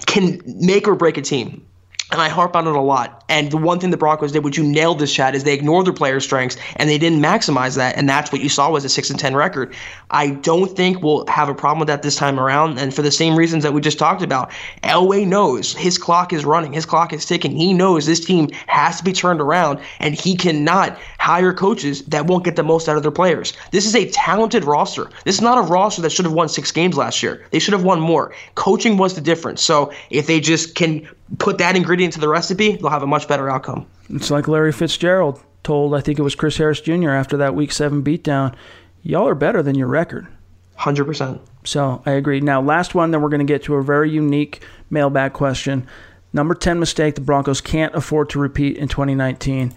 can 0.06 0.40
make 0.46 0.88
or 0.88 0.94
break 0.94 1.18
a 1.18 1.22
team 1.22 1.66
and 2.12 2.20
I 2.20 2.28
harp 2.28 2.56
on 2.56 2.66
it 2.66 2.74
a 2.74 2.80
lot. 2.80 3.24
And 3.28 3.50
the 3.50 3.56
one 3.56 3.78
thing 3.78 3.90
the 3.90 3.96
Broncos 3.96 4.32
did, 4.32 4.42
which 4.42 4.58
you 4.58 4.64
nailed 4.64 4.98
this, 4.98 5.12
Chad, 5.12 5.34
is 5.34 5.44
they 5.44 5.54
ignored 5.54 5.86
their 5.86 5.92
player 5.92 6.18
strengths 6.18 6.56
and 6.76 6.90
they 6.90 6.98
didn't 6.98 7.20
maximize 7.20 7.76
that. 7.76 7.96
And 7.96 8.08
that's 8.08 8.32
what 8.32 8.40
you 8.40 8.48
saw 8.48 8.70
was 8.70 8.84
a 8.84 8.88
six 8.88 9.10
and 9.10 9.18
ten 9.18 9.36
record. 9.36 9.72
I 10.10 10.30
don't 10.30 10.76
think 10.76 11.02
we'll 11.02 11.26
have 11.26 11.48
a 11.48 11.54
problem 11.54 11.78
with 11.78 11.86
that 11.88 12.02
this 12.02 12.16
time 12.16 12.40
around. 12.40 12.78
And 12.78 12.92
for 12.92 13.02
the 13.02 13.12
same 13.12 13.36
reasons 13.36 13.62
that 13.62 13.72
we 13.72 13.80
just 13.80 13.98
talked 13.98 14.22
about, 14.22 14.50
Elway 14.82 15.26
knows 15.26 15.74
his 15.74 15.98
clock 15.98 16.32
is 16.32 16.44
running, 16.44 16.72
his 16.72 16.86
clock 16.86 17.12
is 17.12 17.24
ticking. 17.24 17.52
He 17.52 17.72
knows 17.72 18.06
this 18.06 18.24
team 18.24 18.50
has 18.66 18.98
to 18.98 19.04
be 19.04 19.12
turned 19.12 19.40
around, 19.40 19.78
and 20.00 20.14
he 20.14 20.36
cannot 20.36 20.98
hire 21.18 21.52
coaches 21.52 22.02
that 22.06 22.26
won't 22.26 22.44
get 22.44 22.56
the 22.56 22.62
most 22.64 22.88
out 22.88 22.96
of 22.96 23.02
their 23.02 23.12
players. 23.12 23.52
This 23.70 23.86
is 23.86 23.94
a 23.94 24.10
talented 24.10 24.64
roster. 24.64 25.10
This 25.24 25.36
is 25.36 25.40
not 25.40 25.58
a 25.58 25.62
roster 25.62 26.02
that 26.02 26.10
should 26.10 26.24
have 26.24 26.34
won 26.34 26.48
six 26.48 26.72
games 26.72 26.96
last 26.96 27.22
year. 27.22 27.46
They 27.52 27.60
should 27.60 27.74
have 27.74 27.84
won 27.84 28.00
more. 28.00 28.34
Coaching 28.56 28.96
was 28.96 29.14
the 29.14 29.20
difference. 29.20 29.62
So 29.62 29.92
if 30.10 30.26
they 30.26 30.40
just 30.40 30.74
can 30.74 31.08
put 31.38 31.58
that 31.58 31.76
ingredient 31.76 32.14
into 32.14 32.20
the 32.20 32.28
recipe, 32.28 32.76
they'll 32.76 32.90
have 32.90 33.02
a 33.02 33.06
much 33.06 33.28
better 33.28 33.48
outcome. 33.48 33.86
It's 34.08 34.30
like 34.30 34.48
Larry 34.48 34.72
Fitzgerald 34.72 35.42
told, 35.62 35.94
I 35.94 36.00
think 36.00 36.18
it 36.18 36.22
was 36.22 36.34
Chris 36.34 36.56
Harris 36.56 36.80
Jr. 36.80 37.10
after 37.10 37.36
that 37.38 37.54
Week 37.54 37.72
Seven 37.72 38.02
beatdown. 38.02 38.54
Y'all 39.02 39.28
are 39.28 39.34
better 39.34 39.62
than 39.62 39.76
your 39.76 39.88
record. 39.88 40.26
Hundred 40.74 41.04
percent. 41.04 41.40
So 41.64 42.02
I 42.06 42.12
agree. 42.12 42.40
Now, 42.40 42.60
last 42.62 42.94
one, 42.94 43.10
then 43.10 43.20
we're 43.20 43.28
going 43.28 43.46
to 43.46 43.52
get 43.52 43.64
to 43.64 43.74
a 43.76 43.82
very 43.82 44.10
unique 44.10 44.62
mailbag 44.88 45.34
question. 45.34 45.86
Number 46.32 46.54
10 46.54 46.78
mistake 46.78 47.16
the 47.16 47.20
Broncos 47.20 47.60
can't 47.60 47.94
afford 47.94 48.30
to 48.30 48.38
repeat 48.38 48.76
in 48.78 48.88
2019. 48.88 49.74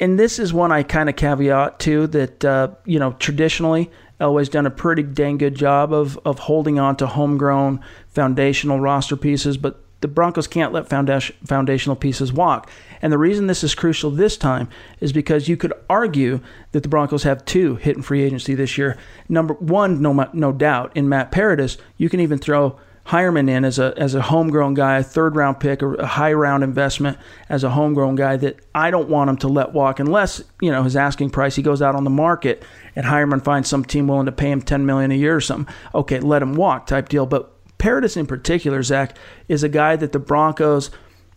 And 0.00 0.18
this 0.18 0.38
is 0.38 0.52
one 0.52 0.70
I 0.70 0.82
kind 0.82 1.08
of 1.08 1.16
caveat 1.16 1.78
to 1.80 2.06
that, 2.08 2.44
uh, 2.44 2.68
you 2.84 2.98
know, 2.98 3.12
traditionally, 3.12 3.90
Elway's 4.20 4.48
done 4.48 4.66
a 4.66 4.70
pretty 4.70 5.02
dang 5.02 5.38
good 5.38 5.54
job 5.54 5.92
of, 5.92 6.18
of 6.24 6.40
holding 6.40 6.78
on 6.78 6.96
to 6.96 7.06
homegrown 7.06 7.80
foundational 8.08 8.80
roster 8.80 9.16
pieces, 9.16 9.56
but 9.56 9.82
the 10.00 10.08
Broncos 10.08 10.46
can't 10.46 10.72
let 10.72 10.88
foundational 10.88 11.96
pieces 11.96 12.32
walk. 12.32 12.70
And 13.02 13.12
the 13.12 13.18
reason 13.18 13.46
this 13.46 13.64
is 13.64 13.74
crucial 13.74 14.10
this 14.10 14.36
time 14.36 14.68
is 15.00 15.12
because 15.12 15.48
you 15.48 15.56
could 15.56 15.72
argue 15.90 16.40
that 16.72 16.82
the 16.82 16.88
Broncos 16.88 17.24
have 17.24 17.44
two 17.44 17.76
hitting 17.76 18.02
free 18.02 18.22
agency 18.22 18.54
this 18.54 18.78
year. 18.78 18.96
Number 19.28 19.54
one, 19.54 20.00
no, 20.00 20.28
no 20.32 20.52
doubt, 20.52 20.92
in 20.94 21.08
Matt 21.08 21.32
Paradis, 21.32 21.78
you 21.96 22.08
can 22.08 22.20
even 22.20 22.38
throw 22.38 22.78
Heuerman 23.08 23.48
in 23.48 23.64
as 23.64 23.78
a 23.78 23.94
as 23.96 24.14
a 24.14 24.20
homegrown 24.20 24.74
guy, 24.74 24.98
a 24.98 25.02
third 25.02 25.34
round 25.34 25.60
pick, 25.60 25.80
a 25.80 26.06
high 26.06 26.34
round 26.34 26.62
investment 26.62 27.16
as 27.48 27.64
a 27.64 27.70
homegrown 27.70 28.16
guy 28.16 28.36
that 28.36 28.60
I 28.74 28.90
don't 28.90 29.08
want 29.08 29.30
him 29.30 29.38
to 29.38 29.48
let 29.48 29.72
walk 29.72 29.98
unless 29.98 30.42
you 30.60 30.70
know 30.70 30.82
his 30.82 30.94
asking 30.94 31.30
price. 31.30 31.56
He 31.56 31.62
goes 31.62 31.80
out 31.80 31.94
on 31.94 32.04
the 32.04 32.10
market 32.10 32.62
and 32.94 33.06
Heuerman 33.06 33.42
finds 33.42 33.66
some 33.70 33.82
team 33.82 34.08
willing 34.08 34.26
to 34.26 34.32
pay 34.32 34.50
him 34.50 34.60
ten 34.60 34.84
million 34.84 35.10
a 35.10 35.14
year 35.14 35.34
or 35.34 35.40
something. 35.40 35.74
Okay, 35.94 36.20
let 36.20 36.42
him 36.42 36.54
walk 36.54 36.86
type 36.86 37.08
deal. 37.08 37.24
But 37.24 37.50
Paradis 37.78 38.16
in 38.16 38.26
particular, 38.26 38.82
Zach, 38.82 39.16
is 39.48 39.62
a 39.62 39.68
guy 39.68 39.96
that 39.96 40.12
the 40.12 40.18
Broncos. 40.18 40.90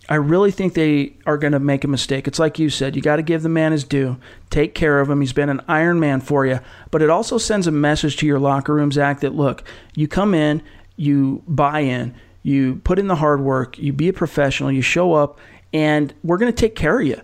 I 0.09 0.15
really 0.15 0.51
think 0.51 0.73
they 0.73 1.15
are 1.25 1.37
going 1.37 1.53
to 1.53 1.59
make 1.59 1.83
a 1.83 1.87
mistake. 1.87 2.27
It's 2.27 2.39
like 2.39 2.57
you 2.57 2.69
said, 2.69 2.95
you 2.95 3.01
got 3.01 3.17
to 3.17 3.21
give 3.21 3.43
the 3.43 3.49
man 3.49 3.71
his 3.71 3.83
due, 3.83 4.17
take 4.49 4.73
care 4.73 4.99
of 4.99 5.09
him. 5.09 5.21
He's 5.21 5.31
been 5.31 5.49
an 5.49 5.61
Iron 5.67 5.99
Man 5.99 6.21
for 6.21 6.45
you, 6.45 6.59
but 6.89 7.03
it 7.03 7.09
also 7.09 7.37
sends 7.37 7.67
a 7.67 7.71
message 7.71 8.17
to 8.17 8.25
your 8.25 8.39
locker 8.39 8.73
room, 8.73 8.91
Zach, 8.91 9.19
that 9.19 9.35
look, 9.35 9.63
you 9.95 10.07
come 10.07 10.33
in, 10.33 10.63
you 10.97 11.43
buy 11.47 11.81
in, 11.81 12.15
you 12.41 12.81
put 12.83 12.97
in 12.97 13.07
the 13.07 13.15
hard 13.15 13.41
work, 13.41 13.77
you 13.77 13.93
be 13.93 14.09
a 14.09 14.13
professional, 14.13 14.71
you 14.71 14.81
show 14.81 15.13
up, 15.13 15.39
and 15.71 16.13
we're 16.23 16.37
going 16.37 16.51
to 16.51 16.59
take 16.59 16.75
care 16.75 16.99
of 16.99 17.07
you. 17.07 17.21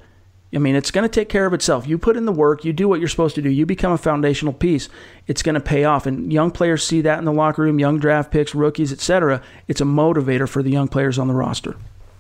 I 0.54 0.60
mean, 0.60 0.76
it's 0.76 0.92
going 0.92 1.04
to 1.04 1.14
take 1.14 1.28
care 1.28 1.46
of 1.46 1.54
itself. 1.54 1.88
You 1.88 1.98
put 1.98 2.16
in 2.16 2.26
the 2.26 2.32
work, 2.32 2.64
you 2.64 2.72
do 2.72 2.88
what 2.88 3.00
you're 3.00 3.10
supposed 3.10 3.36
to 3.36 3.42
do, 3.42 3.50
you 3.50 3.66
become 3.66 3.92
a 3.92 3.98
foundational 3.98 4.54
piece. 4.54 4.88
It's 5.28 5.44
going 5.44 5.56
to 5.56 5.62
pay 5.62 5.84
off. 5.84 6.06
And 6.06 6.32
young 6.32 6.52
players 6.52 6.86
see 6.86 7.02
that 7.02 7.20
in 7.20 7.26
the 7.26 7.34
locker 7.34 7.64
room, 7.64 7.80
young 7.80 8.00
draft 8.00 8.32
picks, 8.32 8.56
rookies, 8.56 8.94
etc. 8.94 9.42
It's 9.68 9.82
a 9.82 9.86
motivator 9.86 10.48
for 10.48 10.64
the 10.64 10.72
young 10.72 10.88
players 10.88 11.20
on 11.20 11.28
the 11.28 11.34
roster. 11.34 11.76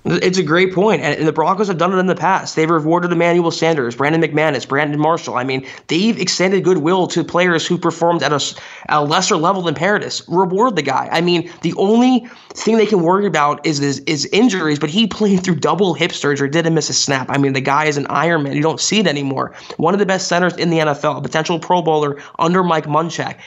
It's 0.09 0.37
a 0.37 0.43
great 0.43 0.73
point, 0.73 1.01
and 1.01 1.27
the 1.27 1.33
Broncos 1.33 1.67
have 1.67 1.77
done 1.77 1.93
it 1.93 1.97
in 1.97 2.07
the 2.07 2.15
past. 2.15 2.55
They've 2.55 2.69
rewarded 2.69 3.11
Emmanuel 3.11 3.51
Sanders, 3.51 3.95
Brandon 3.95 4.21
McManus, 4.21 4.67
Brandon 4.67 4.99
Marshall. 4.99 5.35
I 5.35 5.43
mean, 5.43 5.65
they've 5.87 6.17
extended 6.19 6.63
goodwill 6.63 7.07
to 7.07 7.23
players 7.23 7.67
who 7.67 7.77
performed 7.77 8.23
at 8.23 8.31
a, 8.31 8.41
a 8.89 9.03
lesser 9.03 9.35
level 9.35 9.61
than 9.61 9.75
Paradis. 9.75 10.27
Reward 10.27 10.75
the 10.75 10.81
guy. 10.81 11.09
I 11.11 11.21
mean, 11.21 11.51
the 11.61 11.73
only 11.73 12.27
thing 12.53 12.77
they 12.77 12.85
can 12.85 13.01
worry 13.01 13.25
about 13.25 13.65
is 13.65 13.79
is, 13.79 13.99
is 14.01 14.25
injuries, 14.27 14.79
but 14.79 14.89
he 14.89 15.07
played 15.17 15.43
through 15.43 15.55
double 15.55 15.93
hip 15.93 16.11
surgery, 16.11 16.49
didn't 16.49 16.73
miss 16.73 16.89
a 16.89 16.93
snap. 16.93 17.27
I 17.29 17.37
mean, 17.37 17.53
the 17.53 17.61
guy 17.61 17.85
is 17.85 17.97
an 17.97 18.05
Ironman. 18.05 18.55
You 18.55 18.61
don't 18.61 18.79
see 18.79 18.99
it 18.99 19.07
anymore. 19.07 19.53
One 19.77 19.93
of 19.93 19.99
the 19.99 20.05
best 20.05 20.27
centers 20.27 20.55
in 20.55 20.69
the 20.69 20.79
NFL, 20.79 21.17
a 21.17 21.21
potential 21.21 21.59
Pro 21.59 21.81
Bowler 21.81 22.21
under 22.39 22.63
Mike 22.63 22.85
Munchak 22.85 23.37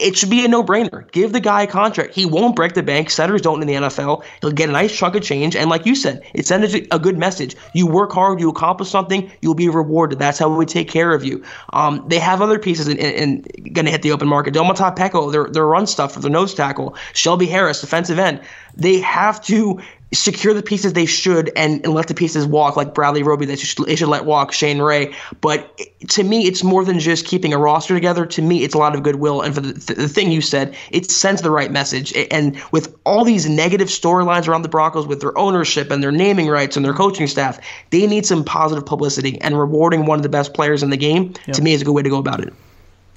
it 0.00 0.16
should 0.16 0.30
be 0.30 0.44
a 0.44 0.48
no-brainer. 0.48 1.10
Give 1.12 1.32
the 1.32 1.40
guy 1.40 1.62
a 1.62 1.66
contract. 1.66 2.14
He 2.14 2.26
won't 2.26 2.56
break 2.56 2.74
the 2.74 2.82
bank. 2.82 3.10
Setters 3.10 3.42
don't 3.42 3.60
in 3.60 3.68
the 3.68 3.74
NFL. 3.74 4.24
He'll 4.40 4.52
get 4.52 4.68
a 4.68 4.72
nice 4.72 4.96
chunk 4.96 5.14
of 5.14 5.22
change. 5.22 5.56
And 5.56 5.70
like 5.70 5.86
you 5.86 5.94
said, 5.94 6.22
it 6.34 6.46
sends 6.46 6.74
a 6.74 6.98
good 6.98 7.18
message. 7.18 7.56
You 7.74 7.86
work 7.86 8.12
hard, 8.12 8.40
you 8.40 8.48
accomplish 8.48 8.88
something, 8.88 9.30
you'll 9.42 9.54
be 9.54 9.68
rewarded. 9.68 10.18
That's 10.18 10.38
how 10.38 10.54
we 10.54 10.66
take 10.66 10.88
care 10.88 11.12
of 11.12 11.24
you. 11.24 11.44
Um, 11.72 12.04
they 12.08 12.18
have 12.18 12.40
other 12.40 12.58
pieces 12.58 12.88
and 12.88 12.98
in, 12.98 13.42
in, 13.54 13.72
going 13.72 13.86
to 13.86 13.90
hit 13.90 14.02
the 14.02 14.12
open 14.12 14.28
market. 14.28 14.54
Domata 14.54 14.96
Peko, 14.96 15.30
their, 15.32 15.46
their 15.46 15.66
run 15.66 15.86
stuff 15.86 16.12
for 16.12 16.20
their 16.20 16.30
nose 16.30 16.54
tackle. 16.54 16.96
Shelby 17.12 17.46
Harris, 17.46 17.80
defensive 17.80 18.18
end. 18.18 18.40
They 18.76 19.00
have 19.00 19.42
to 19.44 19.80
secure 20.12 20.54
the 20.54 20.62
pieces 20.62 20.94
they 20.94 21.06
should 21.06 21.50
and, 21.56 21.84
and 21.84 21.94
let 21.94 22.06
the 22.06 22.14
pieces 22.14 22.46
walk 22.46 22.76
like 22.76 22.94
Bradley 22.94 23.22
Roby 23.22 23.44
they 23.44 23.56
should, 23.56 23.86
they 23.86 23.96
should 23.96 24.08
let 24.08 24.24
walk 24.24 24.52
Shane 24.52 24.80
Ray. 24.80 25.14
But 25.40 25.80
to 26.08 26.24
me 26.24 26.46
it's 26.46 26.64
more 26.64 26.84
than 26.84 26.98
just 26.98 27.26
keeping 27.26 27.52
a 27.52 27.58
roster 27.58 27.94
together. 27.94 28.24
To 28.26 28.42
me 28.42 28.64
it's 28.64 28.74
a 28.74 28.78
lot 28.78 28.94
of 28.94 29.02
goodwill. 29.02 29.42
And 29.42 29.54
for 29.54 29.60
the, 29.60 29.94
the 29.94 30.08
thing 30.08 30.32
you 30.32 30.40
said 30.40 30.74
it 30.90 31.10
sends 31.10 31.42
the 31.42 31.50
right 31.50 31.70
message. 31.70 32.14
And 32.30 32.60
with 32.72 32.96
all 33.04 33.24
these 33.24 33.48
negative 33.48 33.88
storylines 33.88 34.48
around 34.48 34.62
the 34.62 34.68
Broncos 34.68 35.06
with 35.06 35.20
their 35.20 35.36
ownership 35.36 35.90
and 35.90 36.02
their 36.02 36.12
naming 36.12 36.48
rights 36.48 36.76
and 36.76 36.84
their 36.84 36.94
coaching 36.94 37.26
staff 37.26 37.58
they 37.90 38.06
need 38.06 38.24
some 38.24 38.44
positive 38.44 38.86
publicity 38.86 39.40
and 39.40 39.58
rewarding 39.58 40.06
one 40.06 40.18
of 40.18 40.22
the 40.22 40.28
best 40.28 40.54
players 40.54 40.82
in 40.82 40.90
the 40.90 40.96
game. 40.96 41.34
Yep. 41.46 41.56
to 41.56 41.62
me 41.62 41.72
is 41.72 41.82
a 41.82 41.84
good 41.84 41.92
way 41.92 42.02
to 42.02 42.10
go 42.10 42.18
about 42.18 42.40
it 42.40 42.52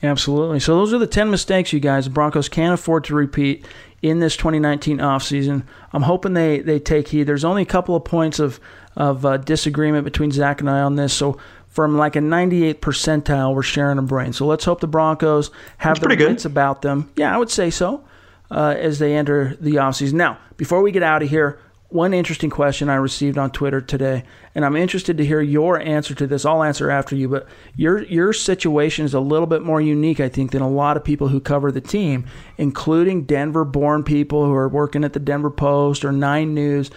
Absolutely. 0.04 0.60
So 0.60 0.76
those 0.76 0.94
are 0.94 0.98
the 0.98 1.08
10 1.08 1.30
mistakes 1.30 1.74
you 1.74 1.80
guys 1.80 2.08
Broncos 2.08 2.50
can't 2.50 2.74
afford 2.74 3.04
to 3.06 3.16
repeat 3.16 3.66
in 4.02 4.20
this 4.20 4.36
2019 4.36 4.98
offseason. 4.98 5.64
I'm 5.94 6.02
hoping 6.04 6.34
they, 6.34 6.60
they 6.60 6.80
take 6.80 7.10
heed. 7.10 7.24
There's 7.24 7.46
only 7.46 7.62
a 7.62 7.68
couple 7.68 7.96
of 7.96 8.04
points 8.04 8.40
of, 8.40 8.60
of 8.96 9.26
uh, 9.26 9.38
disagreement 9.38 10.04
between 10.04 10.32
Zach 10.32 10.60
and 10.60 10.70
I 10.70 10.82
on 10.82 10.96
this. 10.96 11.14
So 11.14 11.38
from 11.68 11.98
like 11.98 12.16
a 12.16 12.20
98th 12.20 12.80
percentile, 12.80 13.54
we're 13.54 13.62
sharing 13.62 13.98
a 13.98 14.02
brain. 14.02 14.34
So 14.34 14.46
let's 14.46 14.66
hope 14.66 14.80
the 14.80 14.88
Broncos 14.88 15.52
have 15.78 16.00
That's 16.00 16.18
their 16.18 16.30
wits 16.30 16.46
about 16.46 16.82
them. 16.82 17.12
Yeah, 17.16 17.34
I 17.34 17.38
would 17.38 17.52
say 17.52 17.70
so 17.70 18.04
uh, 18.50 18.76
as 18.78 19.00
they 19.00 19.16
enter 19.16 19.56
the 19.62 19.76
offseason. 19.76 20.14
Now, 20.14 20.40
before 20.58 20.82
we 20.82 20.92
get 20.92 21.04
out 21.04 21.22
of 21.22 21.30
here, 21.30 21.60
one 21.92 22.14
interesting 22.14 22.50
question 22.50 22.90
I 22.90 22.96
received 22.96 23.38
on 23.38 23.52
Twitter 23.52 23.82
today, 23.82 24.24
and 24.56 24.64
I'm 24.64 24.76
interested 24.76 25.18
to 25.18 25.26
hear 25.26 25.42
your 25.42 25.80
answer 25.80 26.16
to 26.16 26.26
this. 26.26 26.46
I'll 26.46 26.64
answer 26.64 26.90
after 26.90 27.16
you, 27.16 27.28
but 27.28 27.48
your 27.76 28.04
your 28.04 28.34
situation 28.34 29.06
is 29.06 29.14
a 29.14 29.20
little 29.20 29.48
bit 29.48 29.62
more 29.62 29.82
unique, 29.82 30.20
I 30.20 30.30
think, 30.30 30.52
than 30.52 30.62
a 30.62 30.70
lot 30.70 30.96
of 30.98 31.04
people 31.04 31.28
who 31.28 31.40
cover 31.40 31.72
the 31.72 31.82
team, 31.82 32.26
including 32.58 33.26
Denver-born 33.26 34.04
people 34.04 34.46
who 34.46 34.54
are 34.54 34.70
working 34.70 35.04
at 35.04 35.14
the 35.14 35.20
Denver 35.20 35.52
Post 35.52 36.06
or 36.06 36.12
Nine 36.12 36.54
News. 36.54 36.92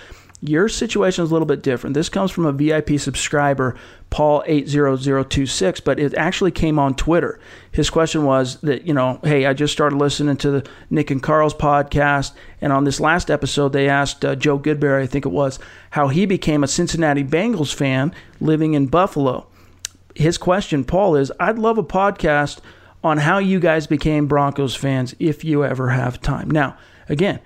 Your 0.46 0.68
situation 0.68 1.24
is 1.24 1.30
a 1.30 1.32
little 1.32 1.46
bit 1.46 1.62
different. 1.62 1.94
This 1.94 2.10
comes 2.10 2.30
from 2.30 2.44
a 2.44 2.52
VIP 2.52 3.00
subscriber, 3.00 3.76
Paul80026, 4.10 5.82
but 5.82 5.98
it 5.98 6.12
actually 6.12 6.50
came 6.50 6.78
on 6.78 6.94
Twitter. 6.94 7.40
His 7.72 7.88
question 7.88 8.24
was 8.24 8.60
that, 8.60 8.86
you 8.86 8.92
know, 8.92 9.20
hey, 9.24 9.46
I 9.46 9.54
just 9.54 9.72
started 9.72 9.96
listening 9.96 10.36
to 10.36 10.50
the 10.50 10.68
Nick 10.90 11.10
and 11.10 11.22
Carl's 11.22 11.54
podcast, 11.54 12.32
and 12.60 12.74
on 12.74 12.84
this 12.84 13.00
last 13.00 13.30
episode, 13.30 13.72
they 13.72 13.88
asked 13.88 14.22
uh, 14.22 14.34
Joe 14.34 14.58
Goodberry, 14.58 15.00
I 15.00 15.06
think 15.06 15.24
it 15.24 15.30
was, 15.30 15.58
how 15.92 16.08
he 16.08 16.26
became 16.26 16.62
a 16.62 16.68
Cincinnati 16.68 17.24
Bengals 17.24 17.72
fan 17.72 18.14
living 18.38 18.74
in 18.74 18.88
Buffalo. 18.88 19.46
His 20.14 20.36
question, 20.36 20.84
Paul, 20.84 21.16
is 21.16 21.32
I'd 21.40 21.58
love 21.58 21.78
a 21.78 21.82
podcast 21.82 22.60
on 23.02 23.16
how 23.16 23.38
you 23.38 23.60
guys 23.60 23.86
became 23.86 24.26
Broncos 24.26 24.76
fans 24.76 25.14
if 25.18 25.42
you 25.42 25.64
ever 25.64 25.88
have 25.88 26.20
time. 26.20 26.50
Now, 26.50 26.76
again, 27.08 27.40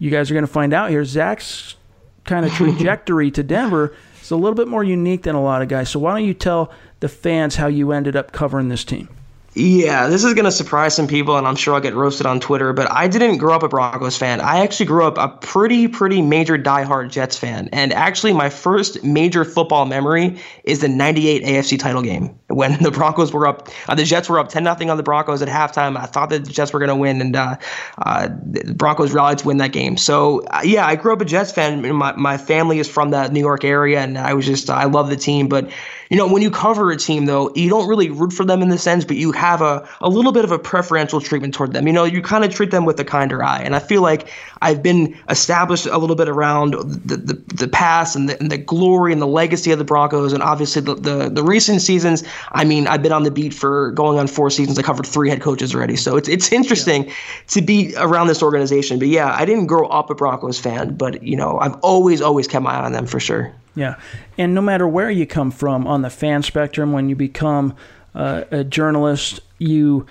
you 0.00 0.10
guys 0.10 0.32
are 0.32 0.34
going 0.34 0.44
to 0.44 0.52
find 0.52 0.74
out 0.74 0.90
here. 0.90 1.04
Zach's 1.04 1.76
kind 2.24 2.46
of 2.46 2.52
trajectory 2.54 3.30
to 3.32 3.42
Denver 3.42 3.94
is 4.20 4.30
a 4.30 4.36
little 4.36 4.54
bit 4.54 4.68
more 4.68 4.84
unique 4.84 5.22
than 5.22 5.34
a 5.34 5.42
lot 5.42 5.62
of 5.62 5.68
guys. 5.68 5.90
So 5.90 5.98
why 5.98 6.12
don't 6.12 6.26
you 6.26 6.34
tell 6.34 6.72
the 7.00 7.08
fans 7.08 7.56
how 7.56 7.66
you 7.66 7.92
ended 7.92 8.16
up 8.16 8.32
covering 8.32 8.68
this 8.68 8.84
team? 8.84 9.08
Yeah, 9.54 10.06
this 10.06 10.22
is 10.22 10.32
going 10.34 10.44
to 10.44 10.52
surprise 10.52 10.94
some 10.94 11.08
people, 11.08 11.36
and 11.36 11.44
I'm 11.44 11.56
sure 11.56 11.74
I'll 11.74 11.80
get 11.80 11.94
roasted 11.94 12.24
on 12.24 12.38
Twitter, 12.38 12.72
but 12.72 12.88
I 12.88 13.08
didn't 13.08 13.38
grow 13.38 13.52
up 13.52 13.64
a 13.64 13.68
Broncos 13.68 14.16
fan. 14.16 14.40
I 14.40 14.60
actually 14.60 14.86
grew 14.86 15.04
up 15.04 15.18
a 15.18 15.26
pretty, 15.26 15.88
pretty 15.88 16.22
major 16.22 16.56
diehard 16.56 17.10
Jets 17.10 17.36
fan. 17.36 17.68
And 17.72 17.92
actually, 17.92 18.32
my 18.32 18.48
first 18.48 19.02
major 19.02 19.44
football 19.44 19.86
memory 19.86 20.38
is 20.62 20.82
the 20.82 20.88
98 20.88 21.42
AFC 21.42 21.80
title 21.80 22.00
game 22.02 22.38
when 22.46 22.80
the 22.80 22.92
Broncos 22.92 23.32
were 23.32 23.44
up. 23.44 23.68
Uh, 23.88 23.96
the 23.96 24.04
Jets 24.04 24.28
were 24.28 24.38
up 24.38 24.50
10 24.50 24.62
0 24.62 24.88
on 24.88 24.96
the 24.96 25.02
Broncos 25.02 25.42
at 25.42 25.48
halftime. 25.48 25.98
I 25.98 26.06
thought 26.06 26.30
that 26.30 26.44
the 26.44 26.50
Jets 26.52 26.72
were 26.72 26.78
going 26.78 26.90
to 26.90 26.94
win, 26.94 27.20
and 27.20 27.34
uh, 27.34 27.56
uh, 27.98 28.28
the 28.28 28.72
Broncos 28.74 29.12
rallied 29.12 29.38
to 29.38 29.48
win 29.48 29.56
that 29.56 29.72
game. 29.72 29.96
So, 29.96 30.44
uh, 30.50 30.60
yeah, 30.62 30.86
I 30.86 30.94
grew 30.94 31.12
up 31.12 31.20
a 31.20 31.24
Jets 31.24 31.50
fan. 31.50 31.82
My, 31.96 32.12
my 32.12 32.38
family 32.38 32.78
is 32.78 32.88
from 32.88 33.10
the 33.10 33.26
New 33.26 33.40
York 33.40 33.64
area, 33.64 34.00
and 34.00 34.16
I 34.16 34.32
was 34.32 34.46
just, 34.46 34.70
I 34.70 34.84
love 34.84 35.10
the 35.10 35.16
team. 35.16 35.48
But, 35.48 35.72
you 36.08 36.16
know, 36.16 36.32
when 36.32 36.40
you 36.40 36.52
cover 36.52 36.92
a 36.92 36.96
team, 36.96 37.26
though, 37.26 37.52
you 37.56 37.68
don't 37.68 37.88
really 37.88 38.10
root 38.10 38.32
for 38.32 38.44
them 38.44 38.62
in 38.62 38.68
the 38.68 38.78
sense, 38.78 39.04
but 39.04 39.16
you 39.16 39.32
have 39.40 39.62
a, 39.62 39.88
a 40.00 40.08
little 40.08 40.32
bit 40.32 40.44
of 40.44 40.52
a 40.52 40.58
preferential 40.58 41.20
treatment 41.20 41.54
toward 41.54 41.72
them. 41.72 41.86
You 41.86 41.92
know, 41.92 42.04
you 42.04 42.20
kind 42.22 42.44
of 42.44 42.54
treat 42.54 42.70
them 42.70 42.84
with 42.84 43.00
a 43.00 43.04
kinder 43.04 43.42
eye. 43.42 43.62
And 43.62 43.74
I 43.74 43.78
feel 43.78 44.02
like 44.02 44.28
I've 44.60 44.82
been 44.82 45.18
established 45.28 45.86
a 45.86 45.96
little 45.96 46.14
bit 46.14 46.28
around 46.28 46.74
the, 46.74 47.16
the, 47.16 47.34
the 47.54 47.68
past 47.68 48.14
and 48.14 48.28
the, 48.28 48.38
and 48.38 48.50
the 48.50 48.58
glory 48.58 49.12
and 49.12 49.20
the 49.20 49.26
legacy 49.26 49.72
of 49.72 49.78
the 49.78 49.84
Broncos. 49.84 50.32
And 50.32 50.42
obviously, 50.42 50.82
the, 50.82 50.94
the, 50.94 51.30
the 51.30 51.42
recent 51.42 51.80
seasons, 51.80 52.22
I 52.52 52.64
mean, 52.64 52.86
I've 52.86 53.02
been 53.02 53.12
on 53.12 53.22
the 53.22 53.30
beat 53.30 53.54
for 53.54 53.90
going 53.92 54.18
on 54.18 54.26
four 54.26 54.50
seasons. 54.50 54.78
I 54.78 54.82
covered 54.82 55.06
three 55.06 55.30
head 55.30 55.40
coaches 55.40 55.74
already. 55.74 55.96
So 55.96 56.16
it's, 56.16 56.28
it's 56.28 56.52
interesting 56.52 57.06
yeah. 57.06 57.14
to 57.48 57.62
be 57.62 57.94
around 57.96 58.26
this 58.26 58.42
organization. 58.42 58.98
But 58.98 59.08
yeah, 59.08 59.34
I 59.34 59.46
didn't 59.46 59.66
grow 59.66 59.88
up 59.88 60.10
a 60.10 60.14
Broncos 60.14 60.58
fan, 60.58 60.96
but, 60.96 61.22
you 61.22 61.36
know, 61.36 61.58
I've 61.58 61.76
always, 61.80 62.20
always 62.20 62.46
kept 62.46 62.62
my 62.62 62.74
eye 62.74 62.84
on 62.84 62.92
them 62.92 63.06
for 63.06 63.18
sure. 63.18 63.52
Yeah. 63.74 64.00
And 64.36 64.54
no 64.54 64.60
matter 64.60 64.86
where 64.86 65.10
you 65.10 65.26
come 65.26 65.50
from 65.50 65.86
on 65.86 66.02
the 66.02 66.10
fan 66.10 66.42
spectrum, 66.42 66.92
when 66.92 67.08
you 67.08 67.16
become 67.16 67.74
uh, 68.14 68.44
a 68.50 68.64
journalist, 68.64 69.40
you 69.58 70.06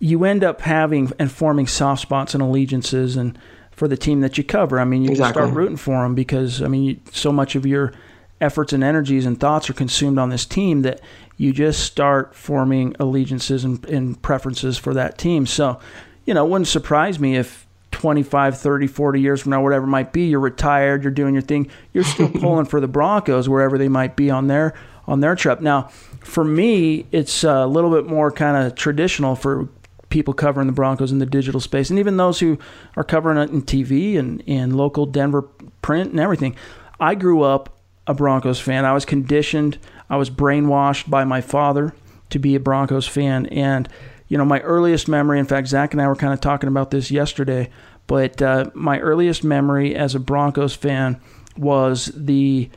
you 0.00 0.24
end 0.24 0.44
up 0.44 0.60
having 0.60 1.10
and 1.18 1.30
forming 1.30 1.66
soft 1.66 2.02
spots 2.02 2.34
and 2.34 2.42
allegiances 2.42 3.16
and 3.16 3.38
for 3.72 3.88
the 3.88 3.96
team 3.96 4.20
that 4.20 4.38
you 4.38 4.44
cover. 4.44 4.78
I 4.78 4.84
mean, 4.84 5.02
you 5.02 5.10
exactly. 5.10 5.42
start 5.42 5.54
rooting 5.54 5.76
for 5.76 6.02
them 6.02 6.14
because 6.14 6.62
I 6.62 6.68
mean, 6.68 6.82
you, 6.84 7.00
so 7.12 7.32
much 7.32 7.54
of 7.54 7.66
your 7.66 7.92
efforts 8.40 8.72
and 8.72 8.84
energies 8.84 9.26
and 9.26 9.38
thoughts 9.38 9.68
are 9.68 9.74
consumed 9.74 10.18
on 10.18 10.30
this 10.30 10.46
team 10.46 10.82
that 10.82 11.00
you 11.36 11.52
just 11.52 11.84
start 11.84 12.34
forming 12.34 12.94
allegiances 12.98 13.64
and, 13.64 13.84
and 13.86 14.20
preferences 14.22 14.78
for 14.78 14.94
that 14.94 15.18
team. 15.18 15.46
So, 15.46 15.80
you 16.24 16.34
know, 16.34 16.44
it 16.44 16.50
wouldn't 16.50 16.68
surprise 16.68 17.18
me 17.18 17.36
if 17.36 17.66
25, 17.92 18.58
30, 18.58 18.86
40 18.86 19.20
years 19.20 19.40
from 19.40 19.50
now, 19.50 19.62
whatever 19.62 19.84
it 19.84 19.88
might 19.88 20.12
be, 20.12 20.26
you're 20.26 20.40
retired, 20.40 21.02
you're 21.02 21.12
doing 21.12 21.34
your 21.34 21.42
thing, 21.42 21.70
you're 21.92 22.04
still 22.04 22.28
pulling 22.40 22.66
for 22.66 22.80
the 22.80 22.88
Broncos 22.88 23.48
wherever 23.48 23.78
they 23.78 23.88
might 23.88 24.14
be 24.16 24.30
on 24.30 24.46
their 24.46 24.74
on 25.06 25.20
their 25.20 25.34
trip. 25.34 25.60
Now, 25.60 25.90
for 26.28 26.44
me, 26.44 27.06
it's 27.10 27.42
a 27.42 27.66
little 27.66 27.90
bit 27.90 28.06
more 28.06 28.30
kind 28.30 28.66
of 28.66 28.74
traditional 28.74 29.34
for 29.34 29.68
people 30.10 30.34
covering 30.34 30.66
the 30.66 30.72
Broncos 30.72 31.10
in 31.10 31.18
the 31.18 31.26
digital 31.26 31.60
space, 31.60 31.90
and 31.90 31.98
even 31.98 32.16
those 32.16 32.40
who 32.40 32.58
are 32.96 33.04
covering 33.04 33.38
it 33.38 33.50
in 33.50 33.62
TV 33.62 34.18
and 34.18 34.42
in 34.42 34.76
local 34.76 35.06
Denver 35.06 35.42
print 35.82 36.10
and 36.10 36.20
everything. 36.20 36.54
I 37.00 37.14
grew 37.14 37.42
up 37.42 37.78
a 38.06 38.14
Broncos 38.14 38.60
fan. 38.60 38.84
I 38.84 38.92
was 38.92 39.04
conditioned, 39.04 39.78
I 40.10 40.16
was 40.16 40.30
brainwashed 40.30 41.08
by 41.08 41.24
my 41.24 41.40
father 41.40 41.94
to 42.30 42.38
be 42.38 42.54
a 42.54 42.60
Broncos 42.60 43.06
fan, 43.06 43.46
and 43.46 43.88
you 44.28 44.36
know, 44.36 44.44
my 44.44 44.60
earliest 44.60 45.08
memory, 45.08 45.38
in 45.38 45.46
fact, 45.46 45.68
Zach 45.68 45.92
and 45.94 46.02
I 46.02 46.06
were 46.06 46.14
kind 46.14 46.34
of 46.34 46.40
talking 46.40 46.68
about 46.68 46.90
this 46.90 47.10
yesterday, 47.10 47.70
but 48.06 48.42
uh, 48.42 48.70
my 48.74 49.00
earliest 49.00 49.42
memory 49.42 49.96
as 49.96 50.14
a 50.14 50.20
Broncos 50.20 50.74
fan 50.74 51.18
was 51.56 52.12
the 52.14 52.68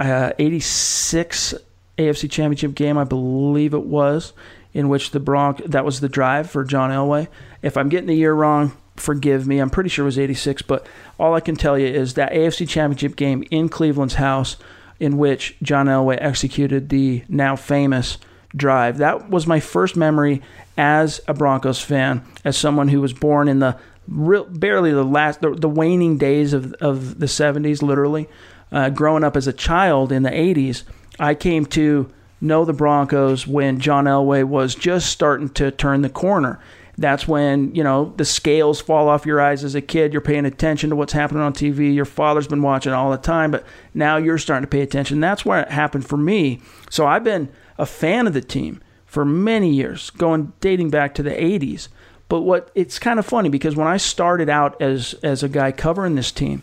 uh, 0.00 0.32
86 0.38 1.54
AFC 1.98 2.30
Championship 2.30 2.74
game, 2.74 2.96
I 2.96 3.04
believe 3.04 3.74
it 3.74 3.84
was, 3.84 4.32
in 4.72 4.88
which 4.88 5.10
the 5.10 5.20
Bronc 5.20 5.58
that 5.64 5.84
was 5.84 6.00
the 6.00 6.08
drive 6.08 6.50
for 6.50 6.64
John 6.64 6.90
Elway. 6.90 7.28
If 7.62 7.76
I'm 7.76 7.88
getting 7.88 8.06
the 8.06 8.14
year 8.14 8.32
wrong, 8.32 8.76
forgive 8.96 9.46
me. 9.46 9.58
I'm 9.58 9.70
pretty 9.70 9.90
sure 9.90 10.04
it 10.04 10.06
was 10.06 10.18
86, 10.18 10.62
but 10.62 10.86
all 11.18 11.34
I 11.34 11.40
can 11.40 11.56
tell 11.56 11.78
you 11.78 11.86
is 11.86 12.14
that 12.14 12.32
AFC 12.32 12.68
Championship 12.68 13.16
game 13.16 13.44
in 13.50 13.68
Cleveland's 13.68 14.14
house 14.14 14.56
in 15.00 15.18
which 15.18 15.56
John 15.62 15.86
Elway 15.86 16.18
executed 16.20 16.88
the 16.88 17.24
now 17.28 17.56
famous 17.56 18.18
drive. 18.56 18.98
That 18.98 19.30
was 19.30 19.46
my 19.46 19.60
first 19.60 19.96
memory 19.96 20.42
as 20.76 21.20
a 21.28 21.34
Broncos 21.34 21.80
fan, 21.80 22.24
as 22.44 22.56
someone 22.56 22.88
who 22.88 23.00
was 23.00 23.12
born 23.12 23.48
in 23.48 23.58
the 23.58 23.76
real, 24.08 24.44
barely 24.44 24.92
the 24.92 25.04
last, 25.04 25.40
the, 25.40 25.50
the 25.50 25.68
waning 25.68 26.18
days 26.18 26.52
of, 26.52 26.72
of 26.74 27.20
the 27.20 27.26
70s, 27.26 27.82
literally. 27.82 28.28
Uh, 28.70 28.90
growing 28.90 29.24
up 29.24 29.34
as 29.34 29.46
a 29.46 29.52
child 29.52 30.12
in 30.12 30.24
the 30.24 30.30
80s, 30.30 30.82
I 31.18 31.34
came 31.34 31.66
to 31.66 32.12
know 32.40 32.64
the 32.64 32.72
Broncos 32.72 33.46
when 33.46 33.80
John 33.80 34.04
Elway 34.04 34.44
was 34.44 34.74
just 34.74 35.10
starting 35.10 35.48
to 35.50 35.70
turn 35.70 36.02
the 36.02 36.08
corner. 36.08 36.60
That's 36.96 37.28
when, 37.28 37.74
you 37.74 37.84
know, 37.84 38.12
the 38.16 38.24
scales 38.24 38.80
fall 38.80 39.08
off 39.08 39.24
your 39.24 39.40
eyes 39.40 39.62
as 39.62 39.76
a 39.76 39.80
kid. 39.80 40.12
You're 40.12 40.20
paying 40.20 40.44
attention 40.44 40.90
to 40.90 40.96
what's 40.96 41.12
happening 41.12 41.42
on 41.42 41.52
TV. 41.52 41.94
Your 41.94 42.04
father's 42.04 42.48
been 42.48 42.62
watching 42.62 42.92
all 42.92 43.12
the 43.12 43.18
time, 43.18 43.52
but 43.52 43.64
now 43.94 44.16
you're 44.16 44.38
starting 44.38 44.64
to 44.64 44.70
pay 44.70 44.80
attention. 44.80 45.20
That's 45.20 45.44
where 45.44 45.60
it 45.60 45.70
happened 45.70 46.06
for 46.06 46.16
me. 46.16 46.60
So 46.90 47.06
I've 47.06 47.22
been 47.22 47.50
a 47.78 47.86
fan 47.86 48.26
of 48.26 48.34
the 48.34 48.40
team 48.40 48.80
for 49.06 49.24
many 49.24 49.72
years, 49.72 50.10
going 50.10 50.52
dating 50.60 50.90
back 50.90 51.14
to 51.14 51.22
the 51.22 51.30
80s. 51.30 51.88
But 52.28 52.42
what 52.42 52.70
it's 52.74 52.98
kind 52.98 53.18
of 53.18 53.24
funny 53.24 53.48
because 53.48 53.74
when 53.74 53.86
I 53.86 53.96
started 53.96 54.50
out 54.50 54.80
as 54.82 55.14
as 55.22 55.42
a 55.42 55.48
guy 55.48 55.72
covering 55.72 56.14
this 56.14 56.30
team, 56.30 56.62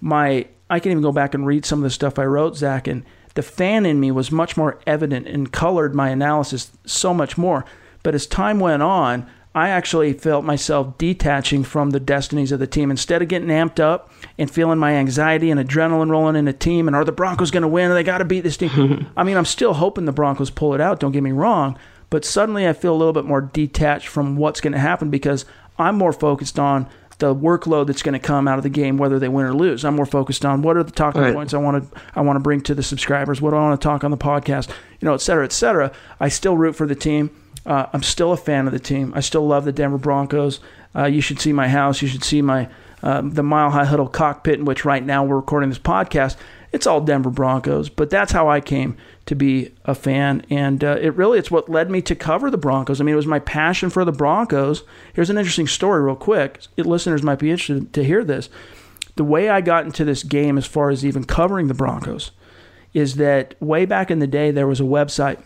my 0.00 0.46
I 0.68 0.80
can 0.80 0.90
even 0.90 1.02
go 1.02 1.12
back 1.12 1.34
and 1.34 1.46
read 1.46 1.64
some 1.64 1.78
of 1.78 1.84
the 1.84 1.90
stuff 1.90 2.18
I 2.18 2.24
wrote, 2.24 2.56
Zach, 2.56 2.88
and 2.88 3.04
the 3.36 3.42
fan 3.42 3.86
in 3.86 4.00
me 4.00 4.10
was 4.10 4.32
much 4.32 4.56
more 4.56 4.80
evident 4.86 5.28
and 5.28 5.52
colored 5.52 5.94
my 5.94 6.08
analysis 6.08 6.72
so 6.84 7.14
much 7.14 7.38
more. 7.38 7.64
But 8.02 8.14
as 8.14 8.26
time 8.26 8.58
went 8.60 8.82
on, 8.82 9.26
I 9.54 9.68
actually 9.68 10.12
felt 10.12 10.44
myself 10.44 10.98
detaching 10.98 11.64
from 11.64 11.90
the 11.90 12.00
destinies 12.00 12.52
of 12.52 12.58
the 12.58 12.66
team. 12.66 12.90
Instead 12.90 13.22
of 13.22 13.28
getting 13.28 13.48
amped 13.48 13.80
up 13.80 14.10
and 14.38 14.50
feeling 14.50 14.78
my 14.78 14.92
anxiety 14.92 15.50
and 15.50 15.58
adrenaline 15.60 16.10
rolling 16.10 16.36
in 16.36 16.48
a 16.48 16.52
team 16.52 16.88
and 16.88 16.96
are 16.96 17.04
the 17.04 17.12
Broncos 17.12 17.50
going 17.50 17.62
to 17.62 17.68
win? 17.68 17.90
They 17.92 18.02
got 18.02 18.18
to 18.18 18.24
beat 18.24 18.42
this 18.42 18.58
team. 18.58 19.06
I 19.16 19.24
mean, 19.24 19.36
I'm 19.36 19.46
still 19.46 19.74
hoping 19.74 20.04
the 20.04 20.12
Broncos 20.12 20.50
pull 20.50 20.74
it 20.74 20.80
out, 20.80 21.00
don't 21.00 21.12
get 21.12 21.22
me 21.22 21.32
wrong. 21.32 21.78
But 22.10 22.24
suddenly 22.24 22.68
I 22.68 22.72
feel 22.74 22.94
a 22.94 22.96
little 22.98 23.14
bit 23.14 23.24
more 23.24 23.40
detached 23.40 24.08
from 24.08 24.36
what's 24.36 24.60
going 24.60 24.74
to 24.74 24.78
happen 24.78 25.10
because 25.10 25.44
I'm 25.78 25.96
more 25.96 26.12
focused 26.12 26.58
on 26.58 26.88
the 27.18 27.34
workload 27.34 27.86
that's 27.86 28.02
going 28.02 28.12
to 28.12 28.18
come 28.18 28.46
out 28.46 28.58
of 28.58 28.62
the 28.62 28.70
game, 28.70 28.98
whether 28.98 29.18
they 29.18 29.28
win 29.28 29.46
or 29.46 29.54
lose. 29.54 29.84
I'm 29.84 29.96
more 29.96 30.06
focused 30.06 30.44
on 30.44 30.62
what 30.62 30.76
are 30.76 30.82
the 30.82 30.92
talking 30.92 31.22
right. 31.22 31.34
points 31.34 31.54
I 31.54 31.58
want 31.58 31.92
to 31.92 32.00
I 32.14 32.20
want 32.20 32.36
to 32.36 32.40
bring 32.40 32.60
to 32.62 32.74
the 32.74 32.82
subscribers, 32.82 33.40
what 33.40 33.50
do 33.50 33.56
I 33.56 33.60
want 33.60 33.80
to 33.80 33.84
talk 33.84 34.04
on 34.04 34.10
the 34.10 34.18
podcast, 34.18 34.68
you 35.00 35.06
know, 35.06 35.14
et 35.14 35.20
cetera, 35.20 35.44
et 35.44 35.52
cetera. 35.52 35.92
I 36.20 36.28
still 36.28 36.56
root 36.56 36.76
for 36.76 36.86
the 36.86 36.94
team. 36.94 37.30
Uh, 37.64 37.86
I'm 37.92 38.02
still 38.02 38.32
a 38.32 38.36
fan 38.36 38.66
of 38.66 38.72
the 38.72 38.78
team. 38.78 39.12
I 39.16 39.20
still 39.20 39.46
love 39.46 39.64
the 39.64 39.72
Denver 39.72 39.98
Broncos. 39.98 40.60
Uh, 40.94 41.06
you 41.06 41.20
should 41.20 41.40
see 41.40 41.52
my 41.52 41.68
house. 41.68 42.00
You 42.00 42.08
should 42.08 42.22
see 42.22 42.42
my 42.42 42.68
um, 43.02 43.30
the 43.30 43.42
Mile 43.42 43.70
High 43.70 43.84
Huddle 43.84 44.08
cockpit 44.08 44.58
in 44.58 44.64
which 44.64 44.84
right 44.84 45.04
now 45.04 45.24
we're 45.24 45.36
recording 45.36 45.68
this 45.68 45.78
podcast. 45.78 46.36
It's 46.72 46.86
all 46.86 47.00
Denver 47.00 47.30
Broncos, 47.30 47.88
but 47.88 48.10
that's 48.10 48.32
how 48.32 48.48
I 48.48 48.60
came 48.60 48.96
to 49.26 49.34
be 49.34 49.72
a 49.84 49.94
fan, 49.94 50.44
and 50.50 50.84
uh, 50.84 50.98
it 51.00 51.14
really 51.14 51.38
it's 51.38 51.50
what 51.50 51.68
led 51.68 51.90
me 51.90 52.00
to 52.02 52.14
cover 52.14 52.50
the 52.50 52.58
Broncos. 52.58 53.00
I 53.00 53.04
mean, 53.04 53.14
it 53.14 53.16
was 53.16 53.26
my 53.26 53.38
passion 53.38 53.90
for 53.90 54.04
the 54.04 54.12
Broncos. 54.12 54.82
Here's 55.14 55.30
an 55.30 55.38
interesting 55.38 55.66
story, 55.66 56.02
real 56.02 56.16
quick. 56.16 56.60
Listeners 56.76 57.22
might 57.22 57.38
be 57.38 57.50
interested 57.50 57.92
to 57.92 58.04
hear 58.04 58.24
this. 58.24 58.48
The 59.16 59.24
way 59.24 59.48
I 59.48 59.60
got 59.62 59.84
into 59.84 60.04
this 60.04 60.22
game, 60.22 60.58
as 60.58 60.66
far 60.66 60.90
as 60.90 61.04
even 61.04 61.24
covering 61.24 61.68
the 61.68 61.74
Broncos, 61.74 62.30
is 62.92 63.16
that 63.16 63.54
way 63.60 63.84
back 63.84 64.10
in 64.10 64.18
the 64.18 64.26
day 64.26 64.50
there 64.50 64.66
was 64.66 64.80
a 64.80 64.84
website 64.84 65.42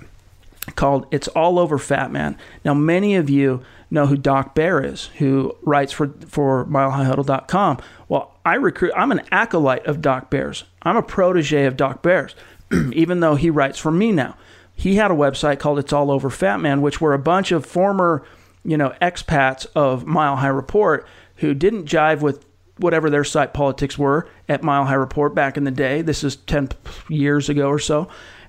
called 0.76 1.06
It's 1.10 1.28
All 1.28 1.58
Over 1.58 1.78
Fat 1.78 2.10
Man. 2.10 2.36
Now, 2.64 2.74
many 2.74 3.16
of 3.16 3.30
you 3.30 3.62
know 3.90 4.06
who 4.06 4.16
Doc 4.16 4.54
Bear 4.54 4.84
is, 4.84 5.06
who 5.18 5.56
writes 5.62 5.92
for, 5.92 6.08
for 6.26 6.64
milehighhuddle.com. 6.66 7.78
Well, 8.08 8.29
I 8.44 8.54
recruit, 8.54 8.92
I'm 8.96 9.12
an 9.12 9.22
acolyte 9.30 9.86
of 9.86 10.00
Doc 10.00 10.30
Bear's. 10.30 10.64
I'm 10.82 10.96
a 10.96 11.02
protege 11.02 11.66
of 11.66 11.76
Doc 11.76 12.02
Bear's, 12.02 12.34
even 12.92 13.20
though 13.20 13.34
he 13.34 13.50
writes 13.50 13.78
for 13.78 13.90
me 13.90 14.12
now. 14.12 14.36
He 14.74 14.96
had 14.96 15.10
a 15.10 15.14
website 15.14 15.58
called 15.58 15.78
It's 15.78 15.92
All 15.92 16.10
Over 16.10 16.30
Fat 16.30 16.58
Man, 16.58 16.80
which 16.80 17.00
were 17.00 17.12
a 17.12 17.18
bunch 17.18 17.52
of 17.52 17.66
former, 17.66 18.24
you 18.64 18.78
know, 18.78 18.94
expats 19.02 19.66
of 19.74 20.06
Mile 20.06 20.36
High 20.36 20.48
Report 20.48 21.06
who 21.36 21.54
didn't 21.54 21.84
jive 21.84 22.20
with 22.20 22.44
whatever 22.78 23.10
their 23.10 23.24
site 23.24 23.52
politics 23.52 23.98
were 23.98 24.26
at 24.48 24.62
Mile 24.62 24.86
High 24.86 24.94
Report 24.94 25.34
back 25.34 25.56
in 25.56 25.64
the 25.64 25.70
day. 25.70 26.00
This 26.00 26.24
is 26.24 26.36
10 26.36 26.70
years 27.08 27.48
ago 27.48 27.68
or 27.68 27.78
so. 27.78 28.08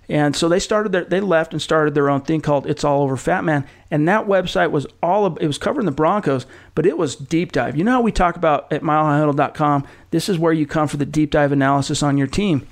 And 0.09 0.35
so 0.35 0.49
they 0.49 0.59
started 0.59 0.91
their, 0.91 1.05
they 1.05 1.21
left 1.21 1.53
and 1.53 1.61
started 1.61 1.93
their 1.93 2.09
own 2.09 2.21
thing 2.21 2.41
called 2.41 2.67
It's 2.67 2.83
All 2.83 3.03
Over 3.03 3.15
Fat 3.15 3.43
Man. 3.43 3.65
And 3.89 4.07
that 4.07 4.27
website 4.27 4.71
was 4.71 4.85
all 5.01 5.25
of, 5.25 5.37
it 5.39 5.47
was 5.47 5.57
covering 5.57 5.85
the 5.85 5.91
Broncos, 5.91 6.45
but 6.75 6.85
it 6.85 6.97
was 6.97 7.15
deep 7.15 7.51
dive. 7.51 7.77
You 7.77 7.83
know 7.83 7.93
how 7.93 8.01
we 8.01 8.11
talk 8.11 8.35
about 8.35 8.71
at 8.73 8.81
milehighhuddle.com, 8.81 9.87
this 10.09 10.27
is 10.27 10.37
where 10.37 10.53
you 10.53 10.67
come 10.67 10.87
for 10.87 10.97
the 10.97 11.05
deep 11.05 11.31
dive 11.31 11.51
analysis 11.51 12.03
on 12.03 12.17
your 12.17 12.27
team. 12.27 12.67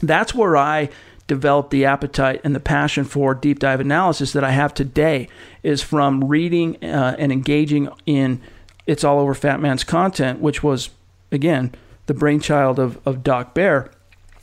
That's 0.00 0.34
where 0.34 0.56
I 0.56 0.90
developed 1.26 1.70
the 1.70 1.84
appetite 1.84 2.40
and 2.44 2.54
the 2.54 2.60
passion 2.60 3.04
for 3.04 3.34
deep 3.34 3.58
dive 3.58 3.80
analysis 3.80 4.32
that 4.32 4.44
I 4.44 4.52
have 4.52 4.72
today 4.72 5.28
is 5.62 5.82
from 5.82 6.24
reading 6.24 6.82
uh, 6.84 7.16
and 7.18 7.32
engaging 7.32 7.88
in 8.04 8.40
It's 8.86 9.02
All 9.02 9.18
Over 9.18 9.34
Fat 9.34 9.60
Man's 9.60 9.82
content, 9.82 10.40
which 10.40 10.62
was, 10.62 10.90
again, 11.32 11.74
the 12.06 12.14
brainchild 12.14 12.78
of, 12.78 13.00
of 13.04 13.24
Doc 13.24 13.54
Bear. 13.54 13.90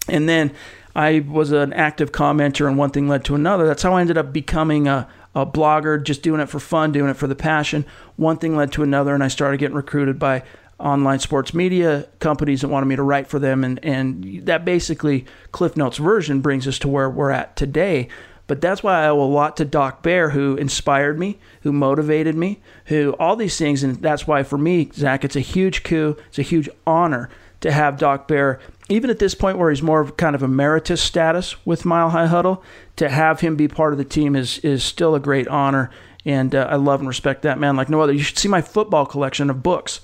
And 0.10 0.28
then 0.28 0.54
I 0.96 1.26
was 1.28 1.52
an 1.52 1.74
active 1.74 2.12
commenter, 2.12 2.68
and 2.68 2.78
one 2.78 2.92
thing 2.92 3.08
led 3.08 3.26
to 3.26 3.36
another. 3.36 3.66
That's 3.66 3.84
how 3.84 3.94
I 3.94 4.02
ended 4.02 4.18
up 4.18 4.32
becoming 4.32 4.88
a, 4.88 5.08
a 5.34 5.46
blogger, 5.46 6.02
just 6.04 6.22
doing 6.22 6.40
it 6.40 6.50
for 6.50 6.60
fun, 6.60 6.92
doing 6.92 7.10
it 7.10 7.18
for 7.18 7.28
the 7.28 7.36
passion. 7.36 7.86
One 8.16 8.38
thing 8.38 8.56
led 8.56 8.72
to 8.74 8.84
another, 8.84 9.14
and 9.14 9.24
I 9.24 9.28
started 9.28 9.58
getting 9.58 9.76
recruited 9.76 10.20
by 10.20 10.44
online 10.80 11.20
sports 11.20 11.54
media 11.54 12.08
companies 12.20 12.62
that 12.62 12.68
wanted 12.68 12.88
me 12.88 12.96
to 12.96 13.04
write 13.04 13.28
for 13.28 13.40
them. 13.40 13.64
And, 13.64 13.84
and 13.84 14.46
that 14.46 14.66
basically, 14.66 15.26
Cliff 15.52 15.78
Notes 15.78 15.98
version, 15.98 16.42
brings 16.42 16.68
us 16.68 16.78
to 16.80 16.88
where 16.88 17.10
we're 17.10 17.32
at 17.32 17.56
today. 17.56 18.10
But 18.46 18.60
that's 18.60 18.84
why 18.84 19.04
I 19.04 19.08
owe 19.08 19.22
a 19.22 19.24
lot 19.24 19.56
to 19.58 19.66
Doc 19.66 20.04
Bear, 20.04 20.32
who 20.32 20.58
inspired 20.58 21.18
me, 21.18 21.40
who 21.62 21.72
motivated 21.72 22.36
me, 22.36 22.62
who 22.86 23.16
all 23.18 23.36
these 23.36 23.58
things. 23.58 23.84
And 23.84 23.96
that's 24.02 24.28
why 24.28 24.44
for 24.44 24.58
me, 24.58 24.92
Zach, 24.94 25.24
it's 25.24 25.38
a 25.38 25.42
huge 25.42 25.84
coup. 25.84 26.18
It's 26.28 26.40
a 26.40 26.44
huge 26.44 26.70
honor 26.86 27.30
to 27.62 27.72
have 27.72 27.98
Doc 27.98 28.28
Bear 28.28 28.60
even 28.94 29.10
at 29.10 29.20
this 29.20 29.36
point 29.36 29.58
where 29.58 29.70
he's 29.70 29.82
more 29.82 30.00
of 30.02 30.18
kind 30.18 30.36
of 30.36 30.44
emeritus 30.44 31.02
status 31.02 31.56
with 31.66 31.86
Mile 31.86 32.12
High 32.12 32.28
Huddle, 32.28 32.64
to 32.96 33.10
have 33.10 33.40
him 33.40 33.56
be 33.56 33.68
part 33.68 33.94
of 33.94 33.98
the 33.98 34.06
team 34.06 34.36
is 34.36 34.60
is 34.60 34.84
still 34.84 35.16
a 35.16 35.20
great 35.20 35.48
honor. 35.48 35.90
And 36.26 36.56
uh, 36.56 36.68
I 36.70 36.76
love 36.76 37.02
and 37.02 37.08
respect 37.08 37.42
that 37.42 37.60
man 37.60 37.76
like 37.76 37.90
no 37.90 38.02
other. 38.02 38.14
You 38.14 38.24
should 38.24 38.38
see 38.38 38.48
my 38.48 38.62
football 38.62 39.06
collection 39.06 39.50
of 39.50 39.62
books. 39.62 40.00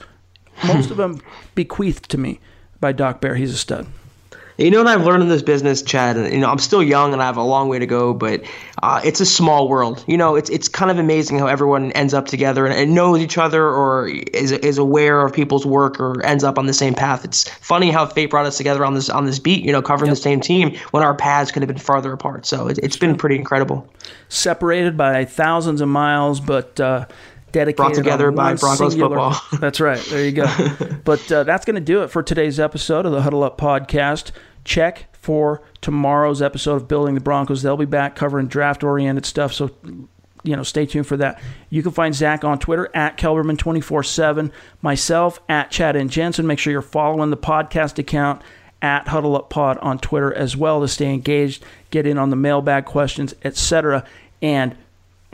Most 0.68 0.92
of 0.92 0.98
them 0.98 1.22
bequeathed 1.56 2.10
to 2.12 2.18
me 2.18 2.40
by 2.80 2.92
Doc 2.92 3.22
Bear. 3.22 3.36
He's 3.36 3.54
a 3.54 3.58
stud. 3.58 3.88
You 4.60 4.70
know 4.72 4.80
what 4.80 4.88
I've 4.88 5.06
learned 5.06 5.24
in 5.24 5.30
this 5.30 5.42
business, 5.42 5.82
Chad? 5.82 6.18
And, 6.18 6.34
you 6.34 6.40
know, 6.42 6.50
I'm 6.50 6.58
still 6.58 6.84
young 6.84 7.14
and 7.14 7.22
I 7.22 7.26
have 7.26 7.38
a 7.38 7.44
long 7.44 7.70
way 7.70 7.80
to 7.80 7.86
go, 7.86 8.14
but 8.14 8.44
uh, 8.84 9.00
it's 9.06 9.22
a 9.22 9.26
small 9.26 9.70
world. 9.70 10.04
You 10.06 10.18
know, 10.18 10.36
it's 10.36 10.50
it's 10.50 10.68
kind 10.68 10.92
of 10.92 11.00
amazing 11.00 11.40
how 11.40 11.48
everyone 11.48 11.94
ends 11.94 12.14
up 12.14 12.26
together 12.26 12.66
and, 12.66 12.76
and, 12.76 12.94
knows 12.94 13.20
each 13.20 13.38
other 13.38 13.64
or 13.64 14.10
is 14.10 14.52
is 14.52 14.78
aware 14.78 15.22
of 15.22 15.32
people's 15.32 15.66
work 15.66 15.98
or 15.98 16.22
ends 16.26 16.44
up 16.44 16.58
on 16.58 16.66
the 16.66 16.74
same 16.74 16.94
path. 16.94 17.24
It's 17.24 17.48
funny 17.48 17.90
how 17.90 18.06
fate 18.06 18.30
brought 18.30 18.46
us 18.46 18.58
together 18.58 18.84
on 18.84 18.96
this 18.96 19.10
on 19.10 19.26
this 19.26 19.40
beat. 19.40 19.64
You 19.64 19.72
know, 19.72 19.82
covering 19.82 20.10
yep. 20.10 20.18
the 20.18 20.22
same 20.22 20.42
team 20.42 20.76
when 20.92 21.04
our 21.04 21.16
paths 21.16 21.52
could 21.52 21.62
have 21.62 21.70
been 21.70 21.78
farther 21.78 22.12
apart. 22.12 22.46
So 22.46 22.68
it, 22.68 22.84
has 22.84 22.98
been 22.98 23.16
pretty 23.16 23.38
incredible. 23.38 23.88
Separated 24.28 24.98
by 24.98 25.24
thousands 25.24 25.80
of 25.80 25.88
miles, 25.88 26.42
but. 26.42 26.78
Uh, 26.80 27.06
dedicated 27.52 27.78
brought 27.78 27.96
together 27.96 28.30
by 28.30 28.54
Broncos 28.54 28.92
singular, 28.92 29.32
football. 29.32 29.42
that's 29.60 29.80
right. 29.80 30.00
There 30.10 30.24
you 30.24 30.32
go. 30.32 30.46
but 31.04 31.32
uh, 31.32 31.44
that's 31.46 31.66
going 31.66 31.74
to 31.76 31.82
do 31.82 32.04
it 32.04 32.10
for 32.10 32.22
today's 32.22 32.60
episode 32.60 33.08
of 33.08 33.12
the 33.12 33.24
Huddle 33.24 33.42
Up 33.42 33.58
podcast 33.58 34.30
check 34.64 35.16
for 35.16 35.62
tomorrow's 35.82 36.42
episode 36.42 36.76
of 36.76 36.88
Building 36.88 37.16
the 37.16 37.22
Broncos. 37.22 37.62
They'll 37.62 37.78
be 37.78 37.86
back 37.86 38.16
covering 38.16 38.48
draft 38.48 38.84
oriented 38.84 39.26
stuff. 39.26 39.54
So, 39.54 39.72
you 40.44 40.56
know, 40.56 40.64
stay 40.64 40.86
tuned 40.86 41.08
for 41.08 41.18
that. 41.18 41.42
You 41.70 41.84
can 41.84 41.92
find 41.92 42.16
Zach 42.16 42.44
on 42.44 42.60
Twitter 42.60 42.90
at 42.96 43.18
Kelberman24 43.18 44.06
7, 44.06 44.52
myself 44.82 45.40
at 45.50 45.72
Chad 45.72 45.96
and 45.96 46.10
Jensen. 46.10 46.48
Make 46.48 46.60
sure 46.60 46.72
you're 46.72 46.82
following 46.82 47.30
the 47.30 47.38
podcast 47.38 48.00
account 48.00 48.42
at 48.82 49.10
Huddle 49.10 49.36
Up 49.36 49.50
Pod 49.50 49.78
on 49.80 50.00
Twitter 50.00 50.34
as 50.34 50.56
well 50.56 50.82
to 50.82 50.88
stay 50.88 51.14
engaged, 51.14 51.64
get 51.92 52.08
in 52.08 52.18
on 52.18 52.30
the 52.30 52.36
mailbag 52.36 52.86
questions, 52.86 53.36
etc. 53.44 54.06
And 54.42 54.76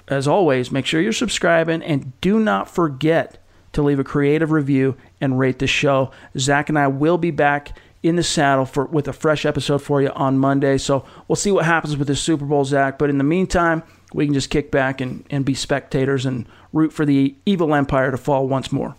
as 0.07 0.27
always, 0.27 0.71
make 0.71 0.85
sure 0.85 1.01
you're 1.01 1.13
subscribing 1.13 1.83
and 1.83 2.19
do 2.21 2.39
not 2.39 2.69
forget 2.69 3.37
to 3.73 3.81
leave 3.81 3.99
a 3.99 4.03
creative 4.03 4.51
review 4.51 4.95
and 5.19 5.37
rate 5.37 5.59
the 5.59 5.67
show. 5.67 6.11
Zach 6.37 6.69
and 6.69 6.79
I 6.79 6.87
will 6.87 7.17
be 7.17 7.31
back 7.31 7.77
in 8.03 8.15
the 8.15 8.23
saddle 8.23 8.65
for 8.65 8.85
with 8.85 9.07
a 9.07 9.13
fresh 9.13 9.45
episode 9.45 9.81
for 9.81 10.01
you 10.01 10.09
on 10.09 10.37
Monday. 10.37 10.77
So 10.77 11.05
we'll 11.27 11.35
see 11.35 11.51
what 11.51 11.65
happens 11.65 11.97
with 11.97 12.07
the 12.07 12.15
Super 12.15 12.45
Bowl, 12.45 12.65
Zach. 12.65 12.97
But 12.97 13.09
in 13.09 13.17
the 13.17 13.23
meantime, 13.23 13.83
we 14.13 14.25
can 14.25 14.33
just 14.33 14.49
kick 14.49 14.71
back 14.71 15.01
and, 15.01 15.25
and 15.29 15.43
be 15.43 15.53
spectators 15.53 16.25
and 16.25 16.45
root 16.71 16.93
for 16.93 17.05
the 17.05 17.35
evil 17.45 17.73
empire 17.73 18.11
to 18.11 18.17
fall 18.17 18.47
once 18.47 18.71
more. 18.71 18.95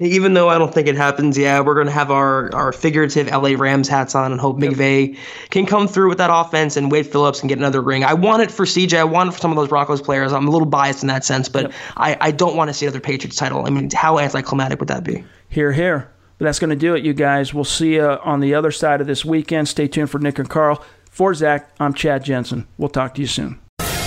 Even 0.00 0.34
though 0.34 0.48
I 0.48 0.58
don't 0.58 0.74
think 0.74 0.88
it 0.88 0.96
happens, 0.96 1.38
yeah, 1.38 1.60
we're 1.60 1.74
going 1.74 1.86
to 1.86 1.92
have 1.92 2.10
our, 2.10 2.52
our 2.52 2.72
figurative 2.72 3.28
LA 3.28 3.54
Rams 3.56 3.88
hats 3.88 4.16
on 4.16 4.32
and 4.32 4.40
hope 4.40 4.60
yep. 4.60 4.72
McVay 4.72 5.16
can 5.50 5.66
come 5.66 5.86
through 5.86 6.08
with 6.08 6.18
that 6.18 6.30
offense 6.32 6.76
and 6.76 6.90
Wade 6.90 7.06
Phillips 7.06 7.38
can 7.38 7.48
get 7.48 7.58
another 7.58 7.80
ring. 7.80 8.02
I 8.02 8.14
want 8.14 8.42
it 8.42 8.50
for 8.50 8.66
CJ. 8.66 8.98
I 8.98 9.04
want 9.04 9.28
it 9.28 9.32
for 9.32 9.38
some 9.38 9.52
of 9.52 9.56
those 9.56 9.68
Broncos 9.68 10.02
players. 10.02 10.32
I'm 10.32 10.48
a 10.48 10.50
little 10.50 10.66
biased 10.66 11.02
in 11.02 11.08
that 11.08 11.24
sense, 11.24 11.48
but 11.48 11.64
yep. 11.64 11.72
I, 11.96 12.16
I 12.20 12.30
don't 12.32 12.56
want 12.56 12.70
to 12.70 12.74
see 12.74 12.86
another 12.86 13.00
Patriots 13.00 13.36
title. 13.36 13.66
I 13.66 13.70
mean, 13.70 13.88
how 13.92 14.18
anticlimactic 14.18 14.80
would 14.80 14.88
that 14.88 15.04
be? 15.04 15.24
Here, 15.48 15.70
here. 15.70 16.10
But 16.38 16.46
that's 16.46 16.58
going 16.58 16.70
to 16.70 16.76
do 16.76 16.94
it, 16.94 17.04
you 17.04 17.12
guys. 17.14 17.54
We'll 17.54 17.64
see 17.64 17.94
you 17.94 18.04
on 18.04 18.40
the 18.40 18.54
other 18.54 18.70
side 18.70 19.00
of 19.00 19.06
this 19.06 19.24
weekend. 19.24 19.68
Stay 19.68 19.88
tuned 19.88 20.10
for 20.10 20.18
Nick 20.18 20.38
and 20.38 20.50
Carl. 20.50 20.84
For 21.10 21.32
Zach, 21.32 21.70
I'm 21.78 21.94
Chad 21.94 22.24
Jensen. 22.24 22.66
We'll 22.76 22.88
talk 22.88 23.14
to 23.14 23.20
you 23.20 23.28
soon. 23.28 23.60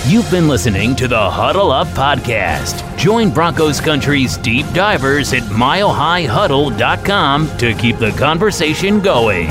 You've 0.05 0.29
been 0.31 0.47
listening 0.47 0.95
to 0.97 1.07
the 1.07 1.29
Huddle 1.29 1.71
Up 1.71 1.87
Podcast. 1.87 2.97
Join 2.97 3.33
Broncos 3.33 3.81
Country's 3.81 4.37
deep 4.37 4.65
divers 4.73 5.33
at 5.33 5.43
milehighhuddle.com 5.43 7.57
to 7.57 7.73
keep 7.73 7.97
the 7.97 8.11
conversation 8.11 9.01
going. 9.01 9.49